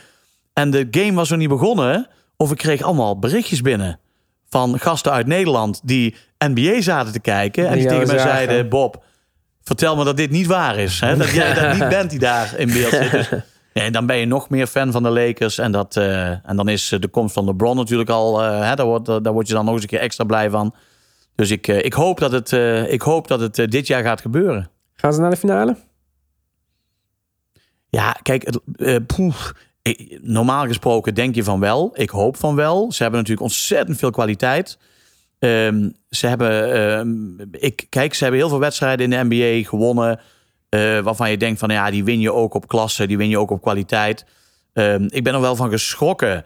En 0.53 0.71
de 0.71 0.87
game 0.91 1.13
was 1.13 1.29
nog 1.29 1.39
niet 1.39 1.49
begonnen. 1.49 2.07
Of 2.37 2.51
ik 2.51 2.57
kreeg 2.57 2.81
allemaal 2.81 3.19
berichtjes 3.19 3.61
binnen. 3.61 3.99
Van 4.49 4.79
gasten 4.79 5.11
uit 5.11 5.27
Nederland 5.27 5.81
die 5.83 6.15
NBA 6.37 6.81
zaten 6.81 7.13
te 7.13 7.19
kijken. 7.19 7.67
En 7.67 7.73
Die 7.73 7.81
die 7.81 7.89
tegen 7.89 8.07
mij 8.07 8.19
zeiden, 8.19 8.69
Bob, 8.69 9.03
vertel 9.63 9.95
me 9.95 10.03
dat 10.03 10.17
dit 10.17 10.29
niet 10.31 10.47
waar 10.47 10.77
is. 10.77 10.99
Hè? 10.99 11.17
Dat 11.17 11.29
jij 11.29 11.53
dat 11.53 11.73
niet 11.73 11.89
bent 11.97 12.09
die 12.09 12.19
daar 12.19 12.53
in 12.57 12.67
beeld 12.73 12.91
zit. 12.91 13.11
Dus, 13.11 13.29
ja, 13.73 13.81
en 13.83 13.91
dan 13.91 14.05
ben 14.05 14.17
je 14.17 14.25
nog 14.25 14.49
meer 14.49 14.67
fan 14.67 14.91
van 14.91 15.03
de 15.03 15.09
Lakers. 15.09 15.57
En, 15.57 15.71
dat, 15.71 15.97
eh, 15.97 16.29
en 16.29 16.55
dan 16.55 16.67
is 16.69 16.91
eh, 16.91 16.99
de 16.99 17.07
komst 17.07 17.33
van 17.33 17.45
LeBron 17.45 17.75
natuurlijk 17.75 18.09
al... 18.09 18.43
eh, 18.43 18.67
hè, 18.69 18.75
daar, 18.75 19.21
daar 19.23 19.33
word 19.33 19.47
je 19.47 19.53
dan 19.53 19.65
nog 19.65 19.73
eens 19.73 19.83
een 19.83 19.89
keer 19.89 19.99
extra 19.99 20.23
blij 20.23 20.49
van. 20.49 20.75
Dus 21.35 21.51
ik, 21.51 21.67
eh, 21.67 21.85
ik 21.85 21.93
hoop 21.93 22.19
dat 22.19 22.31
het, 22.31 22.53
eh, 22.53 22.91
ik 22.91 23.01
hoop 23.01 23.27
dat 23.27 23.39
het 23.39 23.71
dit 23.71 23.87
jaar 23.87 24.03
gaat 24.03 24.21
gebeuren. 24.21 24.69
Gaan 24.93 25.13
ze 25.13 25.19
naar 25.21 25.29
de 25.29 25.37
finale? 25.37 25.75
Ja, 27.89 28.11
kijk, 28.21 28.45
het, 28.45 28.59
eh, 28.75 28.97
normaal 30.21 30.65
gesproken 30.65 31.13
denk 31.15 31.35
je 31.35 31.43
van 31.43 31.59
wel. 31.59 31.89
Ik 31.93 32.09
hoop 32.09 32.37
van 32.37 32.55
wel. 32.55 32.91
Ze 32.91 33.01
hebben 33.01 33.19
natuurlijk 33.19 33.47
ontzettend 33.47 33.97
veel 33.97 34.11
kwaliteit. 34.11 34.77
Ehm, 35.41 35.89
ze 36.09 36.27
hebben, 36.27 36.73
ehm, 36.73 37.47
ik, 37.51 37.85
kijk, 37.89 38.13
ze 38.13 38.23
hebben 38.23 38.41
heel 38.41 38.49
veel 38.49 38.59
wedstrijden 38.59 39.11
in 39.11 39.29
de 39.29 39.35
NBA 39.35 39.69
gewonnen. 39.69 40.19
eh, 40.69 40.99
waarvan 40.99 41.31
je 41.31 41.37
denkt 41.37 41.59
van, 41.59 41.69
ja, 41.69 41.91
die 41.91 42.03
win 42.03 42.19
je 42.19 42.33
ook 42.33 42.53
op 42.53 42.67
klasse, 42.67 43.07
die 43.07 43.17
win 43.17 43.29
je 43.29 43.39
ook 43.39 43.51
op 43.51 43.61
kwaliteit. 43.61 44.25
Ehm, 44.73 45.07
ik 45.09 45.23
ben 45.23 45.33
er 45.33 45.41
wel 45.41 45.55
van 45.55 45.69
geschrokken. 45.69 46.45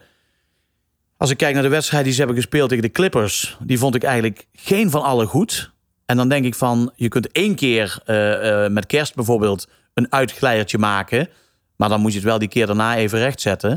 Als 1.16 1.30
ik 1.30 1.36
kijk 1.36 1.54
naar 1.54 1.62
de 1.62 1.68
wedstrijd 1.68 2.04
die 2.04 2.12
ze 2.12 2.18
hebben 2.18 2.36
gespeeld 2.36 2.68
tegen 2.68 2.84
de 2.84 2.90
Clippers, 2.90 3.58
die 3.62 3.78
vond 3.78 3.94
ik 3.94 4.02
eigenlijk 4.02 4.46
geen 4.52 4.90
van 4.90 5.02
alle 5.02 5.26
goed. 5.26 5.72
En 6.06 6.16
dan 6.16 6.28
denk 6.28 6.44
ik 6.44 6.54
van, 6.54 6.92
je 6.94 7.08
kunt 7.08 7.32
één 7.32 7.54
keer 7.54 7.98
eh, 8.04 8.64
eh, 8.64 8.70
met 8.72 8.86
kerst 8.86 9.14
bijvoorbeeld 9.14 9.68
een 9.94 10.12
uitglijertje 10.12 10.78
maken. 10.78 11.28
Maar 11.76 11.88
dan 11.88 12.00
moet 12.00 12.12
je 12.12 12.18
het 12.18 12.26
wel 12.26 12.38
die 12.38 12.48
keer 12.48 12.66
daarna 12.66 12.96
even 12.96 13.18
rechtzetten. 13.18 13.70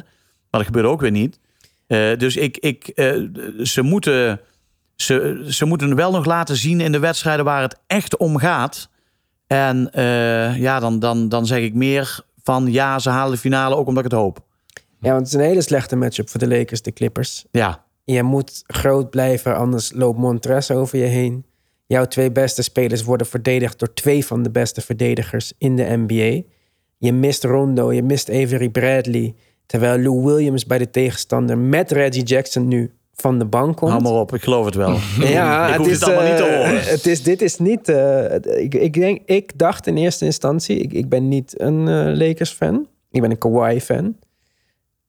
Maar 0.50 0.60
dat 0.60 0.66
gebeurde 0.66 0.90
ook 0.90 1.02
weer 1.02 1.12
niet. 1.12 1.40
Dus 2.18 2.36
ik, 2.36 2.58
ik, 2.58 2.92
ze, 3.64 3.82
moeten, 3.82 4.40
ze, 5.02 5.46
ze 5.48 5.66
moeten 5.66 5.96
wel 5.96 6.12
nog 6.12 6.26
laten 6.26 6.56
zien 6.56 6.82
in 6.82 6.92
de 6.92 7.00
wedstrijden 7.00 7.46
waar 7.46 7.62
het 7.62 7.80
echt 7.88 8.18
om 8.18 8.38
gaat. 8.38 8.90
En 9.48 9.92
eh, 9.92 10.58
ja, 10.58 10.80
dan, 10.80 11.00
dan, 11.00 11.30
dan 11.30 11.46
zeg 11.46 11.60
ik 11.60 11.74
meer 11.74 12.20
van 12.44 12.72
ja, 12.72 13.00
ze 13.00 13.10
halen 13.10 13.32
de 13.32 13.38
finale 13.38 13.76
ook 13.76 13.88
omdat 13.88 14.06
ik 14.06 14.12
het 14.12 14.20
hoop. 14.20 14.40
Ja, 15.00 15.12
want 15.12 15.20
het 15.20 15.28
is 15.28 15.34
een 15.34 15.48
hele 15.48 15.62
slechte 15.62 15.96
matchup 15.96 16.30
voor 16.30 16.40
de 16.40 16.48
Lakers, 16.48 16.82
de 16.82 16.92
Clippers. 16.92 17.46
Ja, 17.52 17.86
Je 18.04 18.24
moet 18.24 18.64
groot 18.68 19.10
blijven, 19.10 19.56
anders 19.56 19.92
loopt 19.94 20.20
Montrez 20.20 20.72
over 20.72 20.98
je 20.98 21.06
heen. 21.06 21.46
Jouw 21.86 22.06
twee 22.06 22.32
beste 22.32 22.62
spelers 22.62 23.04
worden 23.04 23.28
verdedigd 23.28 23.80
door 23.80 23.94
twee 23.94 24.26
van 24.26 24.44
de 24.44 24.52
beste 24.52 24.82
verdedigers 24.82 25.54
in 25.58 25.76
de 25.76 25.84
NBA. 25.84 26.42
Je 26.98 27.14
mist 27.14 27.44
Rondo, 27.44 27.94
je 27.94 28.04
mist 28.04 28.30
Avery 28.30 28.70
Bradley. 28.70 29.36
Terwijl 29.66 30.00
Lou 30.00 30.24
Williams 30.24 30.66
bij 30.66 30.78
de 30.78 30.90
tegenstander 30.90 31.58
met 31.58 31.92
Reggie 31.92 32.24
Jackson 32.24 32.68
nu 32.68 32.94
van 33.22 33.40
de 33.40 33.46
bank 33.46 33.78
komt. 33.78 33.92
hou 33.92 34.04
maar 34.04 34.12
op, 34.12 34.34
ik 34.34 34.44
geloof 34.44 34.66
het 34.66 34.76
wel. 34.76 34.98
Ja, 35.20 35.68
ik 35.68 35.74
het 35.78 35.86
is, 35.88 35.94
het 35.94 36.04
allemaal 36.04 36.24
niet 36.28 36.38
te 36.38 36.44
eh, 36.44 36.56
horen. 36.66 36.84
Het 36.84 37.06
is, 37.08 37.24
dit 37.24 37.42
is 37.42 37.58
niet. 37.58 37.90
eh, 37.90 38.34
ik, 38.64 38.76
ik, 38.76 38.94
denk, 38.94 39.22
ik 39.26 39.52
dacht 39.56 39.88
in 39.88 39.98
eerste 39.98 40.26
instantie, 40.26 40.78
ik, 40.78 40.94
ik 40.94 41.10
ben 41.10 41.28
niet 41.28 41.62
een 41.62 41.88
eh, 41.88 42.18
Lakers-fan. 42.28 42.88
Ik 43.12 43.22
ben 43.22 43.32
een 43.32 43.38
Kawhi-fan. 43.38 44.16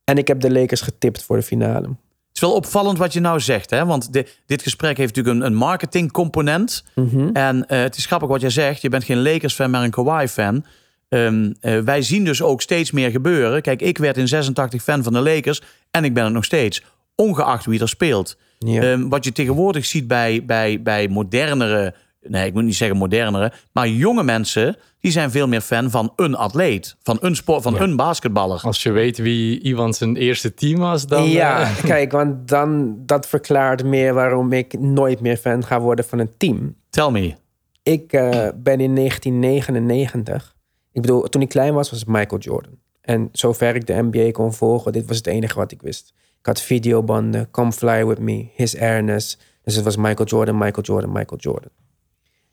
En 0.04 0.18
ik 0.18 0.28
heb 0.28 0.40
de 0.40 0.50
Lakers 0.52 0.80
getipt 0.80 1.22
voor 1.22 1.36
de 1.36 1.42
finale. 1.42 1.86
Het 1.88 2.38
is 2.38 2.40
wel 2.40 2.52
opvallend 2.54 2.98
wat 2.98 3.12
je 3.12 3.20
nou 3.20 3.40
zegt, 3.40 3.70
hè? 3.70 3.84
want 3.86 4.12
di- 4.12 4.24
dit 4.46 4.62
gesprek 4.62 4.96
heeft 4.96 5.16
natuurlijk 5.16 5.44
een, 5.44 5.50
een 5.52 5.58
marketingcomponent. 5.58 6.84
En 7.32 7.66
eh, 7.66 7.80
het 7.80 7.96
is 7.96 8.06
grappig 8.06 8.28
wat 8.28 8.40
jij 8.40 8.50
zegt. 8.50 8.82
Je 8.82 8.88
bent 8.88 9.04
geen 9.04 9.22
Lakers-fan, 9.22 9.70
maar 9.70 9.82
een 9.84 9.90
Kawhi-fan. 9.90 10.64
Ehm, 11.08 11.52
eh, 11.60 11.78
wij 11.78 12.02
zien 12.02 12.24
dus 12.24 12.42
ook 12.42 12.62
steeds 12.62 12.90
meer 12.90 13.10
gebeuren. 13.10 13.62
Kijk, 13.62 13.82
ik 13.82 13.98
werd 13.98 14.16
in 14.16 14.28
86 14.28 14.82
fan 14.82 15.02
van 15.02 15.12
de 15.12 15.20
Lakers 15.20 15.62
en 15.90 16.04
ik 16.04 16.14
ben 16.14 16.24
het 16.24 16.32
nog 16.32 16.44
steeds. 16.44 16.82
Ongeacht 17.20 17.66
wie 17.66 17.80
er 17.80 17.88
speelt. 17.88 18.36
Ja. 18.58 18.82
Ehm, 18.82 19.08
wat 19.08 19.24
je 19.24 19.32
tegenwoordig 19.32 19.84
ziet 19.84 20.06
bij, 20.06 20.44
bij, 20.44 20.82
bij 20.82 21.08
modernere... 21.08 21.94
Nee, 22.22 22.46
ik 22.46 22.52
moet 22.52 22.62
niet 22.62 22.76
zeggen 22.76 22.96
modernere. 22.96 23.52
Maar 23.72 23.88
jonge 23.88 24.22
mensen, 24.22 24.76
die 25.00 25.10
zijn 25.10 25.30
veel 25.30 25.48
meer 25.48 25.60
fan 25.60 25.90
van 25.90 26.12
een 26.16 26.34
atleet. 26.34 26.96
Van 27.02 27.18
een, 27.20 27.36
sport, 27.36 27.62
van 27.62 27.80
een 27.80 27.96
basketballer. 27.96 28.60
Als 28.62 28.82
je 28.82 28.90
weet 28.90 29.18
wie 29.18 29.60
iemand 29.60 29.96
zijn 29.96 30.16
eerste 30.16 30.54
team 30.54 30.78
was, 30.78 31.06
dan... 31.06 31.28
ja, 31.28 31.60
eh, 31.60 31.84
kijk, 31.94 32.12
want 32.12 32.48
dan 32.48 32.96
dat 33.06 33.26
verklaart 33.26 33.84
meer 33.84 34.14
waarom 34.14 34.52
ik 34.52 34.78
nooit 34.78 35.20
meer 35.20 35.36
fan 35.36 35.64
ga 35.64 35.80
worden 35.80 36.04
van 36.04 36.18
een 36.18 36.32
team. 36.36 36.76
Tell 36.90 37.10
me. 37.10 37.34
Ik 37.82 38.12
eh, 38.12 38.48
ben 38.56 38.80
in 38.80 38.94
1999. 38.94 40.56
Ik 40.92 41.00
bedoel, 41.00 41.22
toen 41.22 41.42
ik 41.42 41.48
klein 41.48 41.74
was, 41.74 41.90
was 41.90 42.00
het 42.00 42.08
Michael 42.08 42.40
Jordan. 42.40 42.78
En 43.00 43.28
zover 43.32 43.74
ik 43.74 43.86
de 43.86 44.08
NBA 44.10 44.30
kon 44.30 44.52
volgen, 44.52 44.92
dit 44.92 45.06
was 45.06 45.16
het 45.16 45.26
enige 45.26 45.54
wat 45.54 45.72
ik 45.72 45.82
wist. 45.82 46.12
Ik 46.40 46.46
had 46.46 46.60
videobanden, 46.60 47.50
Come 47.50 47.72
Fly 47.72 48.06
With 48.06 48.18
Me, 48.18 48.48
His 48.54 48.76
Airness. 48.76 49.38
Dus 49.62 49.74
het 49.74 49.84
was 49.84 49.96
Michael 49.96 50.28
Jordan, 50.28 50.58
Michael 50.58 50.82
Jordan, 50.82 51.12
Michael 51.12 51.40
Jordan. 51.40 51.70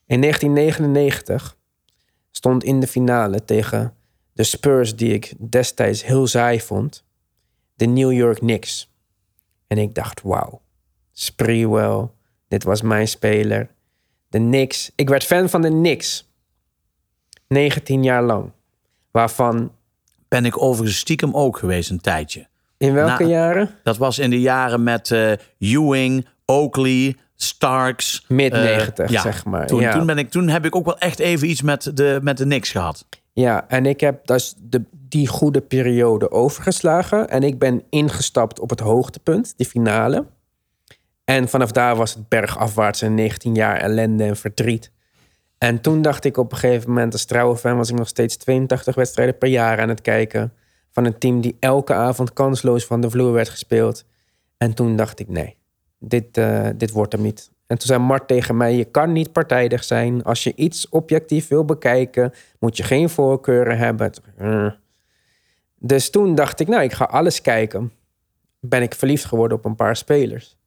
In 0.06 0.22
1999 0.22 1.58
stond 2.32 2.64
in 2.64 2.80
de 2.80 2.88
finale 2.88 3.46
tegen 3.46 3.94
de 4.34 4.44
Spurs, 4.44 4.96
die 4.96 5.14
ik 5.14 5.34
destijds 5.38 6.06
heel 6.06 6.28
saai 6.28 6.62
vond, 6.62 7.06
de 7.76 7.86
New 7.86 8.12
York 8.12 8.38
Knicks. 8.38 8.92
En 9.68 9.78
ik 9.78 9.96
dacht, 9.96 10.22
wauw, 10.22 10.62
Spreewell, 11.12 12.10
dit 12.48 12.64
was 12.64 12.82
mijn 12.82 13.08
speler. 13.08 13.70
De 14.28 14.38
Knicks. 14.38 14.92
Ik 14.96 15.10
werd 15.10 15.24
fan 15.24 15.50
van 15.50 15.62
de 15.62 15.70
Knicks. 15.70 16.30
19 17.48 18.04
jaar 18.04 18.24
lang. 18.24 18.52
Waarvan, 19.12 19.72
Ben 20.28 20.46
ik 20.46 20.62
overigens 20.62 21.00
stiekem 21.00 21.36
ook 21.36 21.58
geweest 21.58 21.90
een 21.90 22.02
tijdje. 22.02 22.48
In 22.78 22.94
welke 22.94 23.24
Nou, 23.24 23.34
jaren? 23.34 23.70
Dat 23.84 23.98
was 23.98 24.20
in 24.20 24.30
de 24.30 24.40
jaren 24.40 24.84
met 24.84 25.12
eh, 25.12 25.32
Ewing, 25.60 26.28
Oakley, 26.46 27.16
Starks. 27.36 28.26
Mid 28.28 28.54
eh, 28.54 28.62
90, 28.62 29.10
ja. 29.10 29.22
zeg 29.22 29.46
maar. 29.46 29.68
Toen, 29.68 29.82
ja. 29.82 29.92
toen, 29.92 30.06
ben 30.06 30.18
ik, 30.18 30.30
toen 30.30 30.48
heb 30.48 30.66
ik 30.66 30.76
ook 30.76 30.86
wel 30.86 30.98
echt 30.98 31.20
even 31.20 31.50
iets 31.50 31.62
met 31.62 31.92
de, 31.98 32.20
met 32.22 32.38
de 32.38 32.44
Knicks 32.44 32.72
gehad. 32.72 33.06
ja, 33.34 33.66
en 33.68 33.86
ik 33.86 34.00
heb 34.00 34.28
dus 34.28 34.56
de, 34.58 34.84
die 34.92 35.28
goede 35.28 35.62
periode 35.62 36.32
overgeslagen. 36.32 37.30
En 37.30 37.44
ik 37.44 37.60
ben 37.60 37.84
ingestapt 37.90 38.60
op 38.60 38.70
het 38.70 38.80
hoogtepunt, 38.80 39.54
die 39.58 39.68
finale. 39.68 40.26
En 41.24 41.50
vanaf 41.50 41.72
daar 41.72 41.96
was 41.96 42.14
het 42.14 42.30
bergafwaarts 42.30 43.02
en 43.02 43.14
19 43.14 43.56
jaar 43.56 43.78
ellende 43.78 44.24
en 44.24 44.36
verdriet. 44.38 44.92
En 45.58 45.82
toen 45.82 46.02
dacht 46.02 46.26
ik 46.26 46.38
op 46.38 46.52
een 46.52 46.58
gegeven 46.58 46.90
moment, 46.90 47.14
als 47.14 47.26
trouwe 47.26 47.58
fan, 47.58 47.78
was 47.78 47.90
ik 47.90 47.98
nog 47.98 48.08
steeds 48.08 48.38
82 48.38 48.96
wedstrijden 48.96 49.38
per 49.38 49.50
jaar 49.50 49.80
aan 49.80 49.90
het 49.90 50.02
kijken. 50.02 50.54
Van 50.98 51.06
een 51.06 51.18
team 51.18 51.42
die 51.42 51.58
elke 51.60 51.94
avond 51.94 52.34
kansloos 52.34 52.86
van 52.86 53.02
de 53.02 53.10
vloer 53.10 53.32
werd 53.32 53.50
gespeeld. 53.50 54.06
En 54.58 54.74
toen 54.74 54.96
dacht 54.96 55.20
ik, 55.20 55.28
nee, 55.28 55.58
dit, 56.00 56.38
eh, 56.38 56.68
dit 56.76 56.92
wordt 56.92 57.12
hem 57.12 57.22
niet. 57.22 57.52
En 57.68 57.78
toen 57.78 57.88
zei 57.88 58.00
Mart 58.00 58.28
tegen 58.28 58.58
mij, 58.58 58.76
je 58.76 58.86
kan 58.86 59.12
niet 59.12 59.32
partijdig 59.32 59.84
zijn. 59.84 60.24
Als 60.24 60.44
je 60.44 60.56
iets 60.56 60.90
objectief 60.90 61.48
wil 61.48 61.66
bekijken, 61.66 62.34
moet 62.60 62.78
je 62.78 62.84
geen 62.84 63.10
voorkeuren 63.10 63.78
hebben. 63.78 64.12
Dus 65.80 66.10
toen 66.10 66.36
dacht 66.36 66.60
ik, 66.60 66.68
nou, 66.68 66.84
ik 66.84 66.94
ga 66.94 67.06
alles 67.06 67.42
kijken. 67.42 67.92
Ben 68.60 68.82
ik 68.82 68.96
verliefd 68.96 69.26
geworden 69.26 69.58
op 69.58 69.66
een 69.66 69.76
paar 69.76 69.96
spelers. 69.96 70.58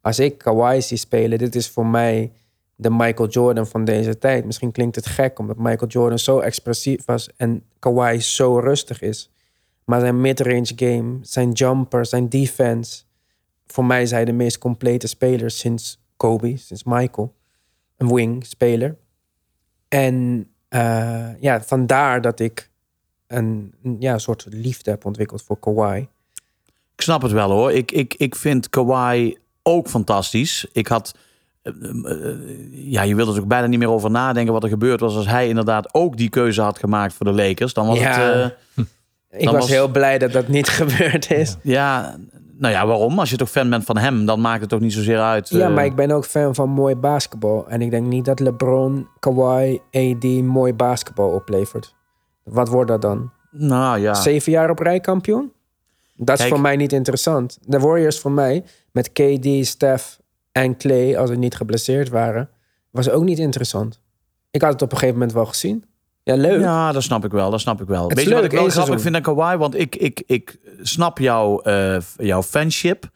Als 0.00 0.18
ik 0.18 0.38
Kawhi 0.38 0.80
zie 0.80 0.96
spelen, 0.96 1.38
dit 1.38 1.54
is 1.54 1.68
voor 1.68 1.86
mij 1.86 2.32
de 2.76 2.90
Michael 2.90 3.28
Jordan 3.28 3.66
van 3.66 3.84
deze 3.84 4.18
tijd. 4.18 4.44
Misschien 4.44 4.72
klinkt 4.72 4.96
het 4.96 5.06
gek, 5.06 5.38
omdat 5.38 5.56
Michael 5.56 5.90
Jordan 5.90 6.18
zo 6.18 6.38
expressief 6.38 7.04
was 7.04 7.30
en 7.36 7.64
Kawhi 7.78 8.20
zo 8.20 8.58
rustig 8.58 9.00
is. 9.00 9.30
Maar 9.90 10.00
zijn 10.00 10.20
midrange 10.20 10.72
game, 10.76 11.18
zijn 11.22 11.52
jumper, 11.52 12.06
zijn 12.06 12.28
defense. 12.28 13.02
Voor 13.66 13.84
mij 13.84 14.06
zijn 14.06 14.22
hij 14.22 14.30
de 14.30 14.36
meest 14.36 14.58
complete 14.58 15.06
spelers 15.06 15.58
sinds 15.58 16.00
Kobe, 16.16 16.56
sinds 16.56 16.84
Michael. 16.84 17.34
Een 17.96 18.14
wing-speler. 18.14 18.96
En 19.88 20.46
eh, 20.68 21.40
ja, 21.40 21.62
vandaar 21.62 22.20
dat 22.20 22.40
ik 22.40 22.70
een, 23.26 23.74
ja, 23.98 24.12
een 24.12 24.20
soort 24.20 24.46
liefde 24.50 24.90
heb 24.90 25.04
ontwikkeld 25.04 25.42
voor 25.42 25.58
Kawhi. 25.58 25.98
Ik 26.94 27.00
snap 27.00 27.22
het 27.22 27.32
wel 27.32 27.50
hoor. 27.50 27.72
Ik, 27.72 27.92
ik, 27.92 28.14
ik 28.14 28.34
vind 28.36 28.68
Kawhi 28.68 29.36
ook 29.62 29.88
fantastisch. 29.88 30.66
Ik 30.72 30.86
had. 30.86 31.14
eh, 31.62 31.72
eh, 32.04 32.36
ja, 32.70 33.02
je 33.02 33.14
wilde 33.14 33.34
er 33.34 33.40
ook 33.40 33.48
bijna 33.48 33.66
niet 33.66 33.78
meer 33.78 33.90
over 33.90 34.10
nadenken 34.10 34.52
wat 34.52 34.62
er 34.62 34.68
gebeurd 34.68 35.00
was 35.00 35.16
als 35.16 35.26
hij 35.26 35.48
inderdaad 35.48 35.94
ook 35.94 36.16
die 36.16 36.28
keuze 36.28 36.60
had 36.62 36.78
gemaakt 36.78 37.14
voor 37.14 37.26
de 37.26 37.32
Lakers. 37.32 37.72
Dan 37.74 37.86
was 37.86 37.98
Ja. 37.98 38.20
het. 38.20 38.54
Ik 39.30 39.44
was, 39.44 39.54
was- 39.54 39.68
heel 39.68 39.88
blij 39.88 40.18
dat 40.18 40.32
dat 40.32 40.48
niet 40.48 40.68
gebeurd 40.80 41.30
is. 41.30 41.56
ja, 41.62 42.16
nou 42.56 42.72
ja, 42.74 42.86
waarom? 42.86 43.18
Als 43.18 43.30
je 43.30 43.36
toch 43.36 43.50
fan 43.50 43.70
bent 43.70 43.84
van 43.84 43.96
hem, 43.98 44.26
dan 44.26 44.40
maakt 44.40 44.60
het 44.60 44.68
toch 44.70 44.80
niet 44.80 44.92
zozeer 44.92 45.20
uit. 45.20 45.48
Ja, 45.48 45.68
eh, 45.68 45.74
maar 45.74 45.84
ik 45.84 45.94
ben 45.94 46.10
ook 46.10 46.24
fan 46.24 46.54
van 46.54 46.68
mooi 46.70 46.94
basketbal. 46.94 47.68
En 47.68 47.82
ik 47.82 47.90
denk 47.90 48.06
niet 48.06 48.24
dat 48.24 48.40
LeBron, 48.40 49.08
Kawhi, 49.18 49.78
AD 49.92 50.24
mooi 50.42 50.74
basketbal 50.74 51.30
oplevert. 51.30 51.94
Wat 52.44 52.68
wordt 52.68 52.90
dat 52.90 53.02
dan? 53.02 53.30
Nou 53.50 53.98
ja. 53.98 54.14
Zeven 54.14 54.52
jaar 54.52 54.70
op 54.70 54.78
rij 54.78 55.00
kampioen? 55.00 55.52
Dat 56.16 56.34
is 56.34 56.40
Kijk. 56.40 56.48
voor 56.54 56.60
mij 56.60 56.76
niet 56.76 56.92
interessant. 56.92 57.58
De 57.66 57.78
Warriors 57.78 58.20
voor 58.20 58.32
mij, 58.32 58.64
met 58.92 59.12
KD, 59.12 59.66
Steph 59.66 60.18
en 60.52 60.76
Clay, 60.76 61.16
als 61.16 61.30
ze 61.30 61.36
niet 61.36 61.54
geblesseerd 61.56 62.08
waren, 62.08 62.50
was 62.90 63.10
ook 63.10 63.22
niet 63.24 63.38
interessant. 63.38 64.00
Ik 64.50 64.62
had 64.62 64.72
het 64.72 64.82
op 64.82 64.92
een 64.92 64.98
gegeven 64.98 65.18
moment 65.18 65.32
wel 65.36 65.46
gezien. 65.46 65.84
Ja, 66.34 66.40
leuk. 66.42 66.60
Ja, 66.60 66.92
dat 66.92 67.02
snap 67.02 67.24
ik 67.24 67.30
wel. 67.30 67.50
Dat 67.50 67.60
snap 67.60 67.80
ik 67.80 67.86
wel. 67.88 68.08
Het 68.08 68.16
Weet 68.16 68.28
je 68.28 68.34
wat 68.34 68.44
ik 68.44 68.50
wel 68.52 68.68
grappig 68.68 69.00
vind 69.00 69.14
aan 69.14 69.22
Kawhi? 69.22 69.56
Want 69.56 69.78
ik, 69.78 69.96
ik, 69.96 70.22
ik 70.26 70.58
snap 70.82 71.18
jouw, 71.18 71.60
eh, 71.60 71.96
jouw 72.16 72.42
fanship. 72.42 73.08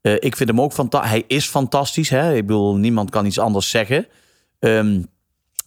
Eh, 0.00 0.12
ik 0.18 0.36
vind 0.36 0.48
hem 0.48 0.60
ook 0.60 0.72
fantastisch. 0.72 1.10
Hij 1.10 1.24
is 1.26 1.46
fantastisch. 1.48 2.08
Hè? 2.10 2.34
Ik 2.34 2.46
bedoel, 2.46 2.76
niemand 2.76 3.10
kan 3.10 3.26
iets 3.26 3.38
anders 3.38 3.70
zeggen. 3.70 4.06
Ehm, 4.58 5.00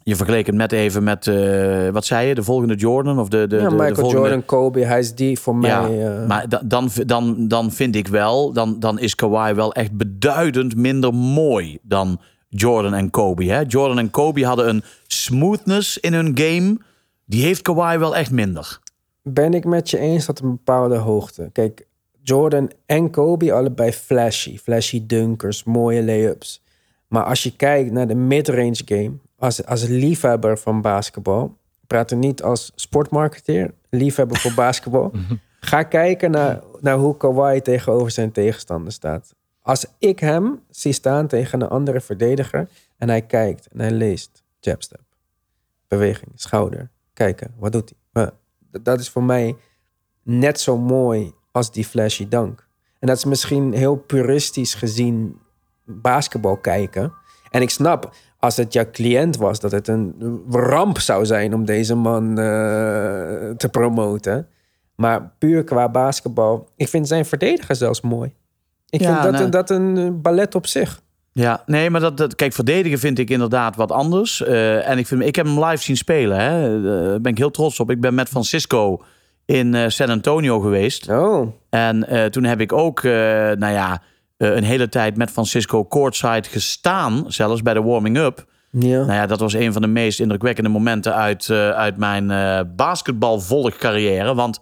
je 0.04 0.16
vergeleek 0.16 0.46
het 0.46 0.56
net 0.56 0.72
even 0.72 1.04
met, 1.04 1.28
eh, 1.28 1.90
wat 1.90 2.06
zei 2.06 2.28
je? 2.28 2.36
De 2.36 2.44
volgende 2.44 2.76
Jordan? 2.76 3.20
Of 3.20 3.30
de, 3.30 3.48
de, 3.48 3.56
Ja, 3.56 3.64
de, 3.64 3.70
de 3.70 3.76
Michael 3.76 3.96
volgende... 3.96 4.22
Jordan, 4.22 4.46
Kobe, 4.46 4.86
hij 4.86 5.00
is 5.00 5.16
die 5.16 5.40
voor 5.40 5.56
mij. 5.56 5.92
Ja, 5.92 6.26
maar 6.28 6.50
da- 6.50 6.62
dan, 6.66 6.90
dan, 7.06 7.48
dan 7.48 7.72
vind 7.72 7.96
ik 7.96 8.08
wel, 8.08 8.54
dan, 8.54 8.80
dan 8.80 9.00
is 9.00 9.16
Kawhi 9.16 9.54
wel 9.54 9.74
echt 9.74 9.92
beduidend 9.98 10.76
minder 10.76 11.14
mooi 11.14 11.78
dan 11.82 12.20
Jordan 12.50 12.94
en 12.94 13.10
Kobe. 13.10 13.44
Hè? 13.46 13.62
Jordan 13.68 14.00
en 14.00 14.10
Kobe 14.12 14.46
hadden 14.46 14.70
een 14.70 14.84
smoothness 15.08 15.98
in 15.98 16.14
hun 16.14 16.32
game. 16.36 16.78
Die 17.34 17.44
heeft 17.44 17.62
Kawhi 17.62 17.98
wel 17.98 18.16
echt 18.16 18.32
minder. 18.32 18.80
ben 19.22 19.54
ik 19.54 19.66
met 19.66 19.90
je 19.90 19.98
eens 19.98 20.26
tot 20.26 20.40
een 20.40 20.50
bepaalde 20.50 20.96
hoogte. 20.96 21.50
Kijk, 21.52 21.88
Jordan 22.22 22.72
en 22.86 23.10
Kobe 23.10 23.54
allebei 23.54 23.92
flashy. 23.92 24.58
Flashy 24.58 25.06
dunkers, 25.06 25.64
mooie 25.64 26.04
layups. 26.04 26.62
Maar 27.08 27.24
als 27.24 27.44
je 27.44 27.56
kijkt 27.56 27.92
naar 27.92 28.08
de 28.08 28.16
midrange 28.16 28.82
game, 28.86 29.12
als, 29.38 29.66
als 29.66 29.88
liefhebber 29.88 30.58
van 30.58 30.82
basketbal, 30.82 31.58
praat 31.88 32.12
er 32.12 32.18
niet 32.18 32.44
als 32.44 32.72
sportmarketeer, 32.76 33.74
liefhebber 33.90 34.38
voor 34.38 34.54
basketbal, 34.66 35.12
ga 35.60 35.84
kijken 35.84 36.32
naar, 36.32 36.62
naar 36.80 36.98
hoe 36.98 37.18
Kawhi 37.18 37.62
tegenover 37.62 38.12
zijn 38.12 38.32
tegenstander 38.32 38.92
staat. 38.92 39.36
Als 39.62 39.86
ik 39.98 40.20
hem 40.20 40.60
zie 40.70 40.94
staan 40.94 41.28
tegen 41.28 41.62
een 41.62 41.70
andere 41.70 42.02
verdediger 42.02 42.70
en 42.98 43.10
hij 43.10 43.22
kijkt 43.22 43.68
en 43.68 43.80
hij 43.80 43.92
leest 43.92 44.44
jabstep, 44.60 45.04
beweging, 45.88 46.32
schouder, 46.36 46.92
kijken, 47.14 47.54
wat 47.60 47.72
doet 47.72 47.94
hij? 48.12 48.30
Dat 48.82 49.00
is 49.00 49.10
voor 49.10 49.24
mij 49.24 49.56
net 50.24 50.60
zo 50.60 50.78
mooi 50.78 51.34
als 51.52 51.72
die 51.72 51.86
flashy 51.86 52.28
dunk. 52.28 52.68
En 53.00 53.08
dat 53.08 53.18
is 53.18 53.26
misschien 53.26 53.74
heel 53.74 53.96
puristisch 53.96 54.74
gezien 54.74 55.38
basketbal 55.86 56.58
kijken. 56.58 57.14
En 57.50 57.62
ik 57.62 57.70
snap, 57.70 58.14
als 58.40 58.58
het 58.58 58.74
jouw 58.74 58.90
cliënt 58.92 59.38
was, 59.38 59.60
dat 59.60 59.72
het 59.72 59.88
een 59.88 60.16
ramp 60.50 61.00
zou 61.00 61.26
zijn 61.26 61.54
om 61.54 61.66
deze 61.66 61.96
man 61.96 62.30
eh, 62.30 62.36
te 63.58 63.68
promoten. 63.72 64.48
Maar 64.96 65.32
puur 65.38 65.64
qua 65.64 65.90
basketbal, 65.90 66.70
ik 66.76 66.88
vind 66.88 67.08
zijn 67.08 67.26
verdediger 67.26 67.76
zelfs 67.76 68.02
mooi. 68.02 68.34
Ik 68.90 69.02
Ja, 69.02 69.12
vind 69.12 69.24
dat, 69.24 69.32
nou- 69.32 69.44
een, 69.44 69.50
dat 69.50 69.70
een 69.70 70.22
ballet 70.22 70.56
op 70.56 70.68
zich. 70.68 71.02
Ja, 71.34 71.64
nee, 71.66 71.90
maar 71.90 72.02
dat, 72.02 72.18
dat, 72.18 72.36
kijk, 72.36 72.54
verdedigen 72.54 73.00
vind 73.00 73.20
ik 73.20 73.30
inderdaad 73.30 73.76
wat 73.76 73.92
anders. 73.92 74.44
Eh, 74.44 74.90
en 74.90 74.98
ik, 74.98 75.08
vind, 75.08 75.22
ik 75.22 75.36
heb 75.36 75.46
hem 75.46 75.64
live 75.64 75.84
zien 75.84 75.98
spelen. 75.98 76.40
Hè. 76.40 76.82
Daar 76.82 77.22
ben 77.22 77.32
ik 77.32 77.38
heel 77.38 77.52
trots 77.52 77.80
op. 77.80 77.92
Ik 77.92 78.02
ben 78.02 78.14
met 78.14 78.30
Francisco 78.30 79.04
in 79.46 79.74
eh, 79.76 79.88
San 79.88 80.10
Antonio 80.10 80.60
geweest. 80.60 81.10
Oh, 81.10 81.48
En 81.70 82.08
eh, 82.08 82.26
toen 82.26 82.44
heb 82.44 82.60
ik 82.62 82.74
ook, 82.74 83.04
eh, 83.04 83.12
nou 83.52 83.74
ja, 83.74 84.02
eh, 84.38 84.56
een 84.56 84.64
hele 84.64 84.90
tijd 84.90 85.18
met 85.18 85.32
Francisco 85.32 85.86
courtside 85.86 86.44
gestaan. 86.50 87.24
Zelfs 87.28 87.62
bij 87.62 87.74
de 87.74 87.82
warming-up. 87.82 88.46
ja. 88.72 88.98
Nou 89.00 89.14
ja, 89.14 89.26
dat 89.26 89.40
was 89.40 89.54
een 89.54 89.74
van 89.74 89.82
de 89.82 89.88
meest 89.88 90.20
indrukwekkende 90.20 90.70
momenten 90.70 91.16
uit, 91.16 91.50
eh, 91.50 91.70
uit 91.70 91.98
mijn 91.98 92.32
eh 92.32 92.60
basketbalvolgcarrière. 92.76 94.34
Want 94.36 94.60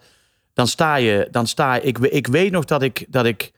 dan 0.53 0.67
sta 0.67 0.95
je, 0.95 1.27
dan 1.31 1.47
sta 1.47 1.73
je 1.75 1.81
ik, 1.81 1.97
ik 1.97 2.27
weet 2.27 2.51
nog 2.51 2.65
dat 2.65 2.81
ik, 2.81 3.05
dat 3.09 3.25
ik 3.25 3.51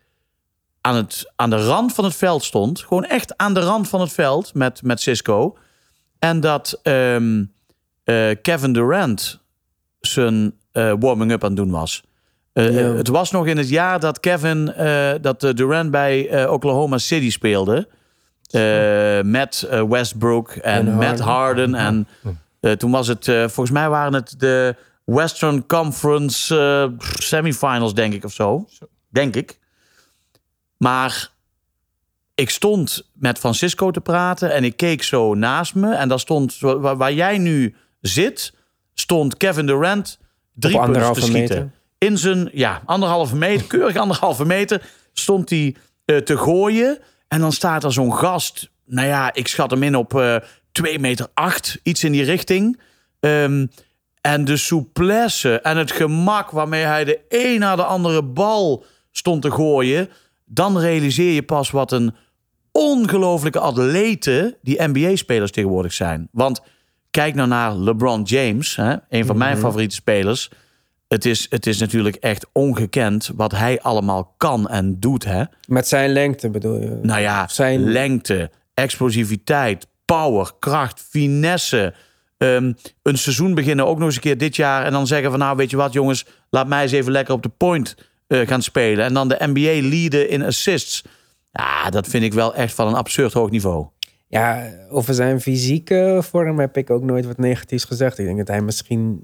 aan, 0.85 0.95
het, 0.95 1.31
aan 1.35 1.49
de 1.49 1.65
rand 1.65 1.93
van 1.93 2.03
het 2.03 2.15
veld 2.15 2.43
stond. 2.43 2.81
Gewoon 2.81 3.05
echt 3.05 3.37
aan 3.37 3.53
de 3.53 3.59
rand 3.59 3.89
van 3.89 4.01
het 4.01 4.11
veld 4.11 4.53
met, 4.53 4.83
met 4.83 5.01
Cisco. 5.01 5.57
En 6.19 6.39
dat 6.39 6.79
ehm, 6.83 7.43
eh, 8.03 8.29
Kevin 8.41 8.73
Durant 8.73 9.39
zijn 9.99 10.53
eh, 10.71 10.93
warming-up 10.99 11.43
aan 11.43 11.49
het 11.49 11.57
doen 11.57 11.71
was. 11.71 12.03
Eh. 12.53 12.75
Het 12.75 13.07
was 13.07 13.31
nog 13.31 13.47
in 13.47 13.57
het 13.57 13.69
jaar 13.69 13.99
dat 13.99 14.19
Kevin, 14.19 14.73
dat 15.21 15.39
Durant 15.39 15.91
bij 15.91 16.47
Oklahoma 16.47 16.97
City 16.97 17.31
speelde. 17.31 17.87
Met 19.23 19.67
Westbrook 19.87 20.51
en, 20.51 20.87
En 20.87 20.97
met 20.97 21.19
Harden. 21.19 21.73
Harden. 21.73 22.07
En 22.61 22.77
toen 22.77 22.91
was 22.91 23.07
het, 23.07 23.25
volgens 23.25 23.71
mij 23.71 23.89
waren 23.89 24.13
het 24.13 24.35
de 24.37 24.75
Western 25.05 25.65
Conference 25.65 26.91
semifinals, 27.17 27.93
denk 27.93 28.13
ik 28.13 28.23
of 28.23 28.33
zo. 28.33 28.67
Denk 29.09 29.35
ik. 29.35 29.61
Maar 30.83 31.29
ik 32.35 32.49
stond 32.49 33.09
met 33.13 33.39
Francisco 33.39 33.91
te 33.91 34.01
praten 34.01 34.53
en 34.53 34.63
ik 34.63 34.77
keek 34.77 35.03
zo 35.03 35.33
naast 35.33 35.75
me. 35.75 35.93
En 35.93 36.09
daar 36.09 36.19
stond, 36.19 36.59
waar, 36.59 36.97
waar 36.97 37.13
jij 37.13 37.37
nu 37.37 37.75
zit, 38.01 38.53
stond 38.93 39.37
Kevin 39.37 39.65
Durant 39.65 40.19
drie 40.53 40.79
punten 40.79 41.13
te 41.13 41.21
schieten. 41.21 41.39
meter. 41.39 41.71
In 41.97 42.17
zijn, 42.17 42.49
ja, 42.53 42.81
anderhalve 42.85 43.35
meter, 43.35 43.67
keurig 43.67 43.95
anderhalve 43.95 44.45
meter, 44.45 44.81
stond 45.13 45.49
hij 45.49 45.75
eh, 46.05 46.17
te 46.17 46.37
gooien. 46.37 46.99
En 47.27 47.39
dan 47.39 47.51
staat 47.51 47.83
er 47.83 47.93
zo'n 47.93 48.13
gast, 48.13 48.69
nou 48.85 49.07
ja, 49.07 49.33
ik 49.33 49.47
schat 49.47 49.71
hem 49.71 49.83
in 49.83 49.95
op 49.95 50.19
eh 50.19 50.35
2 50.71 50.99
meter 50.99 51.27
8, 51.33 51.79
iets 51.83 52.03
in 52.03 52.11
die 52.11 52.23
richting. 52.23 52.79
Ehm, 53.19 53.65
en 54.21 54.45
de 54.45 54.57
souplesse 54.57 55.59
en 55.59 55.77
het 55.77 55.91
gemak 55.91 56.51
waarmee 56.51 56.83
hij 56.83 57.03
de 57.03 57.19
een 57.29 57.59
na 57.59 57.75
de 57.75 57.83
andere 57.83 58.23
bal 58.23 58.85
stond 59.11 59.41
te 59.41 59.51
gooien. 59.51 60.09
Dan 60.53 60.79
realiseer 60.79 61.31
je 61.33 61.43
pas 61.43 61.71
wat 61.71 61.91
een 61.91 62.13
ongelofelijke 62.71 63.59
atleten 63.59 64.55
die 64.61 64.81
NBA-spelers 64.87 65.51
tegenwoordig 65.51 65.93
zijn. 65.93 66.27
Want 66.31 66.61
kijk 67.11 67.35
nou 67.35 67.47
naar 67.47 67.73
LeBron 67.75 68.21
James, 68.23 68.75
hè, 68.75 68.95
een 69.09 69.25
van 69.25 69.37
mijn 69.37 69.51
Mhm. 69.57 69.61
favoriete 69.65 69.95
spelers. 69.95 70.49
Het 71.07 71.25
is, 71.25 71.45
het 71.49 71.65
is 71.67 71.79
natuurlijk 71.79 72.15
echt 72.15 72.45
ongekend 72.51 73.31
wat 73.35 73.51
hij 73.51 73.81
allemaal 73.81 74.33
kan 74.37 74.67
en 74.69 74.99
doet. 74.99 75.23
Hè? 75.25 75.43
Met 75.67 75.87
zijn 75.87 76.09
lengte 76.11 76.49
bedoel 76.49 76.79
je? 76.79 76.99
Nou 77.01 77.21
ja, 77.21 77.47
Zijn- 77.47 77.91
lengte, 77.91 78.49
explosiviteit, 78.73 79.87
power, 80.05 80.51
kracht, 80.59 81.05
finesse. 81.09 81.93
Ehm, 82.37 82.73
een 83.03 83.17
seizoen 83.17 83.53
beginnen 83.53 83.87
ook 83.87 83.97
nog 83.97 84.05
eens 84.05 84.15
een 84.15 84.21
keer 84.21 84.37
dit 84.37 84.55
jaar. 84.55 84.85
En 84.85 84.91
dan 84.91 85.07
zeggen 85.07 85.29
van 85.29 85.39
nou 85.39 85.55
weet 85.57 85.69
je 85.69 85.77
wat 85.77 85.93
jongens, 85.93 86.25
laat 86.49 86.67
mij 86.67 86.81
eens 86.81 86.91
even 86.91 87.11
lekker 87.11 87.33
op 87.33 87.43
de 87.43 87.49
point 87.49 87.95
eh, 88.27 88.47
gaan 88.47 88.61
spelen. 88.61 89.05
En 89.05 89.13
dan 89.13 89.27
de 89.27 89.37
NBA 89.39 89.87
leaden 89.89 90.29
in 90.29 90.43
assists. 90.43 91.03
Ja, 91.51 91.89
dat 91.89 92.07
vind 92.07 92.23
ik 92.23 92.33
wel 92.33 92.55
echt 92.55 92.73
van 92.73 92.87
een 92.87 92.93
absurd 92.93 93.33
hoog 93.33 93.49
niveau. 93.49 93.87
Ja, 94.27 94.69
over 94.89 95.13
zijn 95.13 95.41
fysieke 95.41 96.19
vorm 96.23 96.59
heb 96.59 96.77
ik 96.77 96.89
ook 96.89 97.03
nooit 97.03 97.25
wat 97.25 97.37
negatiefs 97.37 97.83
gezegd. 97.83 98.17
Ik 98.19 98.25
denk 98.25 98.37
dat 98.37 98.47
hij 98.47 98.61
misschien 98.61 99.21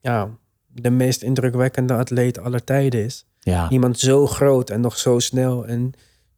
ja, 0.00 0.30
de 0.66 0.90
meest 0.90 1.22
indrukwekkende 1.22 1.94
atleet 1.94 2.38
aller 2.38 2.64
tijden 2.64 3.04
is. 3.04 3.26
Ja, 3.40 3.70
Iemand 3.70 3.98
zo 3.98 4.26
groot 4.26 4.70
en 4.70 4.80
nog 4.80 4.98
zo 4.98 5.18
snel 5.18 5.66
en 5.66 5.92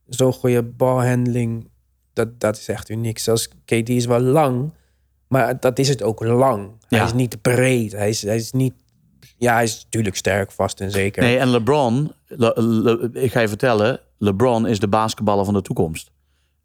zo'n 0.08 0.32
goede 0.32 0.62
balhandling. 0.62 1.68
Dat, 2.12 2.40
dat 2.40 2.56
is 2.56 2.68
echt 2.68 2.88
uniek. 2.88 3.18
Zelfs 3.18 3.48
KD 3.64 3.88
is 3.88 4.06
wel 4.06 4.20
lang, 4.20 4.72
maar 5.28 5.60
dat 5.60 5.78
is 5.78 5.88
het 5.88 6.02
ook 6.02 6.24
lang. 6.24 6.70
Hij 6.88 6.98
Ja. 6.98 7.04
is 7.04 7.12
niet 7.12 7.42
breed. 7.42 7.92
Hij 7.92 8.08
is, 8.08 8.22
hij 8.22 8.36
is 8.36 8.52
niet... 8.52 8.74
Ja, 9.38 9.54
hij 9.54 9.62
is 9.62 9.82
natuurlijk 9.84 10.16
sterk, 10.16 10.52
vast 10.52 10.80
en 10.80 10.90
zeker. 10.90 11.22
Nee, 11.22 11.38
en 11.38 11.48
LeBron, 11.48 12.12
Le- 12.26 12.52
Le- 12.56 13.10
ik 13.12 13.32
ga 13.32 13.40
je 13.40 13.48
vertellen, 13.48 14.00
LeBron 14.18 14.66
is 14.66 14.78
de 14.78 14.88
basketballer 14.88 15.44
van 15.44 15.54
de 15.54 15.62
toekomst. 15.62 16.10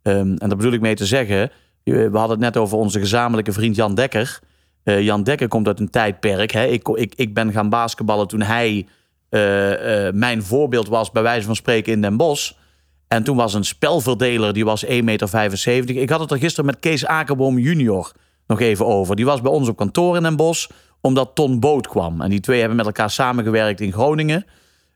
Ehm, 0.02 0.18
en 0.18 0.36
daar 0.50 0.58
bedoel 0.58 0.74
ik 0.74 0.82
mee 0.82 0.96
te 0.96 1.06
zeggen, 1.06 1.42
eh, 1.42 1.52
we 1.84 2.10
hadden 2.18 2.30
het 2.30 2.40
net 2.40 2.58
over 2.58 2.78
onze 2.78 3.00
gezamenlijke 3.00 3.52
vriend 3.52 3.76
Jan 3.76 3.96
Dekker. 3.96 4.40
Eh, 4.84 5.02
Jan 5.02 5.24
Dekker 5.24 5.48
komt 5.48 5.68
uit 5.68 5.80
een 5.80 5.90
tijdperk. 5.90 6.52
Hè. 6.52 6.66
Ik, 6.66 6.88
ik, 6.88 7.14
ik 7.16 7.34
ben 7.34 7.52
gaan 7.52 7.70
basketballen 7.70 8.28
toen 8.28 8.42
hij 8.42 8.88
eh, 9.30 9.40
mijn 10.14 10.44
voorbeeld 10.44 10.88
was, 10.88 11.12
bij 11.12 11.24
wijze 11.24 11.46
van 11.46 11.56
spreken, 11.56 11.94
in 11.94 12.02
Den 12.02 12.18
Bosch. 12.18 12.52
En 13.08 13.24
toen 13.24 13.36
was 13.38 13.54
een 13.54 13.66
spelverdeler, 13.66 14.54
die 14.54 14.66
was 14.66 14.86
1,75 14.86 14.92
meter. 15.04 15.90
Ik 15.90 16.10
had 16.10 16.20
het 16.20 16.32
er 16.32 16.38
gisteren 16.38 16.66
met 16.66 16.80
Kees 16.80 17.06
Akerboom 17.06 17.58
junior 17.58 18.12
nog 18.48 18.60
even 18.60 18.86
over. 18.86 19.16
Die 19.16 19.26
was 19.26 19.42
bij 19.42 19.52
ons 19.52 19.68
op 19.68 19.78
kantoor 19.78 20.16
in 20.16 20.24
Den 20.24 20.36
Bosch, 20.36 20.70
omdat 21.04 21.32
Ton 21.34 21.60
Boot 21.60 21.88
kwam. 21.88 22.22
En 22.22 22.30
die 22.30 22.40
twee 22.40 22.60
hebben 22.60 22.78
met 22.78 22.86
elkaar 22.86 23.10
samengewerkt 23.10 23.82
in 23.82 23.92
Groningen. 23.92 24.46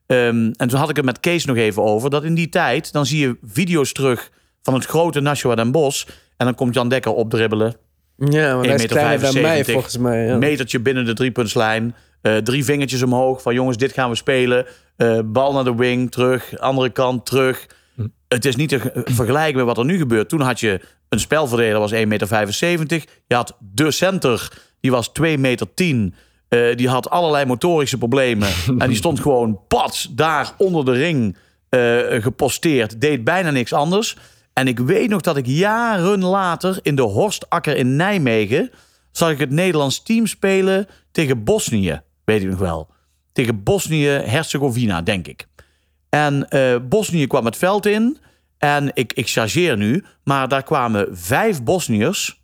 Ehm, 0.05 0.51
en 0.55 0.67
toen 0.67 0.79
had 0.79 0.89
ik 0.89 0.95
het 0.95 1.05
met 1.05 1.19
Kees 1.19 1.45
nog 1.45 1.55
even 1.55 1.83
over. 1.83 2.09
Dat 2.09 2.23
in 2.23 2.33
die 2.35 2.49
tijd, 2.49 2.91
dan 2.91 3.05
zie 3.05 3.19
je 3.19 3.37
video's 3.43 3.91
terug 3.93 4.29
van 4.63 4.73
het 4.73 4.85
grote 4.85 5.19
Nashua 5.19 5.55
Den 5.55 5.71
Bosch. 5.71 6.05
En 6.37 6.45
dan 6.45 6.55
komt 6.55 6.73
Jan 6.73 6.89
Dekker 6.89 7.11
opdribbelen. 7.13 7.75
ja, 8.15 8.53
want 8.53 8.65
hij 8.65 8.75
is 8.75 8.81
1,75 8.81 8.87
kleiner 8.87 9.19
dan 9.33 9.41
mij 9.41 9.57
meter, 9.57 9.73
volgens 9.73 9.97
mij. 9.97 10.25
Ja. 10.25 10.37
Metertje 10.37 10.79
binnen 10.79 11.05
de 11.05 11.13
driepuntslijn. 11.13 11.95
eh 12.21 12.35
drie 12.37 12.63
vingertjes 12.65 13.03
omhoog. 13.03 13.41
Van 13.41 13.53
jongens, 13.53 13.77
dit 13.77 13.91
gaan 13.93 14.09
we 14.09 14.15
spelen. 14.15 14.65
Eh, 14.95 15.19
bal 15.25 15.53
naar 15.53 15.63
de 15.63 15.75
wing, 15.75 16.11
terug. 16.11 16.57
Andere 16.59 16.89
kant, 16.89 17.25
terug. 17.25 17.65
Het 18.27 18.45
is 18.45 18.55
niet 18.55 18.69
te 18.69 18.79
ge- 18.79 19.01
vergelijken 19.05 19.55
met 19.57 19.65
wat 19.65 19.77
er 19.77 19.85
nu 19.85 19.97
gebeurt. 19.97 20.29
Toen 20.29 20.41
had 20.41 20.59
je 20.59 20.79
een 21.09 21.19
spelverdeler, 21.19 21.79
was 21.79 21.91
1,75 21.91 21.99
meter. 22.07 23.03
Je 23.27 23.35
had 23.35 23.57
de 23.59 23.91
center, 23.91 24.51
die 24.79 24.91
was 24.91 25.11
2,10 25.21 25.39
meter. 25.39 25.67
Eh, 26.47 26.75
die 26.75 26.89
had 26.89 27.09
allerlei 27.09 27.45
motorische 27.45 27.97
problemen. 27.97 28.49
en 28.77 28.87
die 28.87 28.95
stond 28.95 29.19
gewoon 29.19 29.59
pats 29.67 30.07
daar 30.11 30.53
onder 30.57 30.85
de 30.85 30.91
ring 30.91 31.37
eh, 31.69 32.21
geposteerd. 32.21 33.01
Deed 33.01 33.23
bijna 33.23 33.51
niks 33.51 33.73
anders. 33.73 34.17
En 34.53 34.67
ik 34.67 34.79
weet 34.79 35.09
nog 35.09 35.21
dat 35.21 35.37
ik 35.37 35.45
jaren 35.45 36.23
later 36.23 36.79
in 36.81 36.95
de 36.95 37.01
Horstakker 37.01 37.75
in 37.75 37.95
Nijmegen... 37.95 38.71
zag 39.11 39.31
ik 39.31 39.39
het 39.39 39.51
Nederlands 39.51 40.03
team 40.03 40.27
spelen 40.27 40.87
tegen 41.11 41.43
Bosnië. 41.43 42.01
Weet 42.23 42.41
ik 42.41 42.49
nog 42.49 42.59
wel. 42.59 42.89
Tegen 43.31 43.63
Bosnië-Herzegovina, 43.63 45.01
denk 45.01 45.27
ik. 45.27 45.47
En 46.09 46.49
eh 46.49 46.75
Bosnië 46.89 47.27
kwam 47.27 47.45
het 47.45 47.57
veld 47.57 47.85
in. 47.85 48.17
En 48.57 48.91
ik, 48.93 49.13
ik 49.13 49.29
chargeer 49.29 49.77
nu. 49.77 50.03
Maar 50.23 50.47
daar 50.47 50.63
kwamen 50.63 51.07
vijf 51.11 51.63
Bosniërs. 51.63 52.41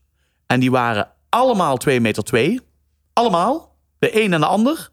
En 0.48 0.60
die 0.60 0.72
waren 0.72 1.08
allemaal 1.34 1.78
2 1.78 2.00
meter 2.02 2.24
2. 2.24 2.60
Allemaal. 3.14 3.76
De 4.00 4.24
een 4.24 4.34
en 4.34 4.40
de 4.40 4.46
ander. 4.46 4.90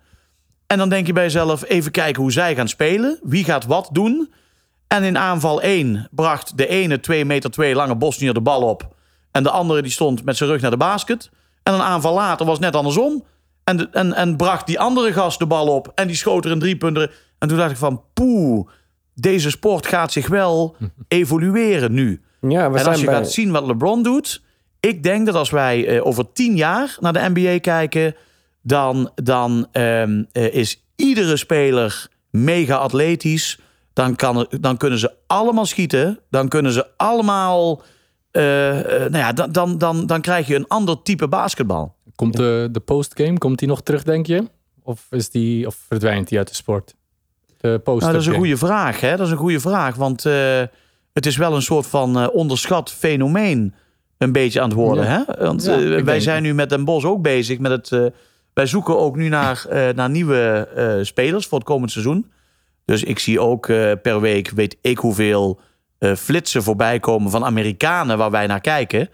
En 0.66 0.78
dan 0.78 0.88
denk 0.88 1.06
je 1.06 1.12
bij 1.12 1.22
jezelf, 1.22 1.64
even 1.68 1.90
kijken 1.90 2.22
hoe 2.22 2.32
zij 2.32 2.54
gaan 2.54 2.68
spelen. 2.68 3.18
Wie 3.22 3.44
gaat 3.44 3.66
wat 3.66 3.88
doen? 3.92 4.32
En 4.86 5.02
in 5.02 5.18
aanval 5.18 5.62
1 5.62 6.08
bracht 6.10 6.56
de 6.56 6.66
ene 6.66 7.00
2 7.00 7.24
meter 7.24 7.50
2 7.50 7.74
lange 7.74 7.96
Bosnier 7.96 8.34
de 8.34 8.40
bal 8.40 8.62
op. 8.62 8.94
En 9.30 9.42
de 9.42 9.50
andere 9.50 9.82
die 9.82 9.90
stond 9.90 10.24
met 10.24 10.36
zijn 10.36 10.50
rug 10.50 10.60
naar 10.60 10.70
de 10.70 10.76
basket. 10.76 11.30
En 11.62 11.74
een 11.74 11.80
aanval 11.82 12.14
later 12.14 12.46
was 12.46 12.58
net 12.58 12.76
andersom. 12.76 13.24
En, 13.64 13.76
de- 13.76 13.88
en, 13.92 14.12
en 14.14 14.36
bracht 14.36 14.66
die 14.66 14.80
andere 14.80 15.12
gast 15.12 15.38
de 15.38 15.46
bal 15.46 15.66
op. 15.74 15.92
En 15.94 16.06
die 16.06 16.16
schoot 16.16 16.44
er 16.44 16.50
een 16.50 16.58
driepunter. 16.58 17.14
En 17.38 17.48
toen 17.48 17.56
dacht 17.58 17.70
ik 17.70 17.76
van, 17.76 18.02
poeh, 18.14 18.68
deze 19.14 19.50
sport 19.50 19.86
gaat 19.86 20.12
zich 20.12 20.28
wel 20.28 20.76
evolueren 21.08 21.92
nu. 21.92 22.22
Ja, 22.40 22.70
we 22.70 22.78
en 22.78 22.86
als 22.86 23.00
je 23.00 23.06
bij... 23.06 23.14
gaat 23.14 23.30
zien 23.30 23.50
wat 23.50 23.66
LeBron 23.66 24.02
doet... 24.02 24.42
Ik 24.80 25.02
denk 25.02 25.26
dat 25.26 25.34
als 25.34 25.50
wij 25.50 25.86
eh, 25.86 26.06
over 26.06 26.32
tien 26.32 26.56
jaar 26.56 26.96
naar 27.00 27.12
de 27.12 27.30
NBA 27.34 27.58
kijken... 27.58 28.14
dan, 28.62 29.10
dan 29.14 29.66
ehm, 29.72 30.22
eh, 30.32 30.54
is 30.54 30.84
iedere 30.96 31.36
speler 31.36 32.08
mega 32.30 32.76
atletisch. 32.76 33.58
Dan, 33.92 34.16
kan, 34.16 34.46
dan 34.60 34.76
kunnen 34.76 34.98
ze 34.98 35.12
allemaal 35.26 35.66
schieten. 35.66 36.18
Dan 36.30 36.48
kunnen 36.48 36.72
ze 36.72 36.86
allemaal... 36.96 37.82
eh, 38.30 38.42
nou 38.42 39.16
ja, 39.16 39.32
dan, 39.32 39.52
dan, 39.52 39.78
dan, 39.78 40.06
dan 40.06 40.20
krijg 40.20 40.46
je 40.46 40.54
een 40.54 40.68
ander 40.68 41.02
type 41.02 41.28
basketbal. 41.28 41.94
Komt 42.14 42.36
de, 42.36 42.68
de 42.72 42.80
postgame, 42.80 43.38
komt 43.38 43.58
die 43.58 43.68
nog 43.68 43.82
terug, 43.82 44.02
denk 44.02 44.26
je? 44.26 44.48
Of, 44.82 45.06
is 45.10 45.30
die, 45.30 45.66
of 45.66 45.74
verdwijnt 45.88 46.28
die 46.28 46.38
uit 46.38 46.48
de 46.48 46.54
sport? 46.54 46.94
De 47.56 47.80
post 47.84 48.00
Nou, 48.00 48.12
dat 48.12 48.22
is 48.22 48.26
een 48.28 48.34
goede 48.34 48.56
vraag. 48.56 49.00
Hè? 49.00 49.16
Dat 49.16 49.26
is 49.26 49.32
een 49.32 49.38
goede 49.38 49.60
vraag. 49.60 49.94
Want 49.94 50.22
het 51.12 51.26
is 51.26 51.36
wel 51.36 51.54
een 51.54 51.62
soort 51.62 51.86
van 51.86 52.30
onderschat 52.30 52.92
fenomeen. 52.92 53.74
Een 54.20 54.32
beetje 54.32 54.60
aan 54.60 54.68
het 54.68 54.78
worden. 54.78 55.04
Ja. 55.04 55.24
Hè? 55.26 55.44
Want 55.44 55.64
Ja, 55.64 55.80
eh, 55.80 56.02
wij 56.02 56.20
zijn 56.20 56.42
nu 56.42 56.54
met 56.54 56.68
Den 56.68 56.84
Bos 56.84 57.04
ook 57.04 57.22
bezig 57.22 57.58
met 57.58 57.70
het. 57.70 57.92
eh, 57.92 58.06
wij 58.54 58.66
zoeken 58.66 58.98
ook 58.98 59.16
nu 59.16 59.28
naar, 59.28 59.66
eh, 59.68 59.88
naar 59.94 60.10
nieuwe 60.10 60.68
spelers 61.02 61.46
voor 61.46 61.58
het 61.58 61.66
komend 61.66 61.90
seizoen. 61.90 62.30
Dus 62.84 63.02
ik 63.02 63.18
zie 63.18 63.40
ook 63.40 63.66
per 64.02 64.20
week, 64.20 64.50
weet 64.50 64.76
ik 64.80 64.98
hoeveel 64.98 65.60
flitsen 66.16 66.62
voorbij 66.62 67.00
komen 67.00 67.30
van 67.30 67.44
Amerikanen 67.44 68.18
waar 68.18 68.30
wij 68.30 68.46
naar 68.46 68.60
kijken. 68.60 69.08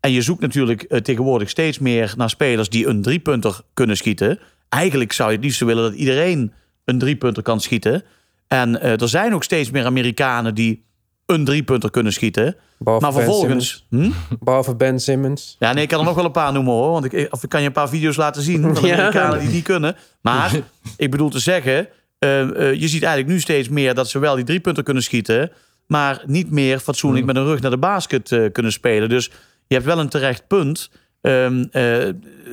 En 0.00 0.12
je 0.12 0.22
zoekt 0.22 0.40
natuurlijk 0.40 1.00
tegenwoordig 1.02 1.48
steeds 1.48 1.78
meer 1.78 2.14
naar 2.16 2.30
spelers 2.30 2.68
die 2.68 2.86
een 2.86 3.02
driepunter 3.02 3.60
kunnen 3.74 3.96
schieten. 3.96 4.38
Eigenlijk 4.68 5.12
zou 5.12 5.28
je 5.30 5.36
het 5.36 5.44
liefst 5.44 5.60
willen 5.60 5.82
dat 5.82 5.94
iedereen 5.94 6.52
een 6.84 6.98
driepunter 6.98 7.42
kan 7.42 7.60
schieten. 7.60 8.02
En 8.48 8.80
er 8.80 9.08
zijn 9.08 9.34
ook 9.34 9.44
steeds 9.44 9.70
meer 9.70 9.84
Amerikanen 9.84 10.54
die 10.54 10.84
een 11.32 11.44
driepunter 11.44 11.90
kunnen 11.90 12.12
schieten. 12.12 12.56
Behalve 12.78 13.04
Maar 13.04 13.14
Ben 13.14 13.24
vervolgens. 13.24 13.86
Hm? 13.88 13.96
Simmons. 13.96 14.16
Behalve 14.40 14.74
Ben 14.74 15.00
Simmons. 15.00 15.56
Ja, 15.58 15.72
nee, 15.72 15.82
ik 15.82 15.88
kan 15.88 15.98
er 15.98 16.04
nog 16.04 16.14
wel 16.14 16.24
een 16.24 16.30
paar 16.30 16.52
noemen 16.52 16.72
hoor. 16.72 16.90
Want 16.90 17.12
ik, 17.12 17.28
of 17.30 17.42
ik 17.42 17.48
kan 17.48 17.60
je 17.60 17.66
een 17.66 17.72
paar 17.72 17.88
video's 17.88 18.16
laten 18.16 18.42
zien 18.42 18.62
van. 18.62 18.76
Amerikanen 18.92 19.40
die 19.40 19.50
die 19.50 19.62
kunnen. 19.62 19.96
Maar 20.20 20.60
ik 20.96 21.10
bedoel 21.10 21.30
te 21.30 21.38
zeggen, 21.38 21.88
eh, 22.18 22.40
eh, 22.40 22.80
je 22.80 22.88
ziet 22.88 23.02
eigenlijk 23.02 23.32
nu 23.32 23.40
steeds 23.40 23.68
meer 23.68 23.94
dat 23.94 24.08
ze 24.08 24.18
wel 24.18 24.34
die 24.34 24.44
driepunter 24.44 24.82
kunnen 24.82 25.02
schieten. 25.02 25.50
Maar 25.88 26.22
niet 26.26 26.50
meer 26.50 26.78
fatsoenlijk 26.78 27.26
met 27.26 27.36
een 27.36 27.44
rug 27.44 27.60
naar 27.60 27.70
de 27.70 27.78
basket 27.78 28.32
eh, 28.32 28.44
kunnen 28.52 28.72
spelen. 28.72 29.08
Dus 29.08 29.30
je 29.66 29.74
hebt 29.74 29.86
wel 29.86 29.98
een 29.98 30.08
terecht 30.08 30.46
punt. 30.46 30.90
Ehm, 31.20 31.64
eh, 31.70 31.82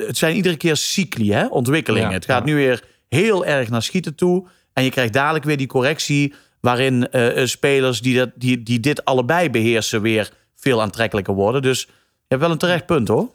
het 0.06 0.16
zijn 0.16 0.36
iedere 0.36 0.56
keer 0.56 0.76
cycli, 0.76 1.32
hè? 1.32 1.46
ontwikkelingen. 1.46 2.08
Ja, 2.08 2.14
het 2.14 2.24
gaat 2.24 2.38
ja. 2.38 2.44
nu 2.44 2.54
weer 2.54 2.84
heel 3.08 3.46
erg 3.46 3.68
naar 3.68 3.82
schieten 3.82 4.14
toe. 4.14 4.46
En 4.72 4.84
je 4.84 4.90
krijgt 4.90 5.12
dadelijk 5.12 5.44
weer 5.44 5.56
die 5.56 5.66
correctie. 5.66 6.34
Waarin 6.66 7.10
eh, 7.10 7.42
eh, 7.42 7.46
spelers 7.46 8.00
die, 8.00 8.16
dat, 8.16 8.30
die, 8.34 8.62
die 8.62 8.80
dit 8.80 9.04
allebei 9.04 9.50
beheersen 9.50 10.02
weer 10.02 10.32
veel 10.54 10.82
aantrekkelijker 10.82 11.34
worden. 11.34 11.62
Dus 11.62 11.82
je 11.82 11.92
hebt 12.28 12.40
wel 12.40 12.50
een 12.50 12.58
terecht 12.58 12.86
punt 12.86 13.08
hoor. 13.08 13.28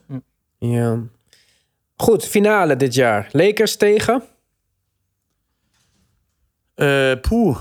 Ja. 0.57 0.99
Goed, 1.95 2.25
finale 2.25 2.75
dit 2.75 2.93
jaar. 2.93 3.29
Lakers 3.31 3.75
tegen? 3.75 4.23
Eh 6.75 7.11
poeh. 7.21 7.57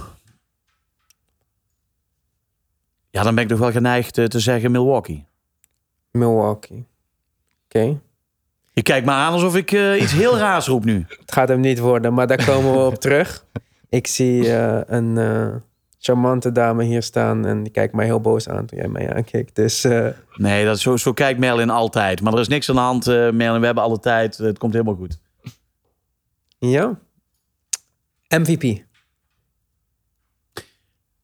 Ja, 3.11 3.23
dan 3.23 3.35
ben 3.35 3.45
ik 3.45 3.51
toch 3.51 3.59
wel 3.59 3.71
geneigd 3.73 4.15
te 4.15 4.41
zeggen 4.41 4.71
Milwaukee. 4.71 5.25
Milwaukee. 6.11 6.87
Oké. 7.65 8.01
Je 8.73 8.83
kijkt 8.83 9.07
me 9.07 9.13
aan 9.13 9.33
alsof 9.33 9.57
ik 9.57 9.73
iets 9.73 10.13
heel 10.13 10.39
raars 10.47 10.67
roep 10.67 10.85
nu. 10.85 11.05
Het 11.09 11.33
gaat 11.33 11.49
hem 11.49 11.61
niet 11.61 11.79
worden, 11.79 12.15
maar 12.15 12.27
daar 12.27 12.45
komen 12.45 12.73
we 12.73 12.79
op 12.79 13.01
terug. 13.07 13.45
Ik 13.91 14.07
zie 14.07 14.53
eh, 14.53 14.81
een 14.87 15.19
eh, 15.19 15.55
charmante 15.99 16.53
dame 16.53 16.85
hier 16.85 17.03
staan 17.03 17.47
en 17.47 17.63
die 17.63 17.73
kijkt 17.73 17.95
mij 17.95 18.05
heel 18.05 18.21
boos 18.21 18.49
aan 18.49 18.67
toen 18.67 18.79
jij 18.79 18.89
mij 18.89 19.15
aankeek. 19.15 19.55
Dus 19.55 19.85
eh, 19.85 20.09
Nee, 20.37 20.65
dat, 20.65 20.79
zo, 20.79 20.97
zo 20.97 21.13
kijkt 21.13 21.39
Merlin 21.39 21.71
altijd. 21.71 22.21
Maar 22.21 22.33
er 22.33 22.41
is 22.41 22.49
niks 22.49 22.69
aan 22.69 22.75
de 22.75 22.81
hand, 22.81 23.07
Merlin. 23.07 23.61
We 23.61 23.67
hebben 23.67 23.85
alle 23.85 24.01
tijd. 24.01 24.39
Het 24.39 24.59
komt 24.59 24.73
helemaal 24.73 24.95
goed. 24.95 25.19
ja. 26.59 26.99
MVP. 28.29 28.85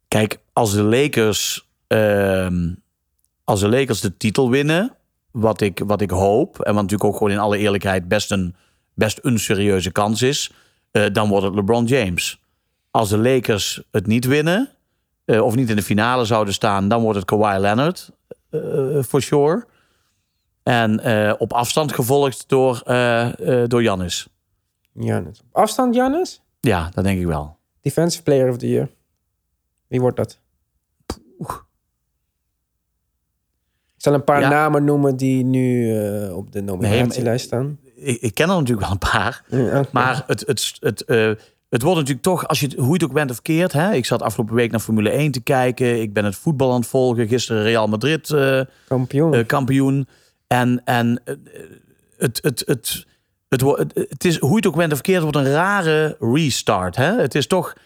Kijk, 0.09 0.39
als 0.53 0.73
de 0.73 0.83
Lakers, 0.83 1.69
ehm, 1.87 2.75
als 3.45 3.61
de 3.61 3.69
Lakers 3.69 4.01
de 4.01 4.17
titel 4.17 4.51
winnen, 4.51 4.97
wat 5.31 5.61
ik, 5.61 5.83
wat 5.87 6.01
ik 6.01 6.11
hoop, 6.11 6.61
en 6.61 6.75
wat 6.75 6.83
natuurlijk 6.83 7.05
ook 7.05 7.17
gewoon 7.17 7.33
in 7.33 7.39
alle 7.39 7.59
eerlijkheid 7.59 8.09
best 8.09 8.31
een, 8.31 8.55
best 8.95 9.19
een 9.23 9.39
serieuze 9.39 9.93
kans 9.93 10.23
is, 10.23 10.53
dan 11.13 11.29
wordt 11.29 11.45
het 11.45 11.55
LeBron 11.55 11.85
James. 11.85 12.41
Als 12.97 13.09
de 13.09 13.19
Lakers 13.19 13.83
het 13.91 14.07
niet 14.07 14.25
winnen, 14.25 14.69
eh, 15.25 15.43
of 15.45 15.55
niet 15.55 15.71
in 15.71 15.77
de 15.77 15.83
finale 15.83 16.25
zouden 16.25 16.55
staan, 16.55 16.89
dan 16.89 17.03
wordt 17.03 17.17
het 17.19 17.27
Kawhi 17.27 17.59
Leonard, 17.59 18.11
eh 18.51 19.03
for 19.03 19.23
sure. 19.23 19.67
En 20.63 21.01
eh, 21.01 21.35
op 21.39 21.53
afstand 21.53 21.93
gevolgd 21.93 22.49
door, 22.49 22.81
eh 22.85 23.63
eh 23.63 23.69
door 23.69 23.81
Giannis. 23.81 24.29
Giannis. 24.99 25.41
Op 25.41 25.57
afstand, 25.57 25.95
Giannis? 25.95 26.43
Ja, 26.61 26.91
dat 26.95 27.05
denk 27.05 27.21
ik 27.21 27.27
wel. 27.27 27.57
Defensive 27.81 28.23
Player 28.23 28.49
of 28.51 28.57
the 28.57 28.69
Year. 28.69 28.89
Wie 29.87 30.01
wordt 30.01 30.17
dat? 30.17 30.39
Ik 33.97 34.03
zal 34.03 34.15
een 34.15 34.25
paar 34.25 34.41
Ja. 34.41 34.49
namen 34.49 34.85
noemen 34.85 35.17
die 35.17 35.45
nu 35.45 35.97
eh, 35.99 36.37
op 36.37 36.53
de 36.53 36.61
nominatielijst 36.63 37.47
staan. 37.47 37.79
Ik, 37.95 38.21
ik 38.21 38.35
ken 38.35 38.49
er 38.49 38.55
natuurlijk 38.57 38.81
wel 38.81 38.91
een 38.91 39.11
paar. 39.11 39.45
Ja. 39.49 39.85
Maar 39.93 40.25
het, 40.27 40.47
het, 40.47 40.77
het, 40.81 41.05
eh, 41.05 41.31
het 41.69 41.83
wordt 41.83 41.99
natuurlijk 41.99 42.27
toch, 42.27 42.49
als 42.49 42.61
je 42.61 42.67
het, 42.67 42.77
hoe 42.77 42.87
je 42.87 42.93
het 42.93 43.05
ook 43.05 43.13
bent 43.13 43.31
of 43.31 43.43
keert. 43.43 43.73
Hè? 43.73 43.93
Ik 43.93 44.05
zat 44.05 44.23
afgelopen 44.23 44.55
week 44.55 44.71
naar 44.71 44.81
Formule 44.81 45.11
1 45.11 45.31
te 45.31 45.41
kijken. 45.41 46.01
Ik 46.01 46.13
ben 46.13 46.25
het 46.25 46.37
voetbal 46.37 46.73
aan 46.73 46.81
het 46.81 46.89
volgen. 46.89 47.29
Gisteren 47.29 47.63
Real 47.63 47.89
Madrid 47.89 48.31
eh, 48.31 48.61
Kampioen. 48.89 49.35
eh, 49.35 49.47
kampioen. 49.47 50.09
En, 50.47 50.83
en 50.85 51.21
eh, 51.25 51.35
het, 52.19 52.39
het, 52.43 52.63
het, 52.67 53.07
het, 53.49 53.61
het, 53.61 54.09
het 54.09 54.25
is, 54.25 54.39
hoe 54.39 54.51
je 54.51 54.57
het 54.57 54.67
ook 54.67 54.77
bent 54.77 54.93
of 54.93 55.01
keert, 55.01 55.23
wordt 55.23 55.37
een 55.37 55.53
rare 55.53 56.17
restart. 56.21 56.97
Hè? 56.97 57.21
Het 57.21 57.35
is 57.35 57.47
toch, 57.47 57.77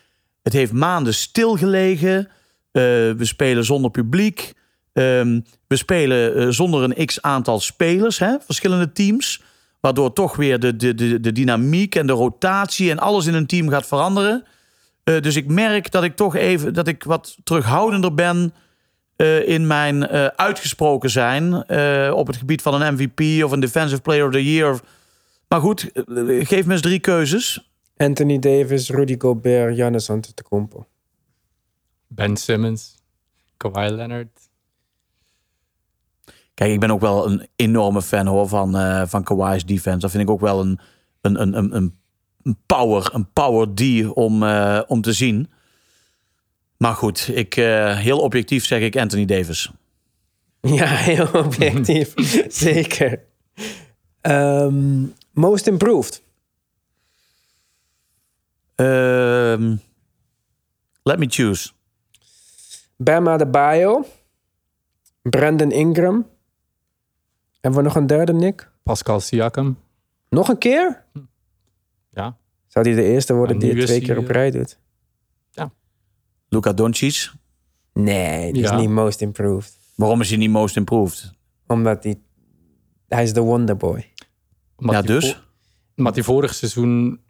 het 0.42 0.52
heeft 0.52 0.72
maanden 0.72 1.14
stilgelegen. 1.14 2.28
We 2.72 3.16
spelen 3.18 3.64
zonder 3.64 3.90
publiek. 3.90 4.52
Ehm, 4.92 5.40
we 5.66 5.76
spelen 5.76 6.54
zonder 6.54 6.82
een 6.82 7.06
x 7.06 7.22
aantal 7.22 7.60
spelers, 7.60 8.18
hè? 8.18 8.36
verschillende 8.44 8.92
teams. 8.92 9.42
Waardoor 9.80 10.12
toch 10.12 10.36
weer 10.36 10.58
de, 10.58 10.76
de, 10.76 10.94
de, 10.94 11.20
de 11.20 11.32
dynamiek 11.32 11.94
en 11.94 12.06
de 12.06 12.12
rotatie 12.12 12.90
en 12.90 12.98
alles 12.98 13.26
in 13.26 13.34
een 13.34 13.46
team 13.46 13.68
gaat 13.68 13.86
veranderen. 13.86 14.44
Eh, 15.04 15.20
dus 15.20 15.36
ik 15.36 15.46
merk 15.46 15.90
dat 15.90 16.04
ik 16.04 16.16
toch 16.16 16.36
even 16.36 16.74
dat 16.74 16.88
ik 16.88 17.04
wat 17.04 17.36
terughoudender 17.44 18.14
ben 18.14 18.52
eh, 19.20 19.48
in 19.48 19.66
mijn 19.66 20.06
eh, 20.06 20.26
uitgesproken 20.26 21.10
zijn 21.10 21.64
eh, 21.64 22.12
op 22.14 22.26
het 22.26 22.36
gebied 22.36 22.62
van 22.62 22.82
een 22.82 22.94
MVP 22.94 23.44
of 23.44 23.52
een 23.52 23.60
Defensive 23.60 24.00
Player 24.00 24.26
of 24.26 24.32
the 24.32 24.52
Year. 24.52 24.80
Maar 25.48 25.60
goed, 25.60 25.90
geef 26.40 26.66
me 26.66 26.72
eens 26.72 26.80
drie 26.80 26.98
keuzes. 26.98 27.70
Anthony 27.96 28.38
Davis, 28.38 28.90
Rudy 28.90 29.14
Gobert, 29.18 29.74
Giannis 29.74 30.10
Antetokounmpo. 30.10 30.86
Ben 32.06 32.36
Simmons, 32.36 32.98
Kawhi 33.56 33.88
Leonard. 33.88 34.49
Kijk, 36.60 36.72
ik 36.72 36.80
ben 36.80 36.90
ook 36.90 37.00
wel 37.00 37.26
een 37.26 37.48
enorme 37.56 38.02
fan 38.02 38.26
hoor 38.26 38.48
van, 38.48 38.76
eh 38.76 39.02
van 39.06 39.22
Kawhi's 39.22 39.64
defense. 39.64 39.98
Dat 39.98 40.10
vind 40.10 40.22
ik 40.22 40.30
ook 40.30 40.40
wel 40.40 40.60
een, 40.60 40.80
een, 41.20 41.40
een, 41.42 41.74
een, 41.74 41.94
een 42.42 42.56
power, 42.66 43.10
een 43.14 43.32
power 43.32 43.74
D 43.74 44.12
om, 44.14 44.42
eh, 44.42 44.80
om 44.86 45.00
te 45.00 45.12
zien. 45.12 45.50
Maar 46.76 46.94
goed, 46.94 47.30
ik, 47.32 47.56
eh, 47.56 47.98
heel 47.98 48.18
objectief 48.18 48.64
zeg 48.64 48.80
ik 48.80 48.96
Anthony 48.96 49.24
Davis. 49.24 49.70
Ja, 50.60 50.86
heel 50.86 51.28
objectief. 51.32 52.14
Zeker. 52.66 53.22
Ehm, 54.20 55.04
most 55.32 55.66
improved. 55.66 56.22
Ehm, 58.74 59.76
let 61.02 61.18
me 61.18 61.26
choose. 61.28 61.70
Bam 62.96 63.28
Adebayo. 63.28 64.04
Brandon 65.22 65.70
Ingram. 65.70 66.26
Hebben 67.60 67.80
we 67.80 67.86
nog 67.86 67.96
een 67.96 68.06
derde, 68.06 68.32
Nick? 68.32 68.70
Pascal 68.82 69.20
Siakam. 69.20 69.78
Nog 70.28 70.48
een 70.48 70.58
keer? 70.58 71.04
Ja. 72.10 72.36
Zou 72.66 72.84
die 72.84 72.94
de 72.94 73.02
eerste 73.04 73.34
worden 73.34 73.54
Ja, 73.54 73.60
die 73.60 73.72
nu 73.74 73.80
het 73.80 73.88
is 73.90 73.96
twee 73.96 74.06
hij, 74.06 74.14
keer 74.14 74.18
op 74.24 74.28
eh, 74.28 74.34
rij 74.34 74.50
doet? 74.50 74.78
Luka 76.52 76.72
Doncic. 76.72 77.30
Nee, 77.92 78.52
die 78.52 78.62
Ja. 78.62 78.72
is 78.74 78.80
niet 78.80 78.90
most 78.90 79.20
improved. 79.20 79.78
Waarom 79.94 80.20
is 80.20 80.28
hij 80.28 80.38
niet 80.38 80.50
most 80.50 80.76
improved? 80.76 81.32
Omdat 81.66 82.04
hij... 82.04 82.20
Hij 83.08 83.22
is 83.22 83.32
de 83.32 83.40
wonderboy. 83.40 84.12
Omdat 84.76 84.94
ja, 84.96 85.02
hij 85.02 85.14
dus? 85.20 85.32
vo- 85.32 85.38
Omdat 85.96 86.14
hij 86.14 86.24
vorig 86.24 86.54
seizoen 86.54 87.20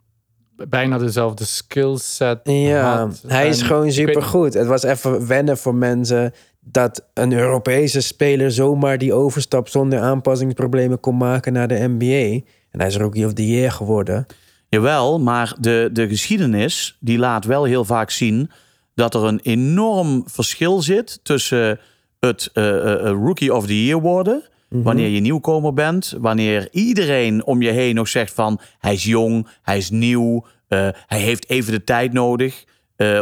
bijna 0.55 0.97
dezelfde 0.97 1.45
skillset 1.45 2.39
Ja, 2.43 2.97
had. 2.97 3.23
hij 3.27 3.47
is 3.47 3.59
En 3.59 3.65
gewoon 3.65 3.85
ik 3.87 3.95
weet- 3.95 4.07
supergoed. 4.07 4.53
Het 4.53 4.67
was 4.67 4.83
even 4.83 5.27
wennen 5.27 5.57
voor 5.57 5.75
mensen 5.75 6.33
dat 6.61 7.05
een 7.13 7.33
Europese 7.33 8.01
speler 8.01 8.51
zomaar 8.51 8.97
die 8.97 9.13
overstap 9.13 9.67
zonder 9.67 9.99
aanpassingsproblemen 9.99 10.99
kon 10.99 11.17
maken 11.17 11.53
naar 11.53 11.67
de 11.67 11.87
NBA. 11.87 12.45
En 12.71 12.79
hij 12.79 12.87
is 12.87 12.97
Rookie 12.97 13.25
of 13.25 13.33
the 13.33 13.47
Year 13.47 13.71
geworden. 13.71 14.25
Jawel, 14.69 15.19
maar 15.19 15.55
de, 15.59 15.89
de 15.93 16.07
geschiedenis 16.07 16.97
die 16.99 17.17
laat 17.17 17.45
wel 17.45 17.63
heel 17.63 17.85
vaak 17.85 18.11
zien 18.11 18.51
dat 18.95 19.13
er 19.13 19.23
een 19.23 19.39
enorm 19.43 20.23
verschil 20.25 20.81
zit 20.81 21.19
tussen 21.23 21.79
het 22.19 22.49
eh, 22.53 22.69
eh, 22.69 22.93
eh, 22.93 23.11
Rookie 23.11 23.53
of 23.53 23.65
the 23.65 23.85
Year 23.85 24.01
worden, 24.01 24.43
wanneer 24.69 25.07
je 25.07 25.19
nieuwkomer 25.19 25.73
bent, 25.73 26.15
wanneer 26.19 26.67
iedereen 26.71 27.45
om 27.45 27.61
je 27.61 27.69
heen 27.69 27.95
nog 27.95 28.07
zegt 28.07 28.33
van 28.33 28.59
hij 28.79 28.93
is 28.93 29.03
jong, 29.03 29.47
hij 29.61 29.77
is 29.77 29.89
nieuw, 29.89 30.45
hij 30.67 31.19
heeft 31.19 31.49
even 31.49 31.71
de 31.71 31.83
tijd 31.83 32.13
nodig 32.13 32.63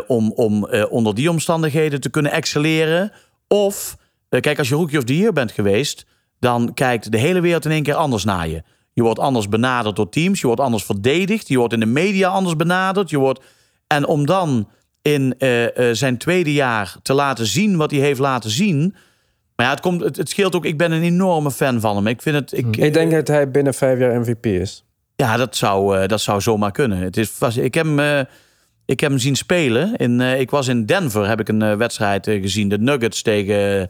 om, 0.07 0.31
om 0.31 0.67
onder 0.89 1.15
die 1.15 1.29
omstandigheden 1.29 2.01
te 2.01 2.09
kunnen 2.09 2.31
excelleren. 2.31 3.11
Of, 3.53 3.97
eh, 4.29 4.41
kijk, 4.41 4.57
als 4.57 4.69
je 4.69 4.75
Rookie 4.75 4.97
of 4.97 5.03
the 5.03 5.17
Year 5.17 5.33
bent 5.33 5.51
geweest, 5.51 6.05
dan 6.39 6.73
kijkt 6.73 7.11
de 7.11 7.17
hele 7.17 7.39
wereld 7.39 7.65
in 7.65 7.71
één 7.71 7.83
keer 7.83 7.93
anders 7.93 8.23
naar 8.23 8.47
je. 8.47 8.63
Je 8.93 9.01
wordt 9.03 9.19
anders 9.19 9.49
benaderd 9.49 9.95
door 9.95 10.09
teams, 10.09 10.41
je 10.41 10.47
wordt 10.47 10.61
anders 10.61 10.83
verdedigd, 10.83 11.47
je 11.47 11.57
wordt 11.57 11.73
in 11.73 11.79
de 11.79 11.85
media 11.85 12.29
anders 12.29 12.55
benaderd. 12.55 13.09
Je 13.09 13.17
wordt... 13.17 13.43
En 13.87 14.07
om 14.07 14.25
dan 14.25 14.69
in 15.01 15.35
eh, 15.37 15.89
eh, 15.89 15.95
zijn 15.95 16.17
tweede 16.17 16.53
jaar 16.53 16.95
te 17.01 17.13
laten 17.13 17.45
zien 17.45 17.77
wat 17.77 17.91
hij 17.91 17.99
heeft 17.99 18.19
laten 18.19 18.49
zien. 18.49 18.95
Maar 19.55 19.65
ja, 19.65 19.71
het, 19.71 19.81
komt, 19.81 20.01
het, 20.01 20.17
het 20.17 20.29
scheelt 20.29 20.55
ook. 20.55 20.65
Ik 20.65 20.77
ben 20.77 20.91
een 20.91 21.03
enorme 21.03 21.51
fan 21.51 21.79
van 21.79 21.95
hem. 21.95 22.07
Ik 22.07 22.21
vind 22.21 22.35
het. 22.35 22.57
Ik, 22.57 22.77
Ik 22.77 22.93
denk 22.93 23.11
dat 23.11 23.27
hij 23.27 23.51
binnen 23.51 23.73
vijf 23.73 23.99
jaar 23.99 24.19
MVP 24.19 24.45
is. 24.45 24.85
ja, 25.15 25.37
dat 25.37 25.55
zou, 25.55 26.07
dat 26.07 26.21
zou 26.21 26.41
zomaar 26.41 26.71
kunnen. 26.71 26.97
Het 26.97 27.17
is, 27.17 27.57
ik, 27.57 27.73
heb 27.73 27.85
hem, 27.85 28.25
ik 28.89 28.99
heb 28.99 29.09
hem 29.09 29.19
zien 29.19 29.35
spelen. 29.35 29.95
In, 29.95 30.21
eh, 30.21 30.39
ik 30.39 30.49
was 30.49 30.67
in 30.67 30.85
Denver, 30.85 31.27
heb 31.27 31.39
ik 31.39 31.47
een 31.47 31.61
eh, 31.61 31.75
wedstrijd 31.75 32.27
eh, 32.27 32.41
gezien. 32.41 32.69
De 32.69 32.77
Nuggets 32.77 33.21
tegen, 33.21 33.89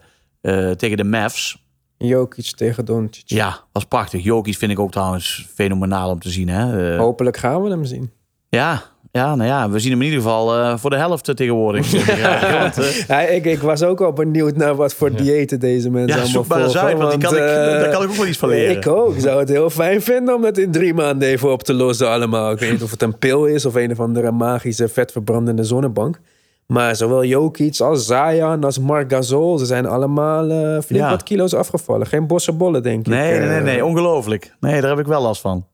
tegen 0.76 0.96
de 0.96 1.04
Mavs. 1.04 1.64
Jokic 1.98 2.46
tegen 2.46 2.84
Doncic. 2.84 3.28
Ja, 3.28 3.64
was 3.72 3.84
prachtig. 3.84 4.22
Jokic 4.22 4.56
vind 4.56 4.72
ik 4.72 4.78
ook 4.78 4.90
trouwens 4.90 5.48
fenomenaal 5.54 6.10
om 6.10 6.20
te 6.20 6.30
zien. 6.30 6.48
Hè? 6.48 6.96
Hopelijk 6.96 7.36
gaan 7.36 7.62
we 7.62 7.70
hem 7.70 7.84
zien. 7.84 8.10
ja, 8.48 8.82
ja, 9.12 9.34
nou 9.34 9.48
ja, 9.48 9.70
we 9.70 9.78
zien 9.78 9.90
hem 9.90 10.00
in 10.00 10.06
ieder 10.06 10.22
geval 10.22 10.54
eh, 10.58 10.76
voor 10.76 10.90
de 10.90 10.96
helft 10.96 11.36
tegenwoordig. 11.36 11.90
Ja, 12.16 12.60
want, 12.60 12.78
eh, 12.78 13.06
Ja, 13.06 13.20
ik, 13.20 13.44
ik 13.44 13.58
was 13.58 13.82
ook 13.82 14.00
al 14.00 14.12
benieuwd 14.12 14.56
naar 14.56 14.74
wat 14.74 14.94
voor 14.94 15.12
diëten 15.16 15.60
deze 15.60 15.90
mensen 15.90 16.08
ja, 16.16 16.22
allemaal 16.22 16.42
zoek 16.42 16.46
maar 16.46 16.62
eens 16.62 16.72
volgen, 16.72 16.88
uit, 16.88 16.98
want 16.98 17.10
die 17.10 17.20
kan 17.20 17.34
ik, 17.36 17.40
eh, 17.42 17.54
daar 17.54 17.90
kan 17.90 18.02
ik 18.02 18.08
ook 18.08 18.14
wel 18.16 18.26
iets 18.26 18.38
van 18.38 18.48
leren. 18.48 18.76
Ik 18.76 18.86
ook. 18.86 19.14
Ik 19.14 19.20
zou 19.20 19.38
het 19.40 19.48
heel 19.48 19.70
fijn 19.70 20.02
vinden 20.02 20.34
om 20.34 20.42
dat 20.42 20.58
in 20.58 20.70
drie 20.70 20.94
maanden 20.94 21.28
even 21.28 21.52
op 21.52 21.62
te 21.62 21.74
lossen 21.74 22.08
allemaal. 22.08 22.50
Ik 22.52 22.58
weet 22.58 22.70
niet 22.70 22.82
of 22.82 22.90
het 22.90 23.02
een 23.02 23.18
pil 23.18 23.44
is 23.46 23.64
of 23.66 23.74
een 23.74 23.90
of 23.90 24.00
andere 24.00 24.30
magische 24.30 24.88
vetverbrandende 24.88 25.64
zonnebank. 25.64 26.20
Maar 26.66 26.96
zowel 26.96 27.24
Jokic 27.24 27.80
als 27.80 28.06
Zion 28.06 28.64
als 28.64 28.78
Marc 28.78 29.12
Gasol, 29.12 29.58
ze 29.58 29.66
zijn 29.66 29.86
allemaal 29.86 30.50
eh, 30.50 30.56
flink 30.82 31.02
Ja. 31.02 31.10
wat 31.10 31.22
kilo's 31.22 31.54
afgevallen. 31.54 32.06
Geen 32.06 32.26
bossenbollen, 32.26 32.82
denk 32.82 33.00
ik. 33.00 33.06
Nee, 33.06 33.38
nee, 33.38 33.60
nee, 33.60 33.84
ongelooflijk. 33.84 34.54
Nee, 34.60 34.80
daar 34.80 34.90
heb 34.90 34.98
ik 34.98 35.06
wel 35.06 35.22
last 35.22 35.40
van. 35.40 35.66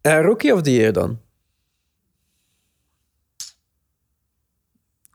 eh, 0.00 0.20
rookie 0.20 0.54
of 0.54 0.60
the 0.62 0.72
Year 0.72 0.92
dan? 0.92 1.18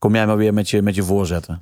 Kom 0.04 0.16
jij 0.16 0.26
maar 0.26 0.38
weer 0.38 0.54
met 0.54 0.70
je, 0.70 0.82
met 0.82 0.96
je 0.96 1.04
voorzetten. 1.04 1.62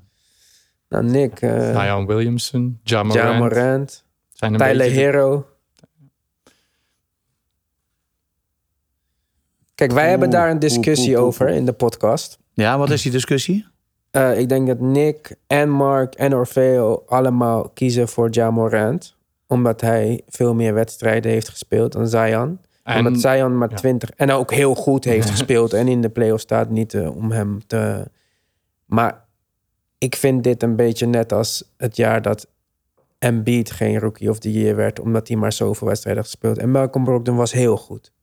Nou, 0.89 1.03
Nick. 1.03 1.41
eh 1.41 1.81
Zion 1.81 2.05
Williamson, 2.05 2.79
Ja 2.83 3.03
Morant. 3.03 3.23
Ja 3.29 3.37
Morant. 3.37 4.03
Zijn 4.33 4.53
een 4.53 4.59
Tyler 4.59 4.77
beetje 4.77 4.99
Hero. 4.99 5.45
Kijk, 9.75 9.91
wij 9.91 10.09
hebben 10.09 10.29
daar 10.29 10.49
een 10.49 10.59
discussie 10.59 11.09
oeh, 11.09 11.17
oeh, 11.17 11.27
over 11.27 11.47
oeh. 11.47 11.55
in 11.55 11.65
de 11.65 11.73
podcast. 11.73 12.39
Ja, 12.53 12.77
wat 12.77 12.89
is 12.89 13.01
die 13.01 13.11
discussie? 13.11 13.65
Eh, 14.11 14.39
ik 14.39 14.49
denk 14.49 14.67
dat 14.67 14.79
Nick 14.79 15.35
en 15.47 15.69
Mark 15.69 16.13
en 16.15 16.35
Orfeo 16.35 17.03
allemaal 17.07 17.69
kiezen 17.69 18.07
voor 18.07 18.27
Ja 18.31 18.51
Morant. 18.51 19.15
Omdat 19.47 19.81
hij 19.81 20.21
veel 20.27 20.53
meer 20.55 20.73
wedstrijden 20.73 21.31
heeft 21.31 21.49
gespeeld 21.49 21.91
dan 21.91 22.07
Zion. 22.07 22.59
En- 22.83 22.97
omdat 22.97 23.21
Zion 23.21 23.57
maar 23.57 23.69
ja. 23.69 23.75
20 23.75 24.09
en 24.09 24.31
ook 24.31 24.51
heel 24.51 24.75
goed 24.75 25.03
heeft 25.03 25.29
gespeeld. 25.35 25.73
En 25.73 25.87
in 25.87 26.01
de 26.01 26.09
playoffs 26.09 26.43
staat 26.43 26.69
niet 26.69 26.93
eh, 26.93 27.15
om 27.15 27.31
hem 27.31 27.67
te... 27.67 28.09
Maar 28.93 29.25
ik 29.97 30.15
vind 30.15 30.43
dit 30.43 30.63
een 30.63 30.75
beetje 30.75 31.05
net 31.05 31.33
als 31.33 31.73
het 31.77 31.95
jaar 31.95 32.21
dat 32.21 32.47
Embiid 33.19 33.71
geen 33.71 33.99
Rookie 33.99 34.29
of 34.29 34.39
the 34.39 34.51
Year 34.51 34.75
werd. 34.75 34.99
Omdat 34.99 35.27
hij 35.27 35.37
maar 35.37 35.53
zoveel 35.53 35.87
wedstrijden 35.87 36.23
gespeeld. 36.23 36.57
En 36.57 36.71
Malcolm 36.71 37.03
Brogdon 37.03 37.35
was 37.35 37.51
heel 37.51 37.77
goed. 37.77 38.13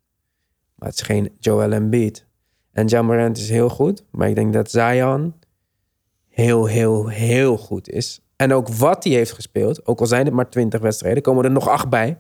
Maar 0.75 0.89
het 0.89 0.99
is 0.99 1.07
geen 1.07 1.31
Joel 1.39 1.73
Embiid. 1.73 2.27
En 2.73 2.87
Ja 2.87 3.03
Morant 3.03 3.37
is 3.37 3.51
heel 3.51 3.69
goed. 3.69 4.05
Maar 4.11 4.29
ik 4.29 4.35
denk 4.35 4.53
dat 4.53 4.71
Zion 4.71 5.35
heel, 6.29 6.67
heel, 6.67 7.09
heel 7.09 7.57
goed 7.57 7.89
is. 7.89 8.21
En 8.37 8.53
ook 8.53 8.69
wat 8.69 9.05
hij 9.05 9.13
heeft 9.13 9.33
gespeeld, 9.33 9.87
ook 9.87 10.01
al 10.01 10.07
zijn 10.07 10.25
het 10.25 10.35
maar 10.35 10.51
20 10.51 10.81
wedstrijden, 10.81 11.23
komen 11.23 11.45
er 11.45 11.51
nog 11.51 11.69
acht 11.69 11.89
bij. 11.89 12.19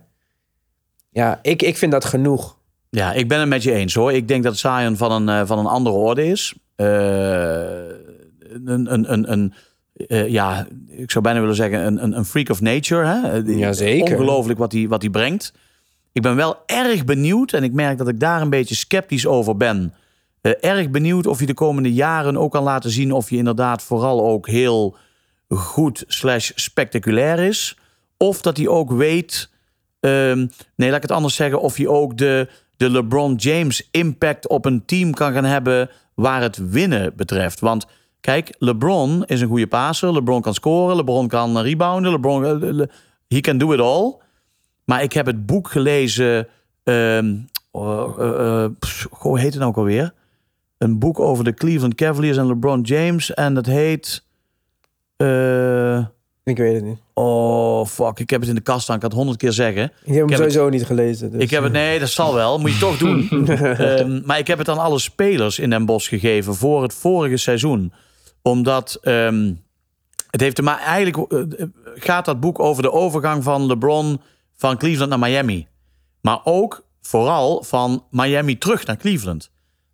Ja, 1.10 1.38
ik, 1.42 1.62
ik 1.62 1.76
vind 1.76 1.92
dat 1.92 2.04
genoeg. 2.04 2.58
Ja, 2.90 3.12
ik 3.12 3.28
ben 3.28 3.40
het 3.40 3.48
met 3.48 3.62
je 3.62 3.72
eens 3.72 3.94
hoor. 3.94 4.12
Ik 4.12 4.28
denk 4.28 4.42
dat 4.42 4.56
Zion 4.56 4.96
van 4.96 5.12
een, 5.12 5.28
eh, 5.28 5.46
van 5.46 5.58
een 5.58 5.66
andere 5.66 5.96
orde 5.96 6.26
is. 6.26 6.54
Uh, 6.76 6.86
een, 8.64 8.92
een, 8.92 9.12
een, 9.12 9.32
een 9.32 9.54
uh, 10.08 10.28
ja, 10.28 10.66
ik 10.88 11.10
zou 11.10 11.24
bijna 11.24 11.40
willen 11.40 11.54
zeggen, 11.54 11.86
een, 11.86 12.16
een, 12.16 12.24
freak 12.24 12.48
of 12.48 12.60
nature. 12.60 13.06
Hè? 13.06 13.36
Ja, 13.36 13.72
zeker. 13.72 14.12
Ongelooflijk 14.12 14.58
wat 14.58 14.72
hij, 14.72 14.88
wat 14.88 15.02
hij 15.02 15.10
brengt. 15.10 15.52
Ik 16.12 16.22
ben 16.22 16.36
wel 16.36 16.56
erg 16.66 17.04
benieuwd, 17.04 17.52
en 17.52 17.62
ik 17.62 17.72
merk 17.72 17.98
dat 17.98 18.08
ik 18.08 18.20
daar 18.20 18.40
een 18.40 18.50
beetje 18.50 18.74
sceptisch 18.74 19.26
over 19.26 19.56
ben. 19.56 19.94
Uh, 20.42 20.52
erg 20.60 20.90
benieuwd 20.90 21.26
of 21.26 21.40
je 21.40 21.46
de 21.46 21.54
komende 21.54 21.92
jaren 21.92 22.36
ook 22.36 22.52
kan 22.52 22.62
laten 22.62 22.90
zien 22.90 23.12
of 23.12 23.30
je 23.30 23.36
inderdaad 23.36 23.82
vooral 23.82 24.26
ook 24.26 24.46
heel 24.48 24.96
goed 25.48 26.04
slash 26.06 26.50
spectaculair 26.54 27.38
is. 27.38 27.78
Of 28.16 28.40
dat 28.40 28.56
hij 28.56 28.68
ook 28.68 28.90
weet, 28.90 29.50
um, 30.00 30.50
nee 30.76 30.88
laat 30.88 30.96
ik 30.96 31.02
het 31.02 31.10
anders 31.10 31.34
zeggen, 31.34 31.60
of 31.60 31.76
hij 31.76 31.86
ook 31.86 32.16
de, 32.16 32.48
de 32.76 32.90
LeBron 32.90 33.34
James 33.34 33.88
impact 33.90 34.48
op 34.48 34.64
een 34.64 34.84
team 34.84 35.14
kan 35.14 35.32
gaan 35.32 35.44
hebben 35.44 35.90
waar 36.14 36.42
het 36.42 36.70
winnen 36.70 37.12
betreft. 37.16 37.60
Want 37.60 37.86
kijk, 38.28 38.54
LeBron 38.58 39.24
is 39.24 39.40
een 39.40 39.48
goede 39.48 39.66
passer, 39.66 40.12
LeBron 40.12 40.40
kan 40.40 40.54
scoren, 40.54 40.96
LeBron 40.96 41.28
kan 41.28 41.58
rebounden, 41.58 42.12
LeBron, 42.12 42.64
uh, 42.64 42.86
he 43.28 43.40
can 43.40 43.58
do 43.58 43.72
it 43.72 43.80
all. 43.80 44.14
Maar 44.84 45.02
ik 45.02 45.12
heb 45.12 45.26
het 45.26 45.46
boek 45.46 45.70
gelezen, 45.70 46.48
um, 46.84 47.48
uh, 47.72 48.08
uh, 48.18 48.66
hoe 49.10 49.38
heet 49.38 49.50
het 49.50 49.58
nou 49.58 49.70
ook 49.70 49.76
alweer? 49.76 50.12
Een 50.78 50.98
boek 50.98 51.20
over 51.20 51.44
de 51.44 51.54
Cleveland 51.54 51.94
Cavaliers 51.94 52.36
en 52.36 52.46
LeBron 52.46 52.80
James 52.80 53.34
en 53.34 53.54
dat 53.54 53.66
heet... 53.66 54.24
Uh, 55.16 55.98
ik 56.44 56.56
weet 56.56 56.74
het 56.74 56.84
niet. 56.84 56.98
Oh, 57.14 57.86
fuck. 57.86 58.18
Ik 58.18 58.30
heb 58.30 58.40
het 58.40 58.48
in 58.48 58.54
de 58.54 58.60
kast 58.60 58.82
staan. 58.82 58.96
Ik 58.96 59.02
had 59.02 59.12
honderd 59.12 59.38
keer 59.38 59.52
zeggen. 59.52 59.84
Ik 59.84 59.90
heb 60.04 60.14
hem 60.14 60.24
ik 60.24 60.30
heb 60.30 60.38
sowieso 60.38 60.64
het, 60.64 60.72
niet 60.72 60.86
gelezen. 60.86 61.30
Dus. 61.30 61.42
Ik 61.42 61.50
heb 61.50 61.62
het... 61.62 61.72
Nee, 61.72 61.98
dat 61.98 62.08
zal 62.08 62.34
wel. 62.34 62.58
Moet 62.58 62.72
je 62.72 62.78
toch 62.78 62.98
doen. 62.98 63.28
um, 63.80 64.22
maar 64.26 64.38
ik 64.38 64.46
heb 64.46 64.58
het 64.58 64.68
aan 64.68 64.78
alle 64.78 64.98
spelers 64.98 65.58
in 65.58 65.70
Den 65.70 65.86
Bosch 65.86 66.08
gegeven 66.08 66.54
voor 66.54 66.82
het 66.82 66.94
vorige 66.94 67.36
seizoen. 67.36 67.92
Omdat... 68.50 68.98
Um, 69.02 69.66
het 70.30 70.40
heeft 70.40 70.62
maar 70.62 70.78
eigenlijk 70.78 71.32
uh, 71.32 71.42
gaat 71.94 72.24
dat 72.24 72.40
boek 72.40 72.58
over 72.58 72.82
de 72.82 72.92
overgang 72.92 73.42
van 73.44 73.66
LeBron 73.66 74.20
van 74.56 74.76
Cleveland 74.76 75.10
naar 75.10 75.18
Miami. 75.18 75.66
Maar 76.20 76.40
ook 76.44 76.84
vooral 77.00 77.62
van 77.62 78.04
Miami 78.10 78.58
terug 78.58 78.86
naar 78.86 78.96
Cleveland. 78.96 79.42
Is 79.42 79.50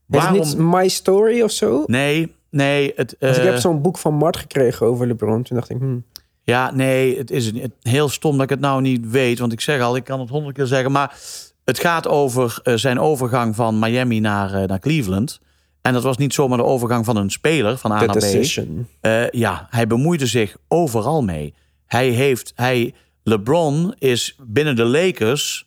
Waarom... 0.07 0.39
het 0.39 0.47
niet 0.47 0.59
My 0.59 0.89
Story 0.89 1.43
of 1.43 1.51
zo? 1.51 1.83
Nee, 1.87 2.35
Nee, 2.55 2.93
het, 2.97 3.17
uh, 3.19 3.37
ik 3.37 3.43
heb 3.43 3.57
zo'n 3.57 3.83
boek 3.83 3.99
van 3.99 4.15
Mart 4.15 4.37
gekregen 4.37 4.87
over 4.87 5.07
LeBron. 5.07 5.43
Toen 5.43 5.57
dacht 5.57 5.71
ik, 5.71 5.79
hmm. 5.79 6.05
Ja, 6.43 6.71
nee, 6.75 7.19
het 7.19 7.31
is 7.31 7.53
heel 7.83 8.09
stom 8.09 8.33
dat 8.33 8.43
ik 8.43 8.51
het 8.51 8.61
nou 8.61 8.81
niet 8.81 9.11
weet. 9.11 9.39
Want 9.39 9.53
ik 9.53 9.61
zeg 9.61 9.81
al, 9.81 9.97
ik 9.97 10.05
kan 10.05 10.21
het 10.21 10.29
honderd 10.29 10.57
keer 10.57 10.67
zeggen. 10.67 10.93
Maar 10.93 11.19
het 11.65 11.79
gaat 11.79 12.09
over 12.09 12.59
uh, 12.65 12.75
zijn 12.75 13.01
overgang 13.01 13.55
van 13.55 13.79
Miami 13.79 14.21
naar, 14.21 14.55
uh, 14.55 14.69
naar 14.69 14.79
Cleveland. 14.79 15.41
En 15.87 15.93
dat 15.93 16.03
was 16.03 16.17
niet 16.17 16.35
zomaar 16.35 16.59
de 16.59 16.65
overgang 16.65 17.05
van 17.05 17.17
een 17.17 17.31
speler 17.31 17.79
van 17.79 17.93
A 17.93 17.99
The 17.99 18.05
naar 18.05 18.15
decision. 18.15 18.89
B. 19.01 19.07
ja, 19.31 19.67
hij 19.71 19.87
bemoeide 19.87 20.27
zich 20.27 20.57
overal 20.69 21.23
mee. 21.23 21.55
Hij 21.87 22.09
heeft, 22.09 22.53
hij, 22.55 22.95
LeBron 23.23 23.95
is 23.99 24.37
binnen 24.47 24.77
de 24.77 24.85
Lakers... 24.85 25.67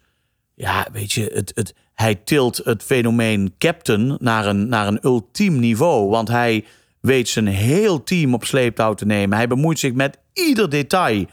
Ja, 0.53 0.87
weet 0.91 1.11
je, 1.11 1.31
het, 1.33 1.51
het, 1.55 1.73
hij 1.93 2.15
tilt 2.15 2.61
het 2.63 2.83
fenomeen 2.83 3.53
captain 3.57 4.17
naar 4.19 4.45
een, 4.45 4.67
naar 4.67 4.87
een 4.87 4.99
ultiem 5.01 5.59
niveau. 5.59 6.09
Want 6.09 6.27
hij 6.27 6.65
weet 6.99 7.29
zijn 7.29 7.47
heel 7.47 8.03
team 8.03 8.33
op 8.33 8.45
sleeptouw 8.45 8.93
te 8.93 9.05
nemen. 9.05 9.37
Hij 9.37 9.47
bemoeit 9.47 9.79
zich 9.79 9.93
met 9.93 10.17
ieder 10.33 10.69
detail. 10.69 11.25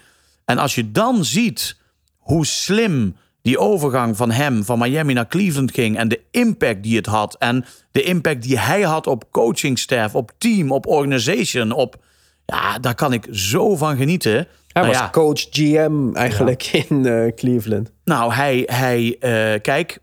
En 0.44 0.58
als 0.58 0.74
je 0.74 0.90
dan 0.92 1.24
ziet 1.24 1.76
hoe 2.18 2.46
slim 2.46 3.16
die 3.44 3.58
overgang 3.58 4.16
van 4.16 4.30
hem 4.30 4.64
van 4.64 4.78
Miami 4.78 5.12
naar 5.12 5.26
Cleveland 5.26 5.72
ging 5.72 5.96
en 5.96 6.08
de 6.08 6.20
impact 6.30 6.82
die 6.82 6.96
het 6.96 7.06
had 7.06 7.36
en 7.38 7.64
de 7.90 8.02
impact 8.02 8.42
die 8.42 8.58
hij 8.58 8.82
had 8.82 9.06
op 9.06 9.24
coachingstaff, 9.30 10.14
op 10.14 10.32
team, 10.38 10.72
op 10.72 10.86
organization, 10.86 11.72
op 11.72 11.96
ja, 12.46 12.78
daar 12.78 12.94
kan 12.94 13.12
ik 13.12 13.28
zo 13.30 13.76
van 13.76 13.96
genieten. 13.96 14.32
Hij 14.68 14.82
nou 14.82 14.86
was 14.86 15.10
coach 15.10 15.46
GM 15.50 16.14
eigenlijk 16.14 16.62
in 16.88 17.04
uh, 17.06 17.32
Cleveland. 17.34 17.90
Nou, 18.04 18.32
hij, 18.32 18.62
hij 18.66 19.04
uh, 19.04 19.60
kijk, 19.60 19.98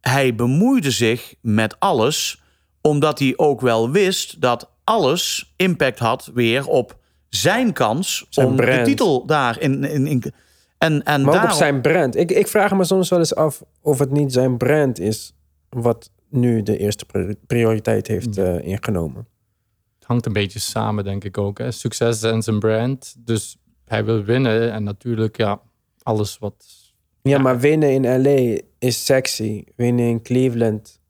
hij 0.00 0.34
bemoeide 0.34 0.90
zich 0.90 1.34
met 1.40 1.76
alles, 1.80 2.42
omdat 2.80 3.18
hij 3.18 3.32
ook 3.36 3.60
wel 3.60 3.90
wist 3.90 4.40
dat 4.40 4.70
alles 4.84 5.52
impact 5.56 5.98
had 5.98 6.30
weer 6.34 6.66
op 6.66 6.96
zijn 7.28 7.72
kans 7.72 8.26
om 8.34 8.56
de 8.56 8.80
titel 8.84 9.26
daar 9.26 9.60
in. 9.60 9.84
in, 9.84 10.06
in 10.06 10.32
en, 10.82 11.02
en 11.02 11.22
maar 11.22 11.34
ook 11.34 11.50
op 11.50 11.50
zijn 11.50 11.80
brand. 11.80 12.16
Ik, 12.16 12.30
ik 12.30 12.48
vraag 12.48 12.72
me 12.72 12.84
soms 12.84 13.08
wel 13.08 13.18
eens 13.18 13.34
af 13.34 13.62
of 13.80 13.98
het 13.98 14.10
niet 14.10 14.32
zijn 14.32 14.56
brand 14.56 14.98
is 14.98 15.34
wat 15.68 16.10
nu 16.28 16.62
de 16.62 16.78
eerste 16.78 17.06
prioriteit 17.46 18.06
heeft 18.06 18.38
uh, 18.38 18.66
ingenomen. 18.66 19.26
Het 19.98 20.06
hangt 20.06 20.26
een 20.26 20.32
beetje 20.32 20.58
samen, 20.58 21.04
denk 21.04 21.24
ik 21.24 21.38
ook. 21.38 21.58
Hè? 21.58 21.70
Succes 21.70 22.22
en 22.22 22.42
zijn 22.42 22.58
brand. 22.58 23.14
Dus 23.18 23.56
hij 23.84 24.04
wil 24.04 24.22
winnen 24.22 24.72
en 24.72 24.82
natuurlijk, 24.82 25.36
ja, 25.36 25.60
alles 26.02 26.38
wat. 26.38 26.64
Ja, 27.22 27.30
ja. 27.30 27.38
maar 27.38 27.60
winnen 27.60 27.92
in 27.92 28.22
LA 28.22 28.60
is 28.78 29.04
sexy. 29.04 29.64
Winnen 29.76 30.04
in 30.04 30.22
Cleveland, 30.22 31.00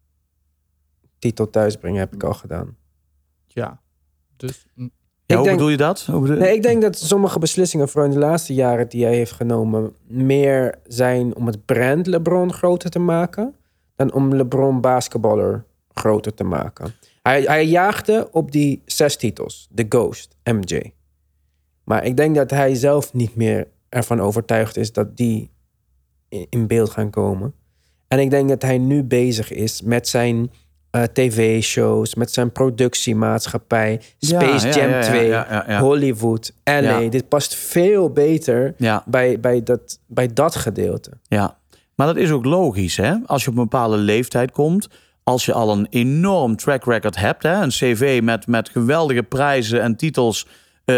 titel 1.19 1.51
thuisbrengen, 1.51 1.99
heb 1.99 2.15
ik 2.15 2.23
al 2.23 2.35
gedaan. 2.35 2.77
Ja, 3.47 3.81
dus... 4.37 4.67
Ja, 5.33 5.39
hoe 5.39 5.47
denk, 5.47 5.57
bedoel 5.59 5.71
je 5.71 5.77
dat? 5.77 6.05
Bedoel... 6.07 6.37
Nee, 6.37 6.55
ik 6.55 6.63
denk 6.63 6.83
dat 6.83 6.99
sommige 6.99 7.39
beslissingen, 7.39 7.89
vooral 7.89 8.11
in 8.11 8.15
de 8.15 8.27
laatste 8.27 8.55
jaren 8.55 8.89
die 8.89 9.05
hij 9.05 9.15
heeft 9.15 9.33
genomen, 9.33 9.93
meer 10.07 10.79
zijn 10.87 11.37
om 11.37 11.47
het 11.47 11.65
brand 11.65 12.07
LeBron 12.07 12.53
groter 12.53 12.91
te 12.91 12.99
maken 12.99 13.55
dan 13.97 14.13
om 14.13 14.35
LeBron 14.35 14.81
basketballer 14.81 15.65
groter 15.93 16.35
te 16.35 16.45
maken. 16.45 16.95
Hij, 17.23 17.43
hij 17.43 17.67
jaagde 17.67 18.29
op 18.31 18.53
die 18.53 18.83
zes 18.85 19.17
titels, 19.17 19.69
de 19.71 19.87
Ghost, 19.89 20.37
MJ. 20.45 20.93
Maar 21.85 22.05
ik 22.05 22.17
denk 22.17 22.35
dat 22.35 22.51
hij 22.51 22.75
zelf 22.75 23.13
niet 23.13 23.37
meer 23.37 23.69
ervan 23.89 24.21
overtuigd 24.21 24.77
is 24.77 24.93
dat 24.93 25.17
die 25.17 25.51
in 26.29 26.67
beeld 26.67 26.91
gaan 26.91 27.11
komen. 27.11 27.55
En 28.09 28.19
ik 28.19 28.31
denk 28.31 28.49
dat 28.49 28.63
hij 28.63 28.79
nu 28.79 29.03
bezig 29.03 29.53
is 29.53 29.83
met 29.83 30.09
zijn 30.09 30.51
uh, 30.93 31.03
tv-shows, 31.03 32.15
met 32.15 32.33
zijn 32.33 32.53
productiemaatschappij, 32.53 34.01
Space 34.19 34.69
Jam 34.69 35.01
2, 35.01 35.79
Hollywood, 35.79 36.53
LA. 36.65 37.09
Dit 37.09 37.29
past 37.29 37.55
veel 37.55 38.11
beter 38.11 38.75
bij, 39.05 39.41
bij, 39.41 39.63
dat, 39.63 39.99
bij 40.07 40.33
dat 40.33 40.57
gedeelte. 40.57 41.11
Ja, 41.23 41.57
maar 41.95 42.07
dat 42.07 42.17
is 42.17 42.31
ook 42.31 42.45
logisch, 42.45 42.97
hè? 42.97 43.15
Als 43.27 43.45
je 43.45 43.51
op 43.51 43.57
een 43.57 43.63
bepaalde 43.63 43.97
leeftijd 43.97 44.51
komt, 44.51 44.89
als 45.25 45.45
je 45.45 45.53
al 45.53 45.73
een 45.73 45.87
enorm 45.91 46.57
track 46.57 46.85
record 46.85 47.17
hebt, 47.17 47.43
hè? 47.43 47.63
een 47.63 47.69
cv 47.69 48.21
met, 48.23 48.47
met 48.47 48.69
geweldige 48.69 49.23
prijzen 49.23 49.83
en 49.83 49.97
titels. 49.97 50.47
Uh, 50.87 50.97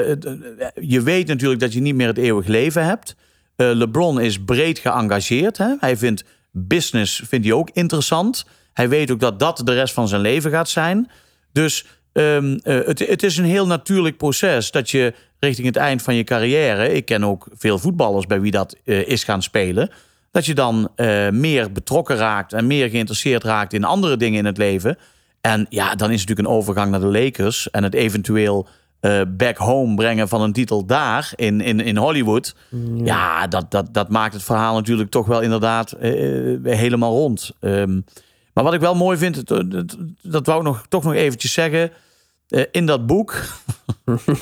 je 0.81 1.03
weet 1.03 1.27
natuurlijk 1.27 1.61
dat 1.61 1.73
je 1.73 1.81
niet 1.81 1.95
meer 1.95 2.07
het 2.07 2.19
eeuwig 2.19 2.47
leven 2.47 2.85
hebt. 2.85 3.17
Uh, 3.57 3.71
LeBron 3.73 4.21
is 4.21 4.45
breed 4.45 4.79
geëngageerd. 4.79 5.59
Hè? 5.59 5.75
Hij 5.81 5.97
vindt 5.97 6.25
business 6.51 7.23
vindt 7.27 7.47
hij 7.47 7.55
ook 7.55 7.71
interessant. 7.73 8.47
Hij 8.75 8.89
weet 8.89 9.11
ook 9.11 9.21
dat 9.21 9.39
dat 9.39 9.63
de 9.65 9.73
rest 9.73 9.95
van 9.95 10.09
zijn 10.09 10.21
leven 10.21 10.51
gaat 10.51 10.69
zijn. 10.69 11.11
Dus 11.53 11.87
um, 12.13 12.61
uh, 12.65 12.87
het, 12.87 12.99
het 12.99 13.23
is 13.23 13.37
een 13.37 13.45
heel 13.45 13.67
natuurlijk 13.67 14.17
proces 14.17 14.71
dat 14.71 14.91
je 14.91 15.15
richting 15.39 15.67
het 15.67 15.77
eind 15.77 16.03
van 16.03 16.15
je 16.15 16.25
carrière. 16.25 16.93
Ik 16.93 17.05
ken 17.05 17.25
ook 17.25 17.47
veel 17.53 17.79
voetballers 17.79 18.27
bij 18.27 18.41
wie 18.41 18.51
dat 18.51 18.77
uh, 18.85 19.09
is 19.09 19.25
gaan 19.25 19.43
spelen. 19.43 19.91
Dat 20.31 20.47
je 20.47 20.55
dan 20.55 20.89
uh, 20.97 21.29
meer 21.29 21.73
betrokken 21.73 22.17
raakt 22.17 22.53
en 22.53 22.67
meer 22.67 22.89
geïnteresseerd 22.89 23.45
raakt 23.45 23.73
in 23.73 23.85
andere 23.85 24.17
dingen 24.17 24.39
in 24.39 24.45
het 24.45 24.59
leven. 24.59 24.99
En 25.41 25.67
ja, 25.69 25.95
dan 25.95 26.11
is 26.11 26.21
het 26.21 26.29
natuurlijk 26.29 26.49
een 26.49 26.55
overgang 26.55 26.91
naar 26.91 27.01
de 27.01 27.07
Lakers 27.07 27.71
en 27.71 27.83
het 27.83 27.95
eventueel 27.95 28.69
uh, 29.01 29.21
back 29.29 29.57
home 29.57 29.95
brengen 29.95 30.29
van 30.29 30.41
een 30.43 30.53
titel 30.53 30.87
daar 30.87 31.33
in, 31.35 31.61
in, 31.61 31.81
in 31.81 31.97
Hollywood. 31.97 32.55
Ja, 32.71 33.05
ja 33.05 33.47
dat, 33.47 33.71
dat, 33.71 33.95
dat 33.95 34.09
maakt 34.09 34.35
het 34.35 34.43
verhaal 34.43 34.75
natuurlijk 34.75 35.11
toch 35.11 35.27
wel 35.27 35.41
inderdaad 35.41 35.95
uh, 36.03 36.59
helemaal 36.63 37.13
rond. 37.13 37.51
Um, 37.61 38.05
maar 38.55 38.65
wat 38.65 38.75
ik 38.75 38.81
wel 38.81 38.95
mooi 38.95 39.19
vind, 39.19 39.47
dat, 39.47 39.97
dat 40.23 40.47
wou 40.47 40.59
ik 40.59 40.65
nog, 40.65 40.87
toch 40.89 41.05
nog 41.05 41.15
eventjes 41.15 41.53
zeggen. 41.53 41.93
Uh, 42.49 42.65
in 42.71 42.87
dat 42.87 43.07
boek. 43.07 43.35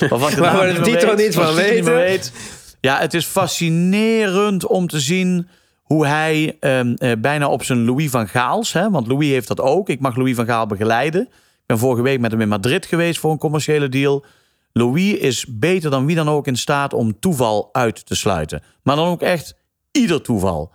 waarvan 0.08 0.68
ik 0.68 0.74
de 0.74 0.80
titel 0.82 1.14
niet 1.14 1.34
van 1.34 1.54
weten. 1.54 1.94
Weet, 1.94 2.32
ja, 2.80 2.98
het 2.98 3.14
is 3.14 3.24
fascinerend 3.24 4.66
om 4.66 4.86
te 4.86 5.00
zien 5.00 5.48
hoe 5.82 6.06
hij 6.06 6.56
um, 6.60 6.96
uh, 6.98 7.12
bijna 7.18 7.48
op 7.48 7.64
zijn 7.64 7.84
Louis 7.84 8.10
van 8.10 8.28
Gaals, 8.28 8.72
hè, 8.72 8.90
want 8.90 9.06
Louis 9.06 9.28
heeft 9.28 9.48
dat 9.48 9.60
ook. 9.60 9.88
Ik 9.88 10.00
mag 10.00 10.16
Louis 10.16 10.34
van 10.34 10.46
Gaal 10.46 10.66
begeleiden. 10.66 11.22
Ik 11.22 11.66
ben 11.66 11.78
vorige 11.78 12.02
week 12.02 12.20
met 12.20 12.30
hem 12.30 12.40
in 12.40 12.48
Madrid 12.48 12.86
geweest 12.86 13.20
voor 13.20 13.30
een 13.30 13.38
commerciële 13.38 13.88
deal. 13.88 14.24
Louis 14.72 15.14
is 15.14 15.46
beter 15.48 15.90
dan 15.90 16.06
wie 16.06 16.16
dan 16.16 16.28
ook 16.28 16.46
in 16.46 16.56
staat 16.56 16.92
om 16.92 17.20
toeval 17.20 17.68
uit 17.72 18.06
te 18.06 18.14
sluiten. 18.14 18.62
Maar 18.82 18.96
dan 18.96 19.08
ook 19.08 19.22
echt 19.22 19.56
ieder 19.90 20.22
toeval. 20.22 20.72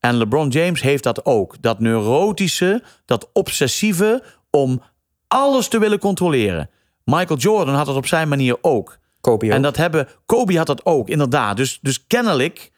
En 0.00 0.16
LeBron 0.16 0.48
James 0.48 0.80
heeft 0.80 1.02
dat 1.02 1.24
ook. 1.24 1.62
Dat 1.62 1.80
neurotische, 1.80 2.82
dat 3.04 3.30
obsessieve 3.32 4.22
om 4.50 4.82
alles 5.28 5.68
te 5.68 5.78
willen 5.78 5.98
controleren. 5.98 6.70
Michael 7.04 7.38
Jordan 7.38 7.74
had 7.74 7.86
het 7.86 7.96
op 7.96 8.06
zijn 8.06 8.28
manier 8.28 8.56
ook. 8.60 8.98
Kobe 9.20 9.46
ook. 9.46 9.52
En 9.52 9.62
dat 9.62 9.76
hebben, 9.76 10.08
Kobe 10.26 10.56
had 10.56 10.66
dat 10.66 10.86
ook, 10.86 11.08
inderdaad. 11.08 11.56
Dus, 11.56 11.78
dus 11.82 12.06
kennelijk 12.06 12.70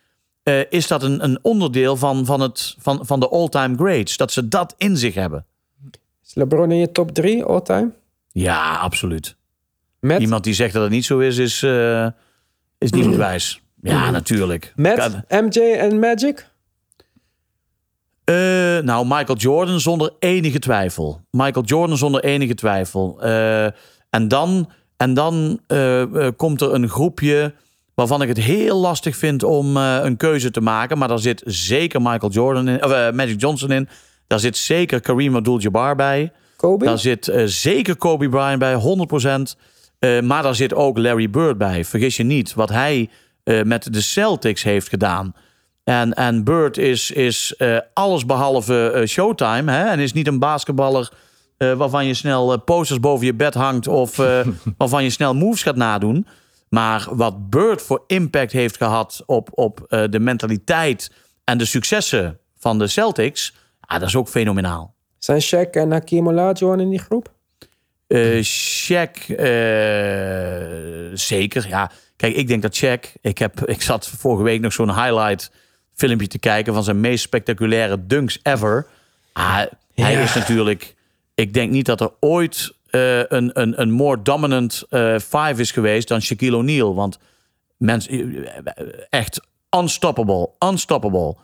eh, 0.42 0.60
is 0.70 0.86
dat 0.86 1.02
een, 1.02 1.24
een 1.24 1.38
onderdeel 1.42 1.96
van, 1.96 2.26
van, 2.26 2.40
het, 2.40 2.76
van, 2.78 3.06
van 3.06 3.20
de 3.20 3.28
all-time 3.28 3.76
greats. 3.76 4.16
Dat 4.16 4.32
ze 4.32 4.48
dat 4.48 4.74
in 4.78 4.96
zich 4.96 5.14
hebben. 5.14 5.46
Is 6.24 6.34
LeBron 6.34 6.70
in 6.70 6.76
je 6.76 6.92
top 6.92 7.10
3 7.14 7.44
all-time? 7.44 7.90
Ja, 8.32 8.76
absoluut. 8.76 9.36
Met, 10.00 10.20
Iemand 10.20 10.44
die 10.44 10.54
zegt 10.54 10.72
dat 10.72 10.82
het 10.82 10.90
niet 10.90 11.04
zo 11.04 11.18
is, 11.18 11.38
is, 11.38 11.62
eh, 11.62 12.06
is 12.78 12.90
niet 12.90 13.16
wijs. 13.26 13.62
Ja, 13.82 14.10
natuurlijk. 14.10 14.72
met 14.76 15.12
MJ 15.28 15.58
en 15.58 15.98
Magic? 15.98 16.49
Eh, 18.30 18.82
nou, 18.84 19.06
Michael 19.06 19.38
Jordan 19.38 19.80
zonder 19.80 20.12
enige 20.18 20.58
twijfel. 20.58 21.20
Michael 21.30 21.64
Jordan 21.64 21.96
zonder 21.96 22.24
enige 22.24 22.54
twijfel. 22.54 23.22
Eh, 23.22 23.64
en 24.10 24.28
dan, 24.28 24.70
en 24.96 25.14
dan 25.14 25.60
eh, 25.66 26.04
komt 26.36 26.60
er 26.60 26.74
een 26.74 26.88
groepje 26.88 27.54
waarvan 27.94 28.22
ik 28.22 28.28
het 28.28 28.38
heel 28.38 28.80
lastig 28.80 29.16
vind 29.16 29.42
om 29.42 29.76
een 29.76 30.16
keuze 30.16 30.50
te 30.50 30.60
maken. 30.60 30.98
Maar 30.98 31.08
daar 31.08 31.18
zit 31.18 31.42
zeker 31.46 32.02
Michael 32.02 32.32
Jordan 32.32 32.68
in, 32.68 32.84
of, 32.84 33.12
Magic 33.12 33.40
Johnson 33.40 33.70
in. 33.70 33.88
Daar 34.26 34.40
zit 34.40 34.56
zeker 34.56 35.00
Kareem 35.00 35.36
Abdul-Jabbar 35.36 35.96
bij. 35.96 36.32
Kobe? 36.56 36.84
Daar 36.84 36.98
zit 36.98 37.32
zeker 37.44 37.96
Kobe 37.96 38.28
Bryant 38.28 38.58
bij, 38.58 38.74
100%. 38.74 39.56
Eh, 39.98 40.20
maar 40.20 40.42
daar 40.42 40.54
zit 40.54 40.74
ook 40.74 40.98
Larry 40.98 41.30
Bird 41.30 41.58
bij. 41.58 41.84
Vergis 41.84 42.16
je 42.16 42.24
niet 42.24 42.54
wat 42.54 42.68
hij 42.68 43.10
met 43.64 43.92
de 43.92 44.00
Celtics 44.00 44.62
heeft 44.62 44.88
gedaan. 44.88 45.34
En, 45.84 46.14
en 46.14 46.44
Bird 46.44 46.78
is, 46.78 47.10
is 47.10 47.54
eh, 47.56 47.78
alles 47.92 48.26
behalve 48.26 48.90
eh, 48.90 49.06
showtime. 49.06 49.72
Hè? 49.72 49.84
En 49.84 49.98
is 49.98 50.12
niet 50.12 50.26
een 50.26 50.38
basketballer 50.38 51.12
eh, 51.56 51.72
waarvan 51.72 52.06
je 52.06 52.14
snel 52.14 52.60
posters 52.60 53.00
boven 53.00 53.26
je 53.26 53.34
bed 53.34 53.54
hangt. 53.54 53.88
Of 53.88 54.18
eh, 54.18 54.46
waarvan 54.78 55.02
je 55.02 55.10
snel 55.10 55.34
moves 55.34 55.62
gaat 55.62 55.76
nadoen. 55.76 56.26
Maar 56.70 57.08
wat 57.10 57.50
Bird 57.50 57.82
voor 57.82 58.04
impact 58.06 58.52
heeft 58.52 58.76
gehad 58.76 59.22
op, 59.26 59.48
op 59.54 59.84
eh, 59.88 60.04
de 60.10 60.20
mentaliteit 60.20 61.10
en 61.44 61.58
de 61.58 61.64
successen 61.64 62.38
van 62.58 62.78
de 62.78 62.86
Celtics. 62.86 63.54
Ah, 63.80 63.98
dat 63.98 64.08
is 64.08 64.16
ook 64.16 64.28
fenomenaal. 64.28 64.94
Zijn 65.18 65.42
Shaq 65.42 65.70
en 65.70 65.90
Hakeem 65.90 66.28
Olajuwon 66.28 66.80
in 66.80 66.90
die 66.90 66.98
groep? 66.98 67.32
Eh 68.06 68.42
Shaq, 68.44 69.36
eh, 69.36 69.46
zeker. 71.14 71.68
Ja, 71.68 71.90
kijk, 72.16 72.34
ik 72.34 72.48
denk 72.48 72.62
dat 72.62 72.76
Shaq. 72.84 73.12
Ik, 73.20 73.38
heb, 73.38 73.64
ik 73.64 73.82
zat 73.82 74.08
vorige 74.08 74.42
week 74.42 74.60
nog 74.60 74.72
zo'n 74.72 74.94
highlight 74.94 75.50
filmpje 76.00 76.26
te 76.26 76.38
kijken 76.38 76.74
van 76.74 76.84
zijn 76.84 77.00
meest 77.00 77.22
spectaculaire 77.24 78.06
dunks 78.06 78.38
ever. 78.42 78.86
Ah, 79.32 79.56
Hij 79.94 80.12
Ja. 80.12 80.20
is 80.20 80.34
natuurlijk. 80.34 80.94
Ik 81.34 81.54
denk 81.54 81.70
niet 81.70 81.86
dat 81.86 82.00
er 82.00 82.10
ooit 82.20 82.72
eh, 82.90 83.18
een, 83.18 83.50
een, 83.60 83.80
een 83.80 83.90
more 83.90 84.22
dominant 84.22 84.82
eh, 84.90 85.18
five 85.18 85.54
is 85.56 85.70
geweest 85.70 86.08
dan 86.08 86.22
Shaquille 86.22 86.56
O'Neal. 86.56 86.94
Want 86.94 87.18
mensen, 87.76 88.46
echt 89.10 89.40
unstoppable, 89.76 90.50
unstoppable. 90.58 91.36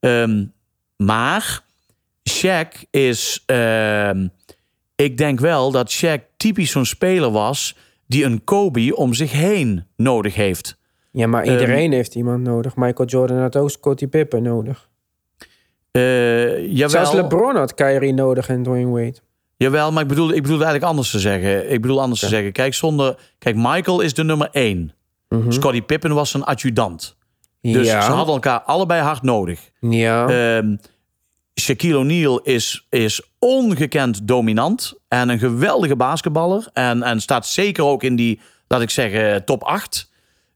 Ehm, 0.00 0.44
maar 0.96 1.60
Shaq 2.30 2.90
is. 2.90 3.42
ehm, 3.46 4.26
ik 4.96 5.16
denk 5.16 5.40
wel 5.40 5.70
dat 5.70 5.92
Shaq 6.04 6.20
typisch 6.36 6.70
zo'n 6.70 6.84
speler 6.84 7.30
was 7.30 7.76
die 8.06 8.24
een 8.24 8.44
Kobe 8.44 8.96
om 8.96 9.14
zich 9.14 9.32
heen 9.32 9.86
nodig 9.96 10.34
heeft. 10.34 10.76
Ja, 11.10 11.26
maar 11.26 11.42
Ehm, 11.42 11.52
iedereen 11.52 11.92
heeft 11.92 12.14
iemand 12.14 12.42
nodig. 12.42 12.76
Michael 12.76 13.08
Jordan 13.08 13.38
had 13.38 13.56
ook 13.56 13.70
Scottie 13.70 14.08
Pippen 14.08 14.42
nodig. 14.42 14.88
Eh 15.90 16.66
jawel, 16.66 16.88
Zelfs 16.88 17.12
LeBron 17.12 17.56
had 17.56 17.74
Kyrie 17.74 18.12
nodig 18.12 18.48
en 18.48 18.62
Dwayne 18.62 18.90
Wade. 18.90 19.14
jawel, 19.56 19.92
maar 19.92 20.02
ik 20.02 20.08
bedoel, 20.08 20.28
ik 20.28 20.42
bedoel 20.42 20.56
eigenlijk 20.56 20.84
anders 20.84 21.10
te 21.10 21.18
zeggen. 21.18 21.70
Ik 21.70 21.80
bedoel 21.80 22.00
anders 22.00 22.20
te 22.20 22.26
zeggen. 22.28 22.52
Kijk, 22.52 22.74
zonder, 22.74 23.18
kijk, 23.38 23.56
Michael 23.56 24.00
is 24.00 24.14
de 24.14 24.24
nummer 24.24 24.48
één. 24.52 24.92
Mhm. 25.28 25.50
Scottie 25.50 25.82
Pippen 25.82 26.14
was 26.14 26.30
zijn 26.30 26.44
adjudant. 26.44 27.16
Dus 27.60 27.86
ja. 27.86 28.00
ze 28.02 28.10
hadden 28.10 28.34
elkaar 28.34 28.60
allebei 28.60 29.02
hard 29.02 29.22
nodig. 29.22 29.70
ja. 29.80 30.28
Ehm 30.28 30.76
Shaquille 31.60 31.96
O'Neal 31.98 32.40
is, 32.40 32.86
is 32.90 33.22
ongekend 33.38 34.26
dominant 34.28 34.94
en 35.08 35.28
een 35.28 35.38
geweldige 35.38 35.96
basketballer. 35.96 36.68
En, 36.72 37.02
en 37.02 37.20
staat 37.20 37.46
zeker 37.46 37.84
ook 37.84 38.02
in 38.02 38.16
die, 38.16 38.40
laat 38.68 38.80
ik 38.80 38.90
zeggen, 38.90 39.44
top 39.44 39.62
8. 39.62 40.09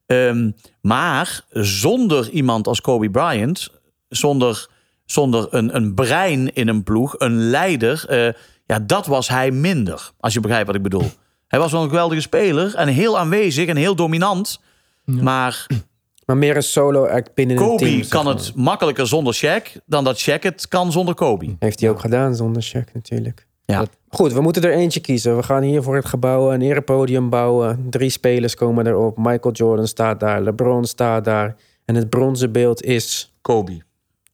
Ehm, 0.07 0.51
maar 0.81 1.45
zonder 1.51 2.31
iemand 2.31 2.67
als 2.67 2.81
Kobe 2.81 3.11
Bryant, 3.11 3.71
zonder, 4.09 4.69
zonder 5.05 5.47
een, 5.51 5.77
een 5.77 5.95
brein 5.95 6.55
in 6.55 6.69
een 6.69 6.83
ploeg, 6.83 7.15
een 7.19 7.37
leider, 7.37 8.05
eh, 8.09 8.33
ja, 8.67 8.79
dat 8.79 9.07
was 9.07 9.29
hij 9.29 9.51
minder. 9.51 10.11
Als 10.21 10.35
je 10.35 10.41
begrijpt 10.41 10.67
wat 10.67 10.77
ik 10.77 10.83
bedoel. 10.83 11.11
Hij 11.49 11.59
was 11.59 11.73
wel 11.73 11.83
een 11.83 11.89
geweldige 11.89 12.21
speler 12.21 12.75
en 12.75 12.89
heel 12.89 13.19
aanwezig 13.19 13.69
en 13.69 13.77
heel 13.77 13.95
dominant. 13.95 14.61
Maar 15.05 15.67
maar 16.27 16.37
meer 16.37 16.57
een 16.57 16.63
solo 16.63 17.07
act 17.07 17.35
binnen 17.35 17.57
een 17.57 17.77
team. 17.77 17.91
Kobe 17.93 18.09
kan 18.09 18.25
maar. 18.25 18.35
het 18.35 18.55
makkelijker 18.55 19.07
zonder 19.07 19.35
Shaq 19.35 19.83
dan 19.87 20.05
dat 20.05 20.29
Shaq 20.29 20.41
het 20.41 20.69
kan 20.69 20.93
zonder 20.93 21.15
Kobe. 21.15 21.57
Heeft 21.59 21.81
hij 21.81 21.91
ook 21.91 22.01
gedaan 22.01 22.35
zonder 22.35 22.65
Shaq 22.65 22.93
natuurlijk. 22.93 23.44
Ja. 23.67 23.85
Goed, 24.09 24.33
we 24.33 24.41
moeten 24.41 24.63
er 24.63 24.73
eentje 24.73 25.01
kiezen. 25.01 25.37
We 25.37 25.43
gaan 25.43 25.63
hier 25.63 25.83
voor 25.83 25.97
het 25.97 26.07
gebouw 26.07 26.53
een 26.53 26.63
erepodium 26.63 27.31
bouwen. 27.31 27.87
Drie 27.91 28.11
spelers 28.11 28.55
komen 28.55 28.87
erop. 28.87 29.17
Michael 29.17 29.55
Jordan 29.55 29.87
staat 29.87 30.21
daar. 30.21 30.43
LeBron 30.43 30.85
staat 30.85 31.25
daar. 31.25 31.57
En 31.85 31.95
het 31.95 32.11
bronzen 32.11 32.53
beeld 32.53 32.83
is 32.83 33.33
Kobe. 33.41 33.83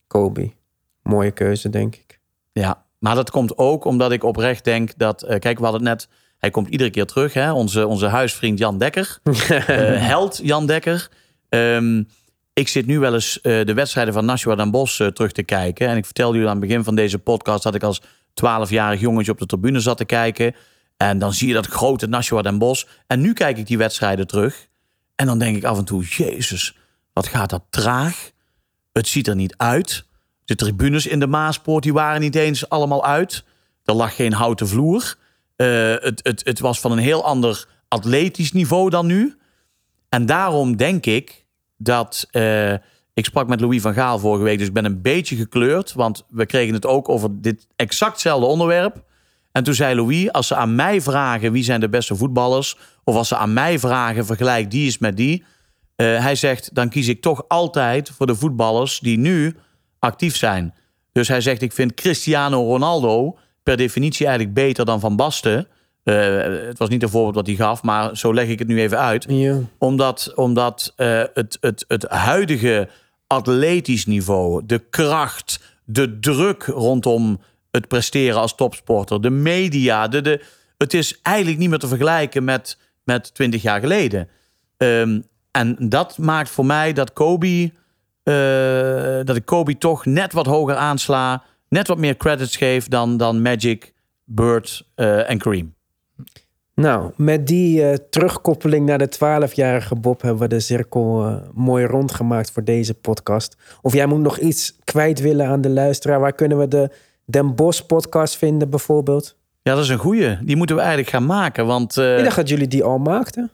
Kobe. 0.06 0.50
Mooie 1.02 1.30
keuze, 1.30 1.70
denk 1.70 1.94
ik. 1.94 2.20
Ja, 2.52 2.84
maar 2.98 3.14
dat 3.14 3.30
komt 3.30 3.58
ook 3.58 3.84
omdat 3.84 4.12
ik 4.12 4.24
oprecht 4.24 4.64
denk 4.64 4.90
dat... 4.96 5.22
eh, 5.22 5.38
kijk, 5.38 5.58
we 5.58 5.64
hadden 5.64 5.86
het 5.86 5.98
net... 5.98 6.08
Hij 6.38 6.50
komt 6.50 6.68
iedere 6.68 6.90
keer 6.90 7.06
terug, 7.06 7.34
hè? 7.34 7.52
Onze, 7.52 7.86
onze 7.86 8.06
huisvriend 8.06 8.58
Jan 8.58 8.78
Dekker. 8.78 9.18
Eh, 9.48 10.06
held 10.06 10.40
Jan 10.42 10.66
Dekker. 10.66 11.08
Ehm, 11.48 12.02
ik 12.52 12.68
zit 12.68 12.86
nu 12.86 12.98
wel 12.98 13.14
eens 13.14 13.40
eh, 13.40 13.64
de 13.64 13.74
wedstrijden 13.74 14.14
van 14.14 14.24
Nashua 14.24 14.54
Den 14.54 14.70
Bosch 14.70 15.00
eh, 15.00 15.06
terug 15.06 15.32
te 15.32 15.42
kijken. 15.42 15.88
En 15.88 15.96
ik 15.96 16.04
vertelde 16.04 16.34
jullie 16.34 16.50
aan 16.50 16.58
het 16.58 16.66
begin 16.66 16.84
van 16.84 16.94
deze 16.94 17.18
podcast... 17.18 17.62
dat 17.62 17.74
ik 17.74 17.82
als 17.82 18.02
12-jarig 18.30 19.00
jongetje 19.00 19.32
op 19.32 19.38
de 19.38 19.46
tribune 19.46 19.80
zat 19.80 19.96
te 19.96 20.04
kijken. 20.04 20.54
En 20.96 21.18
dan 21.18 21.32
zie 21.32 21.48
je 21.48 21.54
dat 21.54 21.66
grote 21.66 22.06
Nashua 22.06 22.42
Den 22.42 22.58
Bosch. 22.58 22.86
En 23.06 23.20
nu 23.20 23.32
kijk 23.32 23.58
ik 23.58 23.66
die 23.66 23.78
wedstrijden 23.78 24.26
terug. 24.26 24.68
En 25.16 25.26
dan 25.26 25.38
denk 25.38 25.56
ik 25.56 25.64
af 25.64 25.78
en 25.78 25.84
toe... 25.84 26.04
Jezus, 26.04 26.76
wat 27.12 27.26
gaat 27.26 27.50
dat 27.50 27.62
traag. 27.70 28.30
Het 28.92 29.08
ziet 29.08 29.28
er 29.28 29.34
niet 29.34 29.54
uit. 29.56 30.04
De 30.44 30.54
tribunes 30.54 31.06
in 31.06 31.20
de 31.20 31.26
Maaspoort 31.26 31.82
die 31.82 31.92
waren 31.92 32.20
niet 32.20 32.34
eens 32.34 32.68
allemaal 32.68 33.04
uit. 33.04 33.44
Er 33.84 33.94
lag 33.94 34.14
geen 34.14 34.32
houten 34.32 34.68
vloer. 34.68 35.16
Eh, 35.56 35.94
het, 35.94 36.20
het, 36.22 36.44
het 36.44 36.60
was 36.60 36.80
van 36.80 36.92
een 36.92 36.98
heel 36.98 37.24
ander 37.24 37.66
atletisch 37.88 38.52
niveau 38.52 38.90
dan 38.90 39.06
nu. 39.06 39.36
En 40.08 40.26
daarom 40.26 40.76
denk 40.76 41.06
ik 41.06 41.46
dat. 41.76 42.26
eh, 42.30 42.74
ik 43.14 43.24
sprak 43.24 43.48
met 43.48 43.60
Louis 43.60 43.82
van 43.82 43.94
Gaal 43.94 44.18
vorige 44.18 44.44
week, 44.44 44.58
dus 44.58 44.66
ik 44.66 44.72
ben 44.72 44.84
een 44.84 45.02
beetje 45.02 45.36
gekleurd. 45.36 45.92
Want 45.92 46.24
we 46.28 46.46
kregen 46.46 46.74
het 46.74 46.86
ook 46.86 47.08
over 47.08 47.40
dit 47.40 47.66
exactzelfde 47.76 48.46
onderwerp. 48.46 49.04
En 49.52 49.64
toen 49.64 49.74
zei 49.74 49.94
Louis: 49.94 50.32
Als 50.32 50.46
ze 50.46 50.54
aan 50.54 50.74
mij 50.74 51.00
vragen 51.00 51.52
wie 51.52 51.64
zijn 51.64 51.80
de 51.80 51.88
beste 51.88 52.16
voetballers. 52.16 52.76
of 53.04 53.14
als 53.14 53.28
ze 53.28 53.36
aan 53.36 53.52
mij 53.52 53.78
vragen, 53.78 54.26
vergelijk 54.26 54.70
die 54.70 54.84
eens 54.84 54.98
met 54.98 55.16
die. 55.16 55.44
eh, 55.96 56.22
hij 56.22 56.34
zegt: 56.34 56.74
Dan 56.74 56.88
kies 56.88 57.08
ik 57.08 57.20
toch 57.20 57.44
altijd 57.48 58.10
voor 58.10 58.26
de 58.26 58.34
voetballers 58.34 58.98
die 58.98 59.18
nu 59.18 59.56
actief 59.98 60.36
zijn. 60.36 60.74
Dus 61.12 61.28
hij 61.28 61.40
zegt: 61.40 61.62
Ik 61.62 61.72
vind 61.72 61.94
Cristiano 61.94 62.62
Ronaldo 62.64 63.38
per 63.62 63.76
definitie 63.76 64.26
eigenlijk 64.26 64.54
beter 64.54 64.84
dan 64.84 65.00
Van 65.00 65.16
Basten. 65.16 65.66
Eh, 66.02 66.42
het 66.66 66.78
was 66.78 66.88
niet 66.88 67.02
een 67.02 67.08
voorbeeld 67.08 67.34
wat 67.34 67.46
hij 67.46 67.54
gaf, 67.54 67.82
maar 67.82 68.16
zo 68.16 68.34
leg 68.34 68.48
ik 68.48 68.58
het 68.58 68.68
nu 68.68 68.80
even 68.80 68.98
uit 68.98 69.24
Ja. 69.28 69.58
omdat, 69.78 70.32
omdat 70.34 70.92
eh, 70.96 71.22
het, 71.34 71.58
het, 71.60 71.84
het 71.88 72.04
huidige 72.08 72.88
atletisch 73.26 74.06
niveau, 74.06 74.62
de 74.66 74.78
kracht, 74.78 75.60
de 75.84 76.18
druk 76.18 76.62
rondom 76.62 77.40
het 77.70 77.88
presteren 77.88 78.40
als 78.40 78.54
topsporter, 78.54 79.20
de 79.20 79.30
media, 79.30 80.08
de, 80.08 80.20
de, 80.20 80.44
het 80.78 80.94
is 80.94 81.18
eigenlijk 81.22 81.58
niet 81.58 81.68
meer 81.68 81.78
te 81.78 81.88
vergelijken 81.88 82.44
met, 82.44 82.78
met 83.04 83.34
20 83.34 83.62
jaar 83.62 83.80
geleden. 83.80 84.28
Ehm, 84.76 85.20
en 85.50 85.76
dat 85.78 86.18
maakt 86.18 86.50
voor 86.50 86.66
mij 86.66 86.92
dat 86.92 87.12
Kobe, 87.12 87.72
eh, 88.22 89.24
dat 89.24 89.36
ik 89.36 89.44
Kobe 89.44 89.78
toch 89.78 90.04
net 90.04 90.32
wat 90.32 90.46
hoger 90.46 90.76
aansla, 90.76 91.42
net 91.68 91.88
wat 91.88 91.98
meer 91.98 92.16
credits 92.16 92.56
geef 92.56 92.88
dan, 92.88 93.16
dan 93.16 93.42
Magic, 93.42 93.92
Bird 94.24 94.86
en 94.94 95.38
Kareem. 95.38 95.78
Nou, 96.80 97.10
met 97.16 97.46
die 97.46 97.82
eh, 97.88 97.96
terugkoppeling 98.10 98.86
naar 98.86 98.98
de 98.98 99.08
12-jarige 99.14 99.94
Bob 99.94 100.22
hebben 100.22 100.40
we 100.40 100.48
de 100.48 100.60
cirkel 100.60 101.24
eh, 101.26 101.34
mooi 101.54 101.84
rondgemaakt 101.84 102.50
voor 102.50 102.64
deze 102.64 102.94
podcast. 102.94 103.56
Of 103.82 103.92
jij 103.92 104.06
moet 104.06 104.20
nog 104.20 104.38
iets 104.38 104.76
kwijt 104.84 105.20
willen 105.20 105.46
aan 105.46 105.60
de 105.60 105.68
luisteraar. 105.70 106.20
Waar 106.20 106.32
kunnen 106.32 106.58
we 106.58 106.68
de 106.68 106.90
Den 107.24 107.54
Bos 107.54 107.86
podcast 107.86 108.36
vinden 108.36 108.70
bijvoorbeeld? 108.70 109.36
Ja, 109.62 109.74
dat 109.74 109.84
is 109.84 109.88
een 109.90 109.98
goeie. 109.98 110.38
Die 110.42 110.56
moeten 110.56 110.76
we 110.76 110.82
eigenlijk 110.82 111.10
gaan 111.10 111.26
maken, 111.26 111.66
want... 111.66 111.96
eh, 111.96 112.18
Ik 112.18 112.24
dacht 112.24 112.36
dat 112.36 112.48
jullie 112.48 112.68
die 112.68 112.84
al 112.84 112.98
maakten. 112.98 113.50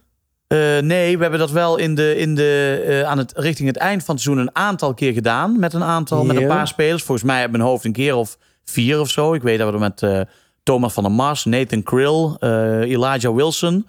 Nee, 0.81 1.17
we 1.17 1.23
hebben 1.23 1.41
dat 1.41 1.51
wel 1.51 1.77
in 1.77 1.95
de, 1.95 2.17
in 2.17 2.35
de, 2.35 3.03
aan 3.07 3.19
het, 3.19 3.33
richting 3.37 3.69
het 3.69 3.77
eind 3.77 4.05
van 4.05 4.15
het 4.15 4.25
seizoen 4.25 4.47
een 4.47 4.57
aantal 4.57 4.95
keer 4.95 5.13
gedaan. 5.13 5.59
Met 5.59 5.73
een 5.73 5.83
aantal, 5.85 6.25
met 6.25 6.37
een 6.37 6.47
paar 6.47 6.69
spelers. 6.69 7.03
Volgens 7.03 7.27
mij 7.27 7.41
uit 7.41 7.51
mijn 7.51 7.63
hoofd 7.63 7.85
een 7.85 7.93
keer 7.93 8.15
of 8.15 8.39
vier 8.65 9.01
of 9.01 9.09
zo. 9.09 9.35
Ik 9.35 9.43
weet 9.43 9.59
dat 9.59 9.67
we 9.69 9.73
er 9.75 9.81
met 9.81 10.27
Thomas 10.67 10.93
van 10.93 11.03
der 11.03 11.13
Mars, 11.13 11.45
Nathan 11.45 11.83
Krill, 11.83 12.37
eh, 12.39 12.81
Elijah 12.81 13.35
Wilson. 13.35 13.89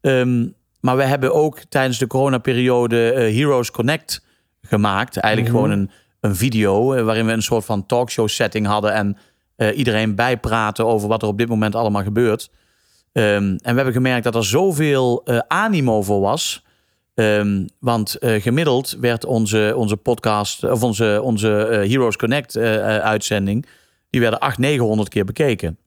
Ehm, 0.00 0.46
maar 0.80 0.96
we 0.96 1.02
hebben 1.02 1.34
ook 1.34 1.58
tijdens 1.68 1.98
de 1.98 2.06
coronaperiode 2.06 3.12
eh, 3.12 3.36
Heroes 3.36 3.70
Connect 3.70 4.24
gemaakt. 4.62 5.16
Eigenlijk 5.16 5.54
Mhm. 5.54 5.62
gewoon 5.62 5.78
een, 5.78 5.90
een 6.20 6.36
video 6.36 6.92
eh, 6.92 7.04
waarin 7.04 7.26
we 7.26 7.32
een 7.32 7.42
soort 7.42 7.64
van 7.64 7.86
talkshow 7.86 8.28
setting 8.28 8.66
hadden. 8.66 8.92
En 8.92 9.16
iedereen 9.74 10.14
bijpraten 10.14 10.86
over 10.86 11.08
wat 11.08 11.22
er 11.22 11.28
op 11.28 11.38
dit 11.38 11.48
moment 11.48 11.74
allemaal 11.74 12.02
gebeurt. 12.02 12.50
Ehm, 13.12 13.26
en 13.42 13.58
we 13.62 13.74
hebben 13.74 13.92
gemerkt 13.92 14.24
dat 14.24 14.34
er 14.34 14.44
zoveel 14.44 15.26
animo 15.48 16.02
voor 16.02 16.20
was. 16.20 16.64
Ehm, 17.14 17.66
want 17.80 18.16
gemiddeld 18.20 18.96
werd 19.00 19.24
onze, 19.24 19.72
onze 19.76 19.96
podcast, 19.96 20.64
of 20.64 20.82
onze, 20.82 21.20
onze 21.22 21.48
Heroes 21.88 22.16
Connect 22.16 22.56
uitzending, 22.56 23.66
die 24.10 24.20
werden 24.20 24.38
800, 24.38 24.70
900 24.70 25.08
keer 25.08 25.24
bekeken. 25.24 25.78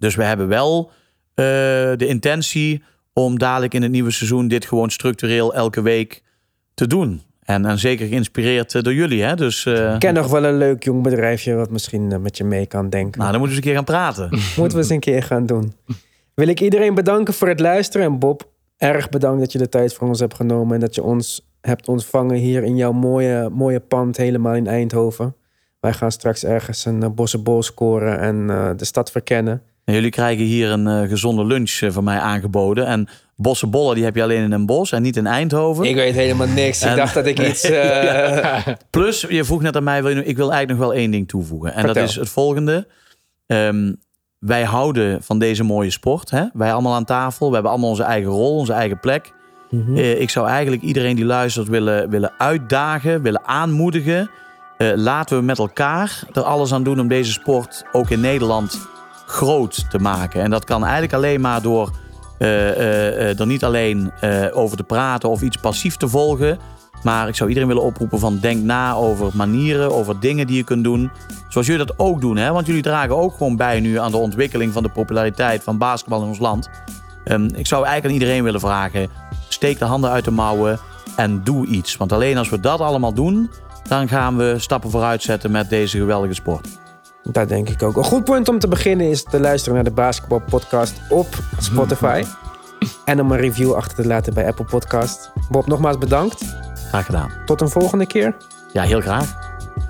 Dus 0.00 0.14
we 0.14 0.24
hebben 0.24 0.48
wel 0.48 0.90
eh, 1.34 1.44
de 1.96 2.06
intentie 2.06 2.82
om 3.12 3.38
dadelijk 3.38 3.74
in 3.74 3.82
het 3.82 3.90
nieuwe 3.90 4.10
seizoen 4.10 4.48
dit 4.48 4.64
gewoon 4.64 4.90
structureel 4.90 5.54
elke 5.54 5.82
week 5.82 6.22
te 6.74 6.86
doen. 6.86 7.22
En, 7.42 7.66
en 7.66 7.78
zeker 7.78 8.06
geïnspireerd 8.06 8.74
eh, 8.74 8.82
door 8.82 8.94
jullie. 8.94 9.22
Hè? 9.22 9.36
Dus 9.36 9.66
eh, 9.66 9.94
Ik 9.94 10.00
ken 10.00 10.14
nog 10.14 10.26
wel 10.26 10.44
een 10.44 10.58
leuk 10.58 10.82
jong 10.84 11.02
bedrijfje 11.02 11.54
wat 11.54 11.70
misschien 11.70 12.22
met 12.22 12.36
je 12.36 12.44
mee 12.44 12.66
kan 12.66 12.90
denken. 12.90 13.20
nou, 13.20 13.32
dan 13.32 13.40
moeten 13.40 13.58
we 13.60 13.64
eens 13.64 13.76
een 13.76 13.84
keer 13.84 13.94
gaan 13.94 14.04
praten. 14.14 14.28
Moeten 14.60 14.76
we 14.76 14.82
eens 14.82 14.92
een 14.92 15.00
keer 15.00 15.22
gaan 15.22 15.46
doen. 15.46 15.72
Wil 16.34 16.48
ik 16.48 16.60
iedereen 16.60 16.94
bedanken 16.94 17.34
voor 17.34 17.48
het 17.48 17.60
luisteren. 17.60 18.06
En 18.06 18.18
Bob, 18.18 18.50
erg 18.76 19.08
bedankt 19.08 19.40
dat 19.40 19.52
je 19.52 19.58
de 19.58 19.68
tijd 19.68 19.94
voor 19.94 20.08
ons 20.08 20.20
hebt 20.20 20.34
genomen. 20.34 20.74
En 20.74 20.80
dat 20.80 20.94
je 20.94 21.02
ons 21.02 21.48
hebt 21.60 21.88
ontvangen 21.88 22.36
hier 22.36 22.62
in 22.62 22.76
jouw 22.76 22.92
mooie, 22.92 23.48
mooie 23.52 23.80
pand 23.80 24.16
helemaal 24.16 24.54
in 24.54 24.66
Eindhoven. 24.66 25.34
Wij 25.80 25.92
gaan 25.92 26.12
straks 26.12 26.44
ergens 26.44 26.84
een 26.84 27.02
uh, 27.02 27.08
bossenbol 27.08 27.62
scoren 27.62 28.18
en 28.20 28.46
de 28.76 28.84
stad 28.84 29.10
verkennen. 29.10 29.62
Jullie 29.84 30.10
krijgen 30.10 30.44
hier 30.44 30.70
een 30.70 30.86
eh, 30.86 31.08
gezonde 31.08 31.44
lunch 31.44 31.70
eh, 31.70 31.90
van 31.90 32.04
mij 32.04 32.18
aangeboden. 32.18 32.86
En 32.86 33.08
bossenbollen 33.36 33.94
die 33.94 34.04
heb 34.04 34.16
je 34.16 34.22
alleen 34.22 34.42
in 34.42 34.52
een 34.52 34.66
bos 34.66 34.92
en 34.92 35.02
niet 35.02 35.16
in 35.16 35.26
Eindhoven. 35.26 35.84
Ik 35.84 35.94
weet 35.94 36.14
helemaal 36.14 36.46
niks. 36.46 36.82
Ik 36.82 36.96
dacht 36.96 37.14
dat 37.14 37.26
ik 37.26 37.40
iets... 37.40 37.64
eh, 37.70 38.66
Plus, 38.90 39.26
je 39.28 39.44
vroeg 39.44 39.62
net 39.62 39.76
aan 39.76 39.84
mij, 39.84 40.02
wil 40.02 40.16
je, 40.16 40.24
ik 40.24 40.36
wil 40.36 40.52
eigenlijk 40.52 40.80
nog 40.80 40.88
wel 40.88 40.98
één 40.98 41.10
ding 41.10 41.28
toevoegen. 41.28 41.68
En 41.74 41.84
Vertel. 41.84 41.94
dat 42.02 42.10
is 42.10 42.16
het 42.16 42.28
volgende. 42.28 42.86
Ehm, 43.46 43.92
wij 44.38 44.64
houden 44.64 45.22
van 45.22 45.38
deze 45.38 45.62
mooie 45.62 45.90
sport. 45.90 46.30
Hè? 46.30 46.44
Wij 46.52 46.72
allemaal 46.72 46.94
aan 46.94 47.04
tafel. 47.04 47.46
We 47.48 47.54
hebben 47.54 47.70
allemaal 47.70 47.90
onze 47.90 48.02
eigen 48.02 48.30
rol, 48.30 48.56
onze 48.56 48.72
eigen 48.72 49.00
plek. 49.00 49.32
mhm. 49.70 49.96
Ik 49.96 50.30
zou 50.30 50.48
eigenlijk 50.48 50.82
iedereen 50.82 51.16
die 51.16 51.24
luistert 51.24 51.68
willen, 51.68 52.10
willen 52.10 52.32
uitdagen, 52.38 53.22
willen 53.22 53.44
aanmoedigen. 53.44 54.30
Laten 54.94 55.36
we 55.38 55.44
met 55.44 55.58
elkaar 55.58 56.22
er 56.32 56.42
alles 56.42 56.72
aan 56.72 56.82
doen 56.82 57.00
om 57.00 57.08
deze 57.08 57.32
sport 57.32 57.84
ook 57.92 58.10
in 58.10 58.20
Nederland 58.20 58.88
groot 59.30 59.90
te 59.90 59.98
maken. 59.98 60.42
En 60.42 60.50
dat 60.50 60.64
kan 60.64 60.82
eigenlijk 60.82 61.12
alleen 61.12 61.40
maar 61.40 61.62
door 61.62 61.90
eh, 62.38 62.70
eh, 62.70 63.30
eh, 63.30 63.40
er 63.40 63.46
niet 63.46 63.64
alleen 63.64 64.12
eh, 64.20 64.46
over 64.52 64.76
te 64.76 64.82
praten 64.82 65.28
of 65.28 65.42
iets 65.42 65.56
passief 65.56 65.96
te 65.96 66.08
volgen. 66.08 66.58
Maar 67.02 67.28
ik 67.28 67.34
zou 67.34 67.48
iedereen 67.48 67.68
willen 67.68 67.84
oproepen 67.84 68.18
van 68.18 68.38
denk 68.38 68.62
na 68.62 68.94
over 68.94 69.30
manieren, 69.34 69.94
over 69.94 70.20
dingen 70.20 70.46
die 70.46 70.56
je 70.56 70.64
kunt 70.64 70.84
doen. 70.84 71.10
Zoals 71.48 71.66
jullie 71.66 71.86
dat 71.86 71.98
ook 71.98 72.20
doen. 72.20 72.36
Hè? 72.36 72.52
Want 72.52 72.66
jullie 72.66 72.82
dragen 72.82 73.16
ook 73.16 73.36
gewoon 73.36 73.56
bij 73.56 73.80
nu 73.80 73.98
aan 73.98 74.10
de 74.10 74.16
ontwikkeling 74.16 74.72
van 74.72 74.82
de 74.82 74.88
populariteit 74.88 75.62
van 75.62 75.78
basketbal 75.78 76.22
in 76.22 76.28
ons 76.28 76.38
land. 76.38 76.70
Ehm, 77.24 77.44
ik 77.44 77.66
zou 77.66 77.84
eigenlijk 77.84 78.04
aan 78.04 78.20
iedereen 78.20 78.44
willen 78.44 78.60
vragen, 78.60 79.08
steek 79.48 79.78
de 79.78 79.84
handen 79.84 80.10
uit 80.10 80.24
de 80.24 80.30
mouwen 80.30 80.78
en 81.16 81.44
doe 81.44 81.66
iets. 81.66 81.96
Want 81.96 82.12
alleen 82.12 82.38
als 82.38 82.48
we 82.48 82.60
dat 82.60 82.80
allemaal 82.80 83.14
doen, 83.14 83.50
dan 83.88 84.08
gaan 84.08 84.36
we 84.36 84.54
stappen 84.58 84.90
vooruit 84.90 85.22
zetten 85.22 85.50
met 85.50 85.70
deze 85.70 85.98
geweldige 85.98 86.34
sport. 86.34 86.68
Dat 87.22 87.48
denk 87.48 87.68
ik 87.68 87.82
ook. 87.82 87.96
Een 87.96 88.04
goed 88.04 88.24
punt 88.24 88.48
om 88.48 88.58
te 88.58 88.68
beginnen 88.68 89.10
is 89.10 89.22
te 89.22 89.40
luisteren 89.40 89.74
naar 89.74 89.84
de 89.84 89.90
Basketbal 89.90 90.42
Podcast 90.50 91.00
op 91.08 91.26
Spotify. 91.58 92.24
En 93.04 93.20
om 93.20 93.32
een 93.32 93.38
review 93.38 93.72
achter 93.72 94.02
te 94.02 94.06
laten 94.06 94.34
bij 94.34 94.46
Apple 94.46 94.64
Podcast. 94.64 95.32
Bob, 95.50 95.66
nogmaals 95.66 95.98
bedankt. 95.98 96.44
Graag 96.88 97.06
gedaan. 97.06 97.30
Tot 97.44 97.60
een 97.60 97.68
volgende 97.68 98.06
keer. 98.06 98.36
Ja, 98.72 98.82
heel 98.82 99.00
graag. 99.00 99.34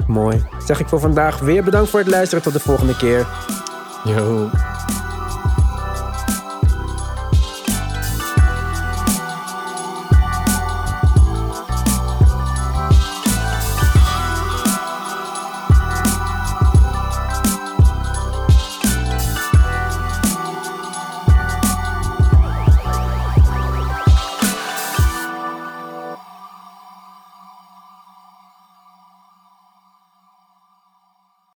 Mooi. 0.07 0.45
Zeg 0.67 0.81
ik 0.81 0.89
voor 0.89 1.01
vandaag 1.01 1.39
weer 1.39 1.65
bedankt 1.65 1.91
voor 1.91 2.01
het 2.01 2.09
luisteren. 2.09 2.45
Tot 2.45 2.53
de 2.53 2.61
volgende 2.61 2.97
keer. 2.97 3.27
Yo. 4.05 4.51